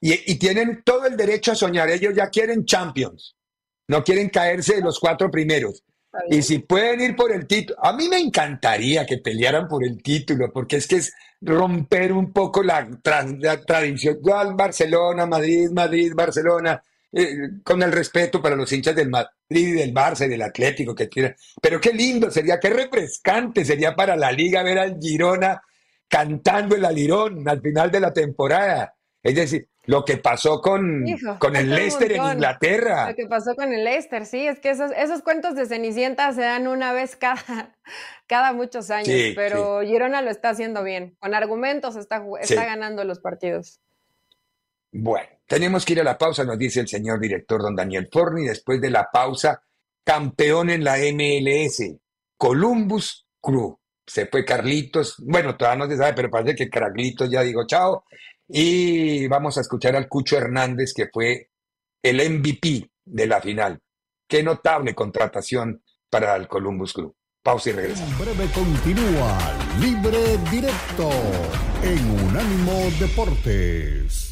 Y, 0.00 0.34
tienen 0.36 0.82
todo 0.84 1.06
el 1.06 1.16
derecho 1.16 1.52
a 1.52 1.54
soñar. 1.54 1.88
Ellos 1.88 2.12
ya 2.14 2.28
quieren 2.28 2.64
Champions. 2.64 3.36
No 3.86 4.02
quieren 4.02 4.30
caerse 4.30 4.76
de 4.76 4.80
los 4.80 4.98
cuatro 4.98 5.30
primeros. 5.30 5.84
Y 6.28 6.42
si 6.42 6.58
pueden 6.58 7.00
ir 7.00 7.16
por 7.16 7.32
el 7.32 7.46
título, 7.46 7.78
a 7.82 7.92
mí 7.92 8.08
me 8.08 8.18
encantaría 8.18 9.06
que 9.06 9.18
pelearan 9.18 9.66
por 9.66 9.84
el 9.84 10.02
título, 10.02 10.52
porque 10.52 10.76
es 10.76 10.86
que 10.86 10.96
es 10.96 11.12
romper 11.40 12.12
un 12.12 12.32
poco 12.32 12.62
la, 12.62 12.88
tradición. 13.66 14.18
Barcelona, 14.54 15.24
Madrid, 15.24 15.70
Madrid, 15.70 16.12
Barcelona, 16.14 16.82
eh, 17.12 17.60
con 17.62 17.82
el 17.82 17.92
respeto 17.92 18.40
para 18.40 18.56
los 18.56 18.72
hinchas 18.72 18.96
del 18.96 19.10
Madrid 19.10 19.34
y 19.50 19.72
del 19.72 19.92
Barça 19.92 20.24
y 20.24 20.30
del 20.30 20.42
Atlético 20.42 20.94
que 20.94 21.08
quiera. 21.08 21.34
Pero 21.60 21.80
qué 21.80 21.92
lindo 21.92 22.30
sería, 22.30 22.58
qué 22.58 22.70
refrescante 22.70 23.64
sería 23.64 23.94
para 23.94 24.16
la 24.16 24.32
liga 24.32 24.62
ver 24.62 24.78
al 24.78 24.98
Girona 24.98 25.62
cantando 26.08 26.76
el 26.76 26.84
alirón 26.84 27.48
al 27.48 27.60
final 27.60 27.90
de 27.90 28.00
la 28.00 28.12
temporada. 28.12 28.94
Es 29.22 29.34
decir, 29.34 29.68
lo 29.84 30.04
que 30.04 30.16
pasó 30.16 30.60
con, 30.60 31.04
con 31.38 31.56
el 31.56 31.70
Leicester 31.70 32.12
en 32.12 32.22
Inglaterra. 32.22 33.10
Lo 33.10 33.16
que 33.16 33.26
pasó 33.26 33.54
con 33.56 33.72
el 33.72 33.84
Leicester, 33.84 34.26
sí, 34.26 34.46
es 34.46 34.60
que 34.60 34.70
esos, 34.70 34.92
esos 34.96 35.22
cuentos 35.22 35.54
de 35.54 35.66
Cenicienta 35.66 36.32
se 36.32 36.42
dan 36.42 36.68
una 36.68 36.92
vez 36.92 37.16
cada, 37.16 37.76
cada 38.26 38.52
muchos 38.52 38.90
años, 38.90 39.32
pero 39.34 39.82
Girona 39.82 40.22
lo 40.22 40.30
está 40.30 40.50
haciendo 40.50 40.84
bien. 40.84 41.16
Con 41.18 41.34
argumentos 41.34 41.96
está, 41.96 42.24
está 42.40 42.64
ganando 42.64 43.04
los 43.04 43.20
partidos. 43.20 43.80
Bueno, 44.92 45.28
tenemos 45.52 45.84
que 45.84 45.92
ir 45.92 46.00
a 46.00 46.04
la 46.04 46.16
pausa, 46.16 46.44
nos 46.44 46.56
dice 46.56 46.80
el 46.80 46.88
señor 46.88 47.20
director 47.20 47.60
don 47.60 47.76
Daniel 47.76 48.08
Forni. 48.10 48.46
Después 48.46 48.80
de 48.80 48.88
la 48.88 49.10
pausa, 49.12 49.62
campeón 50.02 50.70
en 50.70 50.82
la 50.82 50.96
MLS, 50.96 51.94
Columbus 52.38 53.26
Crew. 53.38 53.78
Se 54.06 54.24
fue 54.28 54.46
Carlitos, 54.46 55.16
bueno, 55.18 55.54
todavía 55.54 55.84
no 55.84 55.90
se 55.90 55.98
sabe, 55.98 56.14
pero 56.14 56.30
parece 56.30 56.56
que 56.56 56.70
Carlitos 56.70 57.30
ya 57.30 57.42
dijo 57.42 57.66
chao. 57.66 58.06
Y 58.48 59.26
vamos 59.26 59.58
a 59.58 59.60
escuchar 59.60 59.94
al 59.94 60.08
Cucho 60.08 60.38
Hernández, 60.38 60.94
que 60.94 61.08
fue 61.12 61.50
el 62.02 62.16
MVP 62.16 62.90
de 63.04 63.26
la 63.26 63.42
final. 63.42 63.78
Qué 64.26 64.42
notable 64.42 64.94
contratación 64.94 65.82
para 66.08 66.34
el 66.34 66.48
Columbus 66.48 66.94
Crew. 66.94 67.14
Pausa 67.42 67.68
y 67.68 67.72
regresamos. 67.74 68.18
breve 68.18 68.46
continúa 68.54 69.38
Libre 69.78 70.38
Directo 70.50 71.10
en 71.82 72.24
Unánimo 72.24 72.88
Deportes. 72.98 74.31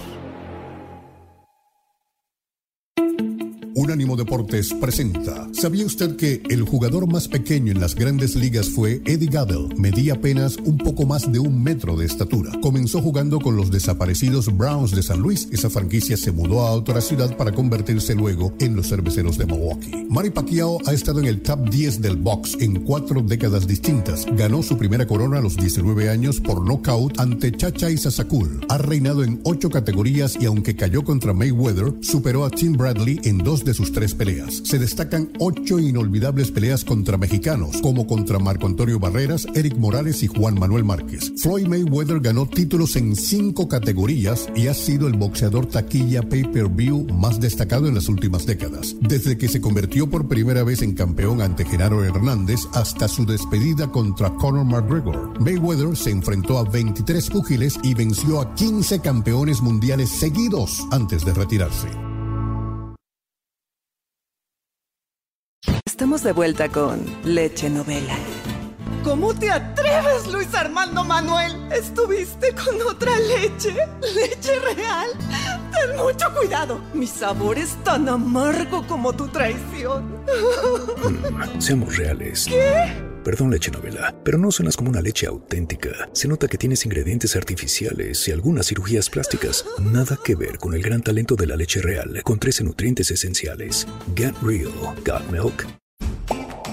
Unánimo 3.81 4.15
Deportes 4.15 4.75
presenta. 4.79 5.47
¿Sabía 5.53 5.87
usted 5.87 6.15
que 6.15 6.43
el 6.51 6.61
jugador 6.61 7.11
más 7.11 7.27
pequeño 7.27 7.71
en 7.71 7.79
las 7.79 7.95
grandes 7.95 8.35
ligas 8.35 8.69
fue 8.69 9.01
Eddie 9.05 9.27
Gaddell? 9.27 9.75
Medía 9.75 10.13
apenas 10.13 10.57
un 10.57 10.77
poco 10.77 11.07
más 11.07 11.31
de 11.31 11.39
un 11.39 11.63
metro 11.63 11.95
de 11.95 12.05
estatura. 12.05 12.51
Comenzó 12.61 13.01
jugando 13.01 13.39
con 13.39 13.55
los 13.55 13.71
desaparecidos 13.71 14.55
Browns 14.55 14.91
de 14.91 15.01
San 15.01 15.19
Luis. 15.19 15.47
Esa 15.51 15.71
franquicia 15.71 16.15
se 16.15 16.31
mudó 16.31 16.61
a 16.61 16.73
otra 16.73 17.01
ciudad 17.01 17.35
para 17.35 17.53
convertirse 17.53 18.13
luego 18.13 18.53
en 18.59 18.75
los 18.75 18.87
cerveceros 18.87 19.39
de 19.39 19.47
Milwaukee. 19.47 20.05
Manny 20.07 20.29
Pacquiao 20.29 20.77
ha 20.85 20.93
estado 20.93 21.19
en 21.19 21.25
el 21.25 21.41
top 21.41 21.67
10 21.67 22.03
del 22.03 22.17
box 22.17 22.57
en 22.59 22.83
cuatro 22.83 23.23
décadas 23.23 23.65
distintas. 23.65 24.27
Ganó 24.37 24.61
su 24.61 24.77
primera 24.77 25.07
corona 25.07 25.39
a 25.39 25.41
los 25.41 25.57
19 25.57 26.07
años 26.07 26.39
por 26.39 26.63
knockout 26.63 27.19
ante 27.19 27.51
Chacha 27.51 27.89
y 27.89 27.97
Sasakul. 27.97 28.63
Ha 28.69 28.77
reinado 28.77 29.23
en 29.23 29.41
ocho 29.43 29.71
categorías 29.71 30.37
y 30.39 30.45
aunque 30.45 30.75
cayó 30.75 31.03
contra 31.03 31.33
Mayweather, 31.33 31.95
superó 32.01 32.45
a 32.45 32.51
Tim 32.51 32.73
Bradley 32.73 33.19
en 33.23 33.39
dos 33.39 33.65
de 33.65 33.70
sus 33.73 33.91
tres 33.91 34.13
peleas. 34.13 34.61
Se 34.63 34.79
destacan 34.79 35.31
ocho 35.39 35.79
inolvidables 35.79 36.51
peleas 36.51 36.83
contra 36.83 37.17
mexicanos, 37.17 37.81
como 37.81 38.07
contra 38.07 38.39
Marco 38.39 38.67
Antonio 38.67 38.99
Barreras, 38.99 39.47
Eric 39.53 39.77
Morales 39.77 40.23
y 40.23 40.27
Juan 40.27 40.59
Manuel 40.59 40.83
Márquez. 40.83 41.33
Floyd 41.37 41.67
Mayweather 41.67 42.19
ganó 42.19 42.47
títulos 42.47 42.95
en 42.95 43.15
cinco 43.15 43.67
categorías 43.67 44.49
y 44.55 44.67
ha 44.67 44.73
sido 44.73 45.07
el 45.07 45.13
boxeador 45.13 45.65
taquilla 45.65 46.21
pay-per-view 46.21 47.07
más 47.13 47.39
destacado 47.39 47.87
en 47.87 47.95
las 47.95 48.09
últimas 48.09 48.45
décadas. 48.45 48.95
Desde 49.01 49.37
que 49.37 49.47
se 49.47 49.61
convirtió 49.61 50.09
por 50.09 50.27
primera 50.27 50.63
vez 50.63 50.81
en 50.81 50.93
campeón 50.93 51.41
ante 51.41 51.65
Genaro 51.65 52.03
Hernández 52.03 52.61
hasta 52.73 53.07
su 53.07 53.25
despedida 53.25 53.91
contra 53.91 54.33
Conor 54.35 54.65
McGregor. 54.65 55.39
Mayweather 55.39 55.95
se 55.95 56.11
enfrentó 56.11 56.57
a 56.57 56.63
23 56.63 57.29
púgiles 57.29 57.79
y 57.83 57.93
venció 57.93 58.41
a 58.41 58.53
15 58.55 58.99
campeones 58.99 59.61
mundiales 59.61 60.09
seguidos 60.09 60.85
antes 60.91 61.25
de 61.25 61.33
retirarse. 61.33 62.10
Estamos 66.01 66.23
de 66.23 66.31
vuelta 66.31 66.67
con 66.67 67.05
Leche 67.23 67.69
Novela. 67.69 68.17
¿Cómo 69.03 69.35
te 69.35 69.51
atreves, 69.51 70.25
Luis 70.33 70.51
Armando 70.55 71.03
Manuel? 71.03 71.71
¿Estuviste 71.71 72.55
con 72.55 72.81
otra 72.89 73.11
leche? 73.19 73.75
¿Leche 74.15 74.59
real? 74.61 75.09
Ten 75.71 75.95
mucho 75.97 76.33
cuidado. 76.35 76.81
Mi 76.95 77.05
sabor 77.05 77.59
es 77.59 77.75
tan 77.83 78.09
amargo 78.09 78.83
como 78.87 79.13
tu 79.13 79.27
traición. 79.27 80.25
Mm, 81.03 81.61
seamos 81.61 81.95
reales. 81.95 82.47
¿Qué? 82.49 82.91
Perdón, 83.23 83.51
leche 83.51 83.69
novela, 83.69 84.15
pero 84.23 84.39
no 84.39 84.51
suenas 84.51 84.75
como 84.75 84.89
una 84.89 85.01
leche 85.01 85.27
auténtica. 85.27 86.09
Se 86.13 86.27
nota 86.27 86.47
que 86.47 86.57
tienes 86.57 86.83
ingredientes 86.83 87.35
artificiales 87.35 88.27
y 88.27 88.31
algunas 88.31 88.65
cirugías 88.65 89.07
plásticas. 89.07 89.63
Nada 89.77 90.17
que 90.23 90.33
ver 90.33 90.57
con 90.57 90.73
el 90.73 90.81
gran 90.81 91.03
talento 91.03 91.35
de 91.35 91.45
la 91.45 91.55
leche 91.55 91.79
real, 91.79 92.23
con 92.23 92.39
13 92.39 92.63
nutrientes 92.63 93.11
esenciales. 93.11 93.87
Get 94.15 94.33
Real, 94.41 94.71
Got 95.05 95.29
Milk. 95.29 95.80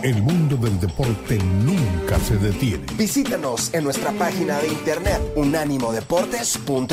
El 0.02 0.22
mundo 0.22 0.56
del 0.56 0.78
deporte 0.78 1.38
nunca 1.38 2.20
se 2.20 2.36
detiene. 2.36 2.86
Visítanos 2.96 3.74
en 3.74 3.82
nuestra 3.82 4.12
página 4.12 4.60
de 4.60 4.68
internet 4.68 5.20
unánimodeportes.com. 5.34 6.88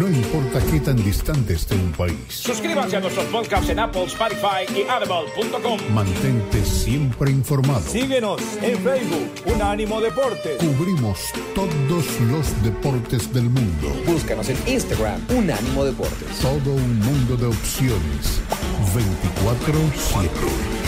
No 0.00 0.08
importa 0.08 0.60
qué 0.70 0.80
tan 0.80 0.96
distante 0.96 1.52
esté 1.52 1.74
un 1.74 1.92
país. 1.92 2.16
Suscríbanse 2.30 2.96
a 2.96 3.00
nuestros 3.00 3.26
podcasts 3.26 3.68
en 3.68 3.78
Apple, 3.78 4.04
Spotify 4.04 4.64
y 4.74 4.88
Audible.com. 4.88 5.78
Mantente 5.92 6.64
siempre 6.64 7.30
informado. 7.30 7.82
Síguenos 7.82 8.40
en 8.62 8.78
Facebook, 8.78 9.30
Unánimo 9.54 10.00
Deportes. 10.00 10.56
Cubrimos 10.56 11.18
todos 11.54 12.20
los 12.22 12.62
deportes 12.64 13.34
del 13.34 13.50
mundo. 13.50 13.94
Búscanos 14.06 14.48
en 14.48 14.56
Instagram, 14.66 15.20
Unánimo 15.28 15.84
Deportes. 15.84 16.38
Todo 16.40 16.72
un 16.72 16.98
mundo 17.00 17.36
de 17.36 17.48
opciones. 17.48 18.40
24-7. 19.44 20.85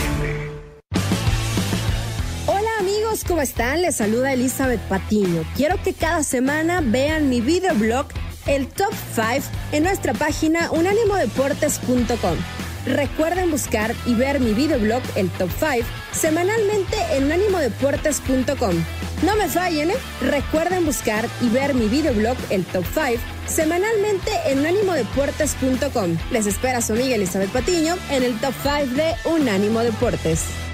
¿Cómo 3.27 3.41
están? 3.41 3.81
Les 3.81 3.95
saluda 3.95 4.33
Elizabeth 4.33 4.81
Patiño. 4.81 5.43
Quiero 5.55 5.81
que 5.81 5.93
cada 5.93 6.23
semana 6.23 6.81
vean 6.81 7.29
mi 7.29 7.41
videoblog, 7.41 8.07
el 8.45 8.67
Top 8.67 8.93
5, 9.15 9.47
en 9.71 9.83
nuestra 9.83 10.13
página 10.13 10.71
unánimodeportes.com. 10.71 12.37
Recuerden 12.85 13.51
buscar 13.51 13.93
y 14.05 14.15
ver 14.15 14.39
mi 14.39 14.53
videoblog, 14.53 15.01
el 15.15 15.29
Top 15.31 15.49
5, 15.59 15.87
semanalmente 16.11 16.97
en 17.13 17.25
unánimodeportes.com. 17.25 18.75
No 19.23 19.35
me 19.35 19.47
fallen, 19.47 19.91
¿eh? 19.91 19.95
Recuerden 20.21 20.85
buscar 20.85 21.27
y 21.41 21.49
ver 21.49 21.73
mi 21.73 21.87
videoblog, 21.87 22.37
el 22.49 22.63
Top 22.65 22.85
5, 22.93 23.21
semanalmente 23.47 24.31
en 24.47 24.59
unánimodeportes.com. 24.59 26.17
Les 26.31 26.45
espera 26.45 26.81
su 26.81 26.93
amiga 26.93 27.15
Elizabeth 27.15 27.51
Patiño 27.51 27.95
en 28.11 28.23
el 28.23 28.39
Top 28.39 28.53
5 28.63 28.95
de 28.95 29.15
Unánimo 29.25 29.81
Deportes. 29.81 30.68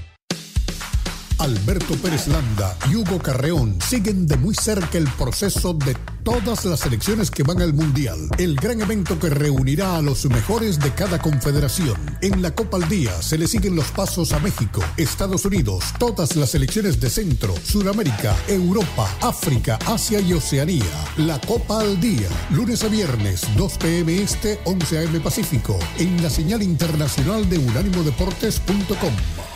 Alberto 1.45 1.93
Pérez 1.97 2.27
Landa 2.27 2.75
y 2.89 2.95
Hugo 2.95 3.19
Carreón 3.19 3.77
siguen 3.79 4.25
de 4.25 4.35
muy 4.35 4.55
cerca 4.55 4.97
el 4.97 5.07
proceso 5.11 5.75
de 5.75 5.95
todas 6.23 6.65
las 6.65 6.79
selecciones 6.79 7.29
que 7.29 7.43
van 7.43 7.61
al 7.61 7.71
Mundial. 7.71 8.17
El 8.39 8.55
gran 8.55 8.81
evento 8.81 9.19
que 9.19 9.29
reunirá 9.29 9.95
a 9.95 10.01
los 10.01 10.25
mejores 10.25 10.79
de 10.79 10.91
cada 10.95 11.19
confederación. 11.19 11.97
En 12.23 12.41
la 12.41 12.55
Copa 12.55 12.77
al 12.77 12.89
Día 12.89 13.21
se 13.21 13.37
le 13.37 13.47
siguen 13.47 13.75
los 13.75 13.91
pasos 13.91 14.33
a 14.33 14.39
México, 14.39 14.83
Estados 14.97 15.45
Unidos, 15.45 15.83
todas 15.99 16.35
las 16.35 16.49
selecciones 16.49 16.99
de 16.99 17.11
Centro, 17.11 17.53
Sudamérica, 17.63 18.35
Europa, 18.47 19.07
África, 19.21 19.77
Asia 19.85 20.19
y 20.21 20.33
Oceanía. 20.33 20.83
La 21.17 21.39
Copa 21.41 21.81
al 21.81 22.01
Día, 22.01 22.27
lunes 22.49 22.83
a 22.83 22.87
viernes, 22.87 23.43
2 23.55 23.77
pm 23.77 24.19
este, 24.19 24.59
11 24.63 24.97
am 24.97 25.21
Pacífico, 25.21 25.77
en 25.99 26.23
la 26.23 26.31
señal 26.31 26.63
internacional 26.63 27.47
de 27.47 27.59
unánimodeportes.com. 27.59 29.54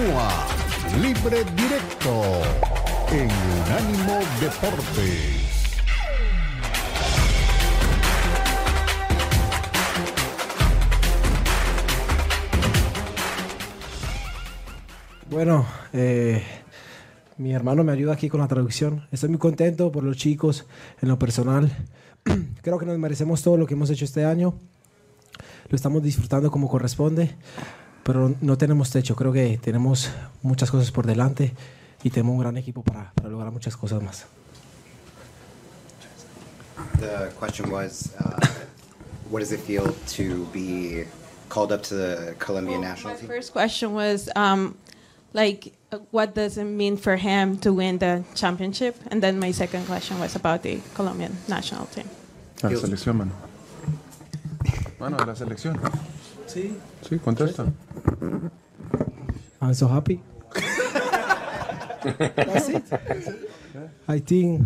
Libre 0.00 1.44
Directo 1.54 2.22
en 3.12 3.28
Unánimo 3.28 4.18
Deportes. 4.40 5.76
Bueno, 15.28 15.66
eh, 15.92 16.42
mi 17.36 17.52
hermano 17.52 17.84
me 17.84 17.92
ayuda 17.92 18.14
aquí 18.14 18.30
con 18.30 18.40
la 18.40 18.48
traducción. 18.48 19.06
Estoy 19.12 19.28
muy 19.28 19.38
contento 19.38 19.92
por 19.92 20.02
los 20.02 20.16
chicos 20.16 20.66
en 21.02 21.10
lo 21.10 21.18
personal. 21.18 21.70
Creo 22.62 22.78
que 22.78 22.86
nos 22.86 22.98
merecemos 22.98 23.42
todo 23.42 23.58
lo 23.58 23.66
que 23.66 23.74
hemos 23.74 23.90
hecho 23.90 24.06
este 24.06 24.24
año. 24.24 24.54
Lo 25.68 25.76
estamos 25.76 26.02
disfrutando 26.02 26.50
como 26.50 26.70
corresponde, 26.70 27.36
pero 28.02 28.34
no 28.40 28.58
tenemos 28.58 28.90
techo. 28.90 29.14
Creo 29.16 29.32
que 29.32 29.58
tenemos 29.58 30.10
muchas 30.42 30.70
cosas 30.70 30.90
por 30.90 31.06
delante 31.06 31.52
y 32.02 32.10
tenemos 32.10 32.34
un 32.34 32.40
gran 32.40 32.56
equipo 32.56 32.82
para, 32.82 33.12
para 33.14 33.28
lograr 33.28 33.52
muchas 33.52 33.76
cosas 33.76 34.02
más. 34.02 34.26
The 36.98 37.30
question 37.38 37.70
was, 37.70 38.10
uh, 38.18 38.40
what 39.30 39.40
does 39.40 39.52
it 39.52 39.60
feel 39.60 39.94
to 40.16 40.46
be 40.52 41.04
called 41.48 41.72
up 41.72 41.82
to 41.84 41.94
the 41.94 42.34
Colombian 42.38 42.80
national 42.80 43.14
My 43.14 43.20
team? 43.20 43.28
first 43.28 43.52
question 43.52 43.92
was 43.94 44.28
um, 44.36 44.76
like, 45.32 45.72
uh, 45.92 45.98
what 46.10 46.34
does 46.34 46.56
it 46.58 46.64
mean 46.64 46.96
for 46.96 47.16
him 47.16 47.58
to 47.58 47.72
win 47.72 47.98
the 47.98 48.24
championship? 48.34 48.96
And 49.10 49.22
then 49.22 49.38
my 49.38 49.50
second 49.52 49.86
question 49.86 50.18
was 50.18 50.36
about 50.36 50.62
the 50.62 50.80
Colombian 50.94 51.36
national 51.48 51.86
team. 51.86 52.08
La 52.62 52.70
selección, 52.70 53.16
mano. 53.16 53.32
La 55.00 55.34
selección. 55.34 55.78
Sí. 56.46 56.76
Sí, 57.02 57.18
contesta. 57.18 57.66
I'm 59.60 59.74
so 59.74 59.88
happy. 59.88 60.20
That's 62.02 62.68
it. 62.68 62.84
I 64.08 64.18
think 64.18 64.62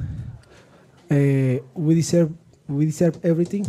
uh, 1.10 1.58
we 1.74 1.94
deserve 1.94 2.30
we 2.68 2.86
deserve 2.86 3.18
everything. 3.24 3.66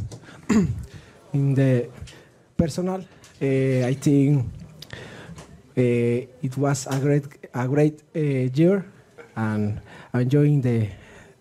In 1.34 1.53
the 1.53 1.89
personal, 2.55 3.01
uh, 3.41 3.88
I 3.88 3.93
think 3.99 4.45
uh, 5.78 5.82
it 5.82 6.57
was 6.57 6.88
a 6.88 6.99
great 6.99 7.26
a 7.53 7.68
great 7.68 8.01
uh, 8.16 8.20
year, 8.53 8.86
and 9.36 9.82
I'm 10.13 10.22
enjoying 10.22 10.61
the 10.61 10.88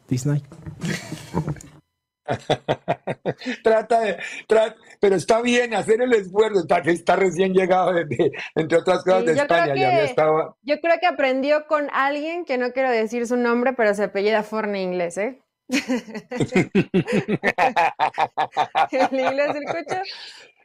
this 0.09 0.27
night. 0.27 0.43
trata 3.63 4.01
de, 4.01 4.17
trata, 4.47 4.77
pero 5.01 5.15
está 5.17 5.43
bien 5.43 5.75
hacer 5.75 6.01
el 6.01 6.13
esfuerzo, 6.15 6.61
está, 6.61 6.79
está 6.79 7.17
recién 7.17 7.53
llegado, 7.53 7.93
de, 7.93 8.05
de- 8.07 8.33
entre 8.55 8.79
otras 8.79 9.05
cosas, 9.05 9.21
Sí, 9.21 9.27
de 9.27 9.33
España, 9.35 9.67
ya 9.67 9.73
había 9.73 9.91
que- 9.91 10.05
estado, 10.05 10.57
Yo 10.63 10.81
creo 10.81 10.95
que 11.01 11.07
aprendió 11.07 11.67
con 11.67 11.89
alguien 11.93 12.45
que 12.45 12.57
no 12.59 12.73
quiero 12.73 12.91
decir 12.91 13.27
su 13.27 13.37
nombre, 13.37 13.73
pero 13.75 13.95
se 13.95 14.05
apellida 14.05 14.43
Forne 14.43 14.83
inglés, 14.83 15.19
¿eh? 15.19 15.41
el 18.91 19.21
inglés 19.21 19.55
del 19.55 19.65
coche 19.65 20.03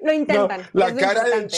lo 0.02 0.08
No, 0.08 0.14
intentan. 0.14 0.62
la 0.74 0.94
cara 0.96 1.24
del 1.24 1.44
importante. 1.44 1.56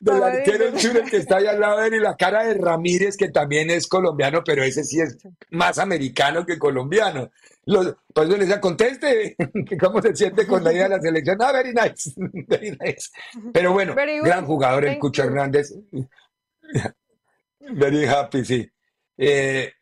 Del 0.00 0.22
arquero. 0.22 0.76
Churel 0.76 1.10
que 1.10 1.18
está 1.18 1.36
ahí 1.36 1.46
al 1.46 1.60
lado 1.60 1.80
de 1.80 1.88
él, 1.88 1.94
y 1.96 2.00
la 2.00 2.16
cara 2.16 2.44
de 2.44 2.54
Ramírez, 2.54 3.18
que 3.18 3.28
también 3.28 3.68
es 3.70 3.86
colombiano, 3.86 4.42
pero 4.42 4.62
ese 4.64 4.82
sí 4.82 4.98
es 4.98 5.18
más 5.50 5.78
americano 5.78 6.46
que 6.46 6.58
colombiano. 6.58 7.30
Los, 7.66 7.94
pues 8.14 8.28
yo 8.28 8.36
le 8.36 8.46
decía, 8.46 8.60
conteste, 8.60 9.36
cómo 9.80 10.00
se 10.00 10.16
siente 10.16 10.46
con 10.46 10.64
la 10.64 10.72
idea 10.72 10.84
de 10.84 10.96
la 10.96 11.02
selección. 11.02 11.36
Ah, 11.40 11.52
very 11.52 11.74
nice, 11.74 12.12
very 12.16 12.70
nice. 12.70 13.10
Pero 13.52 13.74
bueno, 13.74 13.94
Very 13.94 14.20
gran 14.20 14.46
jugador 14.46 14.86
el 14.86 14.98
Cucho. 14.98 15.22
Hernández. 15.22 15.74
Very 17.72 18.04
happy, 18.04 18.44
sí. 18.44 18.68
Eh, 19.16 19.72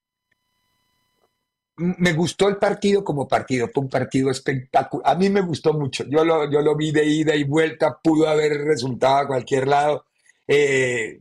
me 1.76 2.12
gustó 2.12 2.48
el 2.48 2.56
partido 2.56 3.04
como 3.04 3.28
partido, 3.28 3.70
fue 3.72 3.84
un 3.84 3.88
partido 3.88 4.30
espectacular. 4.30 5.10
A 5.10 5.14
mí 5.14 5.30
me 5.30 5.40
gustó 5.40 5.72
mucho. 5.72 6.04
Yo 6.08 6.24
lo, 6.24 6.50
yo 6.50 6.60
lo 6.60 6.76
vi 6.76 6.90
de 6.90 7.06
ida 7.06 7.34
y 7.36 7.44
vuelta, 7.44 7.98
pudo 8.02 8.28
haber 8.28 8.58
resultado 8.64 9.16
a 9.18 9.26
cualquier 9.28 9.68
lado. 9.68 10.04
Eh, 10.48 11.20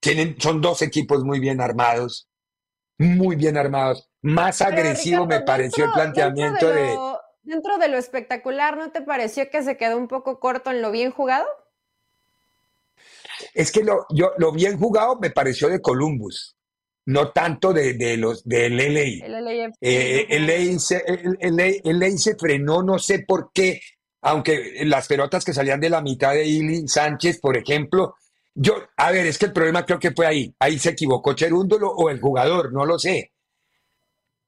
tienen, 0.00 0.36
son 0.40 0.60
dos 0.60 0.82
equipos 0.82 1.24
muy 1.24 1.40
bien 1.40 1.60
armados, 1.60 2.28
muy 2.98 3.36
bien 3.36 3.56
armados. 3.56 4.08
Más 4.22 4.58
Pero, 4.58 4.70
agresivo 4.70 5.26
me 5.26 5.40
pareció 5.40 5.86
el 5.86 5.92
planteamiento 5.92 6.68
dentro 6.68 6.68
de. 6.70 6.82
de, 6.82 6.94
lo, 6.94 7.20
dentro 7.42 7.78
de 7.78 7.88
lo 7.88 7.96
espectacular, 7.98 8.76
¿no 8.76 8.92
te 8.92 9.02
pareció 9.02 9.50
que 9.50 9.62
se 9.62 9.76
quedó 9.76 9.96
un 9.96 10.08
poco 10.08 10.38
corto 10.40 10.70
en 10.70 10.82
lo 10.82 10.90
bien 10.90 11.10
jugado? 11.10 11.46
Es 13.54 13.72
que 13.72 13.82
lo, 13.82 14.06
yo, 14.10 14.32
lo 14.38 14.52
bien 14.52 14.78
jugado 14.78 15.18
me 15.18 15.30
pareció 15.30 15.68
de 15.68 15.80
Columbus, 15.80 16.56
no 17.06 17.32
tanto 17.32 17.72
de, 17.72 17.94
de 17.94 18.16
los 18.16 18.44
del 18.44 18.76
LA. 18.76 19.26
El. 19.26 19.74
Eh, 19.80 20.26
el 20.28 20.46
LA 20.46 20.78
se, 20.78 21.02
el- 21.06 21.36
el 21.40 21.56
LA 21.56 21.66
el 21.84 21.98
LA 21.98 22.10
se 22.16 22.36
frenó, 22.36 22.82
no 22.82 22.98
sé 22.98 23.20
por 23.20 23.50
qué, 23.52 23.80
aunque 24.22 24.84
las 24.84 25.08
pelotas 25.08 25.44
que 25.44 25.52
salían 25.52 25.80
de 25.80 25.90
la 25.90 26.00
mitad 26.00 26.32
de 26.32 26.44
Ili 26.46 26.86
Sánchez, 26.88 27.40
por 27.40 27.56
ejemplo, 27.56 28.14
yo, 28.54 28.74
a 28.96 29.10
ver, 29.10 29.26
es 29.26 29.38
que 29.38 29.46
el 29.46 29.52
problema 29.52 29.84
creo 29.84 29.98
que 29.98 30.12
fue 30.12 30.26
ahí, 30.26 30.54
ahí 30.58 30.78
se 30.78 30.90
equivocó 30.90 31.34
Cherúndolo 31.34 31.90
o 31.90 32.10
el 32.10 32.20
jugador, 32.20 32.72
no 32.72 32.84
lo 32.86 32.98
sé. 32.98 33.32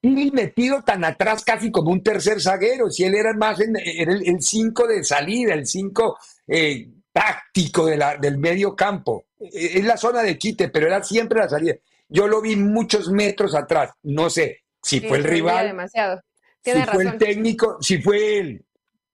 Ili 0.02 0.30
metido 0.30 0.82
tan 0.82 1.04
atrás 1.04 1.42
casi 1.44 1.70
como 1.70 1.90
un 1.90 2.02
tercer 2.02 2.40
zaguero, 2.40 2.90
si 2.90 3.04
él 3.04 3.14
era 3.14 3.32
más 3.34 3.60
en- 3.60 3.76
era 3.76 4.12
el 4.12 4.40
5 4.40 4.86
de 4.86 5.02
salida, 5.02 5.54
el 5.54 5.66
5 5.66 6.16
táctico 7.12 7.86
de 7.86 7.96
la- 7.96 8.16
del 8.18 8.38
medio 8.38 8.76
campo. 8.76 9.24
Eh, 9.40 9.78
Es 9.78 9.84
la 9.84 9.96
zona 9.96 10.22
de 10.22 10.36
quite, 10.38 10.68
pero 10.68 10.86
era 10.86 11.02
siempre 11.02 11.40
la 11.40 11.48
salida. 11.48 11.74
Yo 12.08 12.28
lo 12.28 12.40
vi 12.42 12.56
muchos 12.56 13.10
metros 13.10 13.54
atrás, 13.54 13.90
no 14.02 14.28
sé 14.30 14.60
si 14.82 15.00
Sí, 15.00 15.08
fue 15.08 15.16
el 15.18 15.24
rival, 15.24 15.66
demasiado. 15.68 16.22
si 16.62 16.72
fue 16.84 17.04
el 17.04 17.18
técnico, 17.18 17.78
si 17.80 18.02
fue 18.02 18.38
él. 18.38 18.65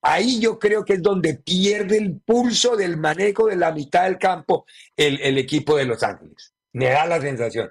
Ahí 0.02 0.40
yo 0.40 0.58
creo 0.58 0.84
que 0.84 0.94
es 0.94 1.02
donde 1.02 1.34
pierde 1.34 1.96
el 1.96 2.20
pulso 2.20 2.76
del 2.76 2.96
manejo 2.96 3.46
de 3.46 3.56
la 3.56 3.70
mitad 3.72 4.04
del 4.04 4.18
campo 4.18 4.66
el, 4.96 5.20
el 5.20 5.38
equipo 5.38 5.76
de 5.76 5.84
Los 5.84 6.02
Ángeles. 6.02 6.52
Me 6.72 6.86
da 6.86 7.06
la 7.06 7.20
sensación. 7.20 7.70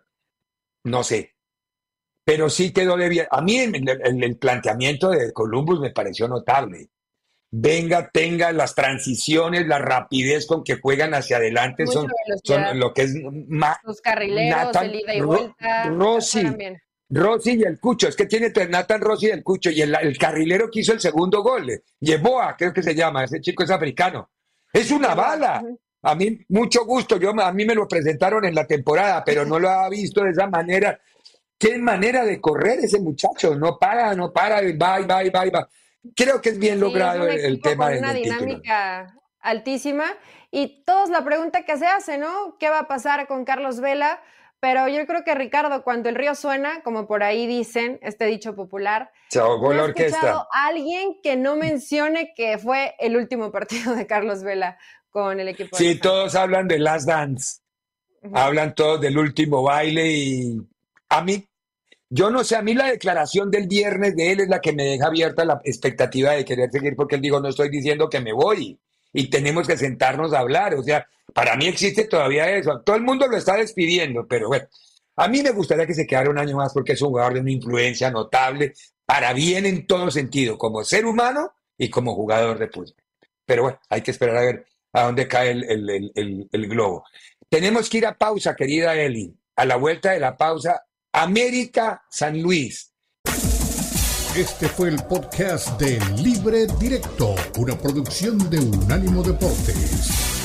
No 0.86 1.04
sé. 1.04 1.36
Pero 2.24 2.50
sí 2.50 2.72
quedó 2.72 2.96
de 2.96 3.10
bien. 3.10 3.28
A 3.32 3.42
mí 3.42 3.58
el, 3.60 3.76
el- 3.76 4.24
el 4.24 4.38
planteamiento 4.38 5.10
de 5.10 5.34
Columbus 5.34 5.80
me 5.82 5.90
pareció 5.92 6.28
notable. 6.28 6.90
Venga, 7.54 8.10
tenga 8.14 8.54
las 8.54 8.76
transiciones, 8.76 9.68
la 9.68 9.80
rapidez 9.80 10.46
con 10.48 10.64
que 10.64 10.80
juegan 10.80 11.14
hacia 11.14 11.36
adelante, 11.36 11.84
Mucha 11.84 12.00
son, 12.46 12.80
lo 12.80 12.94
que 12.94 13.02
es 13.02 13.14
ma- 13.50 13.78
Sus 13.84 14.00
carrileros, 14.00 14.68
Nathan 14.68 14.86
el 14.86 14.96
ida 14.96 15.16
y 15.16 15.22
vuelta. 15.22 15.84
Rossi. 15.90 16.44
Rossi 17.12 17.60
y 17.60 17.64
el 17.64 17.80
Cucho, 17.80 18.08
es 18.08 18.16
que 18.16 18.26
tiene 18.26 18.52
Nathan 18.70 19.02
Rossi 19.02 19.28
y 19.28 19.32
el 19.32 19.44
Cucho, 19.44 19.70
y 19.70 19.82
el, 19.82 19.96
el 20.02 20.18
carrilero 20.18 20.70
que 20.72 20.80
hizo 20.80 20.94
el 20.94 21.00
segundo 21.00 21.44
gol, 21.44 21.70
eh, 21.70 21.84
Yeboa, 22.00 22.56
creo 22.58 22.74
que 22.74 22.82
se 22.82 22.96
llama, 22.96 23.26
ese 23.26 23.42
chico 23.42 23.64
es 23.64 23.72
africano. 23.72 24.30
Es 24.72 24.92
una 24.92 25.14
bala. 25.14 25.62
A 26.04 26.16
mí, 26.16 26.40
mucho 26.50 26.86
gusto, 26.86 27.18
yo, 27.18 27.32
a 27.40 27.52
mí 27.52 27.66
me 27.66 27.76
lo 27.76 27.88
presentaron 27.88 28.46
en 28.46 28.56
la 28.56 28.66
temporada, 28.66 29.24
pero 29.24 29.46
no 29.46 29.60
lo 29.60 29.70
había 29.70 29.90
visto 29.90 30.24
de 30.24 30.32
esa 30.32 30.48
manera. 30.48 31.00
Qué 31.60 31.78
manera 31.78 32.26
de 32.26 32.40
correr 32.42 32.80
ese 32.80 33.00
muchacho, 33.00 33.56
no 33.56 33.78
para, 33.78 34.16
no 34.16 34.32
para, 34.32 34.62
va, 34.62 34.64
y 34.64 34.78
va, 34.78 35.00
y 35.26 35.30
va, 35.30 35.46
y 35.46 35.50
va. 35.50 35.70
Creo 36.16 36.42
que 36.42 36.50
es 36.50 36.58
bien 36.58 36.76
Sí, 36.76 36.80
logrado 36.80 37.28
es 37.28 37.44
el, 37.44 37.62
tema 37.62 37.90
del, 37.90 38.00
una 38.00 38.14
del 38.14 38.24
título. 38.24 38.40
dinámica 38.40 39.16
altísima 39.42 40.06
y 40.50 40.84
todos 40.86 41.10
la 41.10 41.24
pregunta 41.24 41.64
que 41.66 41.78
se 41.78 41.86
hace, 41.86 42.18
¿no? 42.18 42.58
¿Qué 42.60 42.70
va 42.70 42.80
a 42.80 42.88
pasar 42.88 43.28
con 43.28 43.46
Carlos 43.46 43.80
Vela? 43.80 44.22
Pero 44.62 44.88
yo 44.88 45.08
creo 45.08 45.24
que 45.24 45.34
Ricardo, 45.34 45.84
cuando 45.84 46.08
el 46.08 46.16
río 46.16 46.36
suena, 46.36 46.84
como 46.84 47.08
por 47.08 47.24
ahí 47.24 47.48
dicen, 47.48 47.98
este 48.04 48.26
dicho 48.26 48.56
popular, 48.56 49.12
Se 49.28 49.40
ahogó 49.40 49.74
la 49.74 49.86
orquesta. 49.86 50.48
alguien 50.54 51.18
que 51.24 51.36
no 51.36 51.56
mencione 51.56 52.32
que 52.36 52.60
fue 52.60 52.94
el 53.00 53.18
último 53.18 53.52
partido 53.52 53.96
de 53.96 54.06
Carlos 54.06 54.44
Vela 54.44 54.78
con 55.10 55.40
el 55.40 55.48
equipo. 55.48 55.76
de 55.76 55.84
Sí, 55.84 56.00
todos 56.00 56.36
hablan 56.36 56.68
de 56.68 56.78
Last 56.78 57.08
Dance. 57.08 57.62
Hablan 58.34 58.76
todos 58.76 59.02
del 59.02 59.18
último 59.18 59.64
baile 59.64 60.12
y 60.12 60.62
a 61.10 61.24
mí, 61.24 61.44
yo 62.08 62.30
no 62.30 62.44
sé, 62.44 62.56
a 62.56 62.62
mí 62.62 62.76
la 62.76 62.86
declaración 62.86 63.50
del 63.50 63.68
viernes 63.68 64.16
de 64.16 64.32
él 64.32 64.42
es 64.42 64.48
la 64.48 64.62
que 64.62 64.74
me 64.74 64.84
deja 64.84 65.08
abierta 65.08 65.44
la 65.44 65.60
expectativa 65.64 66.34
de 66.34 66.46
querer 66.46 66.70
seguir 66.70 66.96
porque 66.96 67.16
él 67.16 67.22
dijo, 67.22 67.40
no 67.40 67.50
estoy 67.50 67.70
diciendo 67.70 68.12
que 68.12 68.20
me 68.22 68.32
voy 68.32 68.80
y 69.12 69.32
tenemos 69.32 69.68
que 69.68 69.76
sentarnos 69.76 70.34
a 70.34 70.40
hablar. 70.40 70.76
O 70.76 70.84
sea, 70.84 71.08
para 71.34 71.56
mí 71.56 71.68
existe 71.68 72.06
todavía 72.06 72.50
eso. 72.56 72.82
Todo 72.86 72.96
el 72.96 73.04
mundo 73.04 73.28
lo 73.28 73.38
está 73.38 73.56
despidiendo, 73.56 74.28
pero 74.28 74.48
bueno, 74.48 74.66
a 75.16 75.28
mí 75.28 75.42
me 75.42 75.52
gustaría 75.52 75.86
que 75.88 75.94
se 75.94 76.08
quedara 76.08 76.30
un 76.30 76.38
año 76.38 76.56
más 76.58 76.74
porque 76.74 76.94
es 76.94 77.02
un 77.02 77.10
jugador 77.10 77.34
de 77.36 77.40
una 77.42 77.52
influencia 77.52 78.10
notable, 78.12 78.74
para 79.06 79.34
bien 79.34 79.66
en 79.66 79.86
todo 79.88 80.10
sentido, 80.10 80.58
como 80.58 80.84
ser 80.84 81.06
humano 81.06 81.52
y 81.78 81.90
como 81.90 82.16
jugador 82.16 82.58
de 82.60 82.68
fútbol. 82.70 82.96
Pero 83.46 83.64
bueno, 83.64 83.80
hay 83.90 84.02
que 84.02 84.12
esperar 84.12 84.38
a 84.38 84.42
ver 84.42 84.66
a 84.94 85.04
dónde 85.04 85.28
cae 85.28 85.52
el, 85.52 85.64
el- 85.66 86.12
el- 86.16 86.50
el- 86.52 86.68
globo. 86.68 87.04
Tenemos 87.50 87.90
que 87.90 87.98
ir 87.98 88.06
a 88.06 88.18
pausa, 88.18 88.56
querida 88.56 88.96
Eli. 88.96 89.36
A 89.58 89.66
la 89.66 89.76
vuelta 89.76 90.12
de 90.12 90.20
la 90.20 90.38
pausa, 90.38 90.84
América 91.12 92.04
San 92.10 92.42
Luis. 92.42 92.94
Este 94.36 94.70
fue 94.70 94.88
el 94.90 95.04
podcast 95.04 95.78
de 95.80 96.00
Libre 96.24 96.66
Directo, 96.80 97.36
una 97.58 97.78
producción 97.78 98.50
de 98.50 98.60
Unánimo 98.60 99.22
Deportes. 99.24 100.41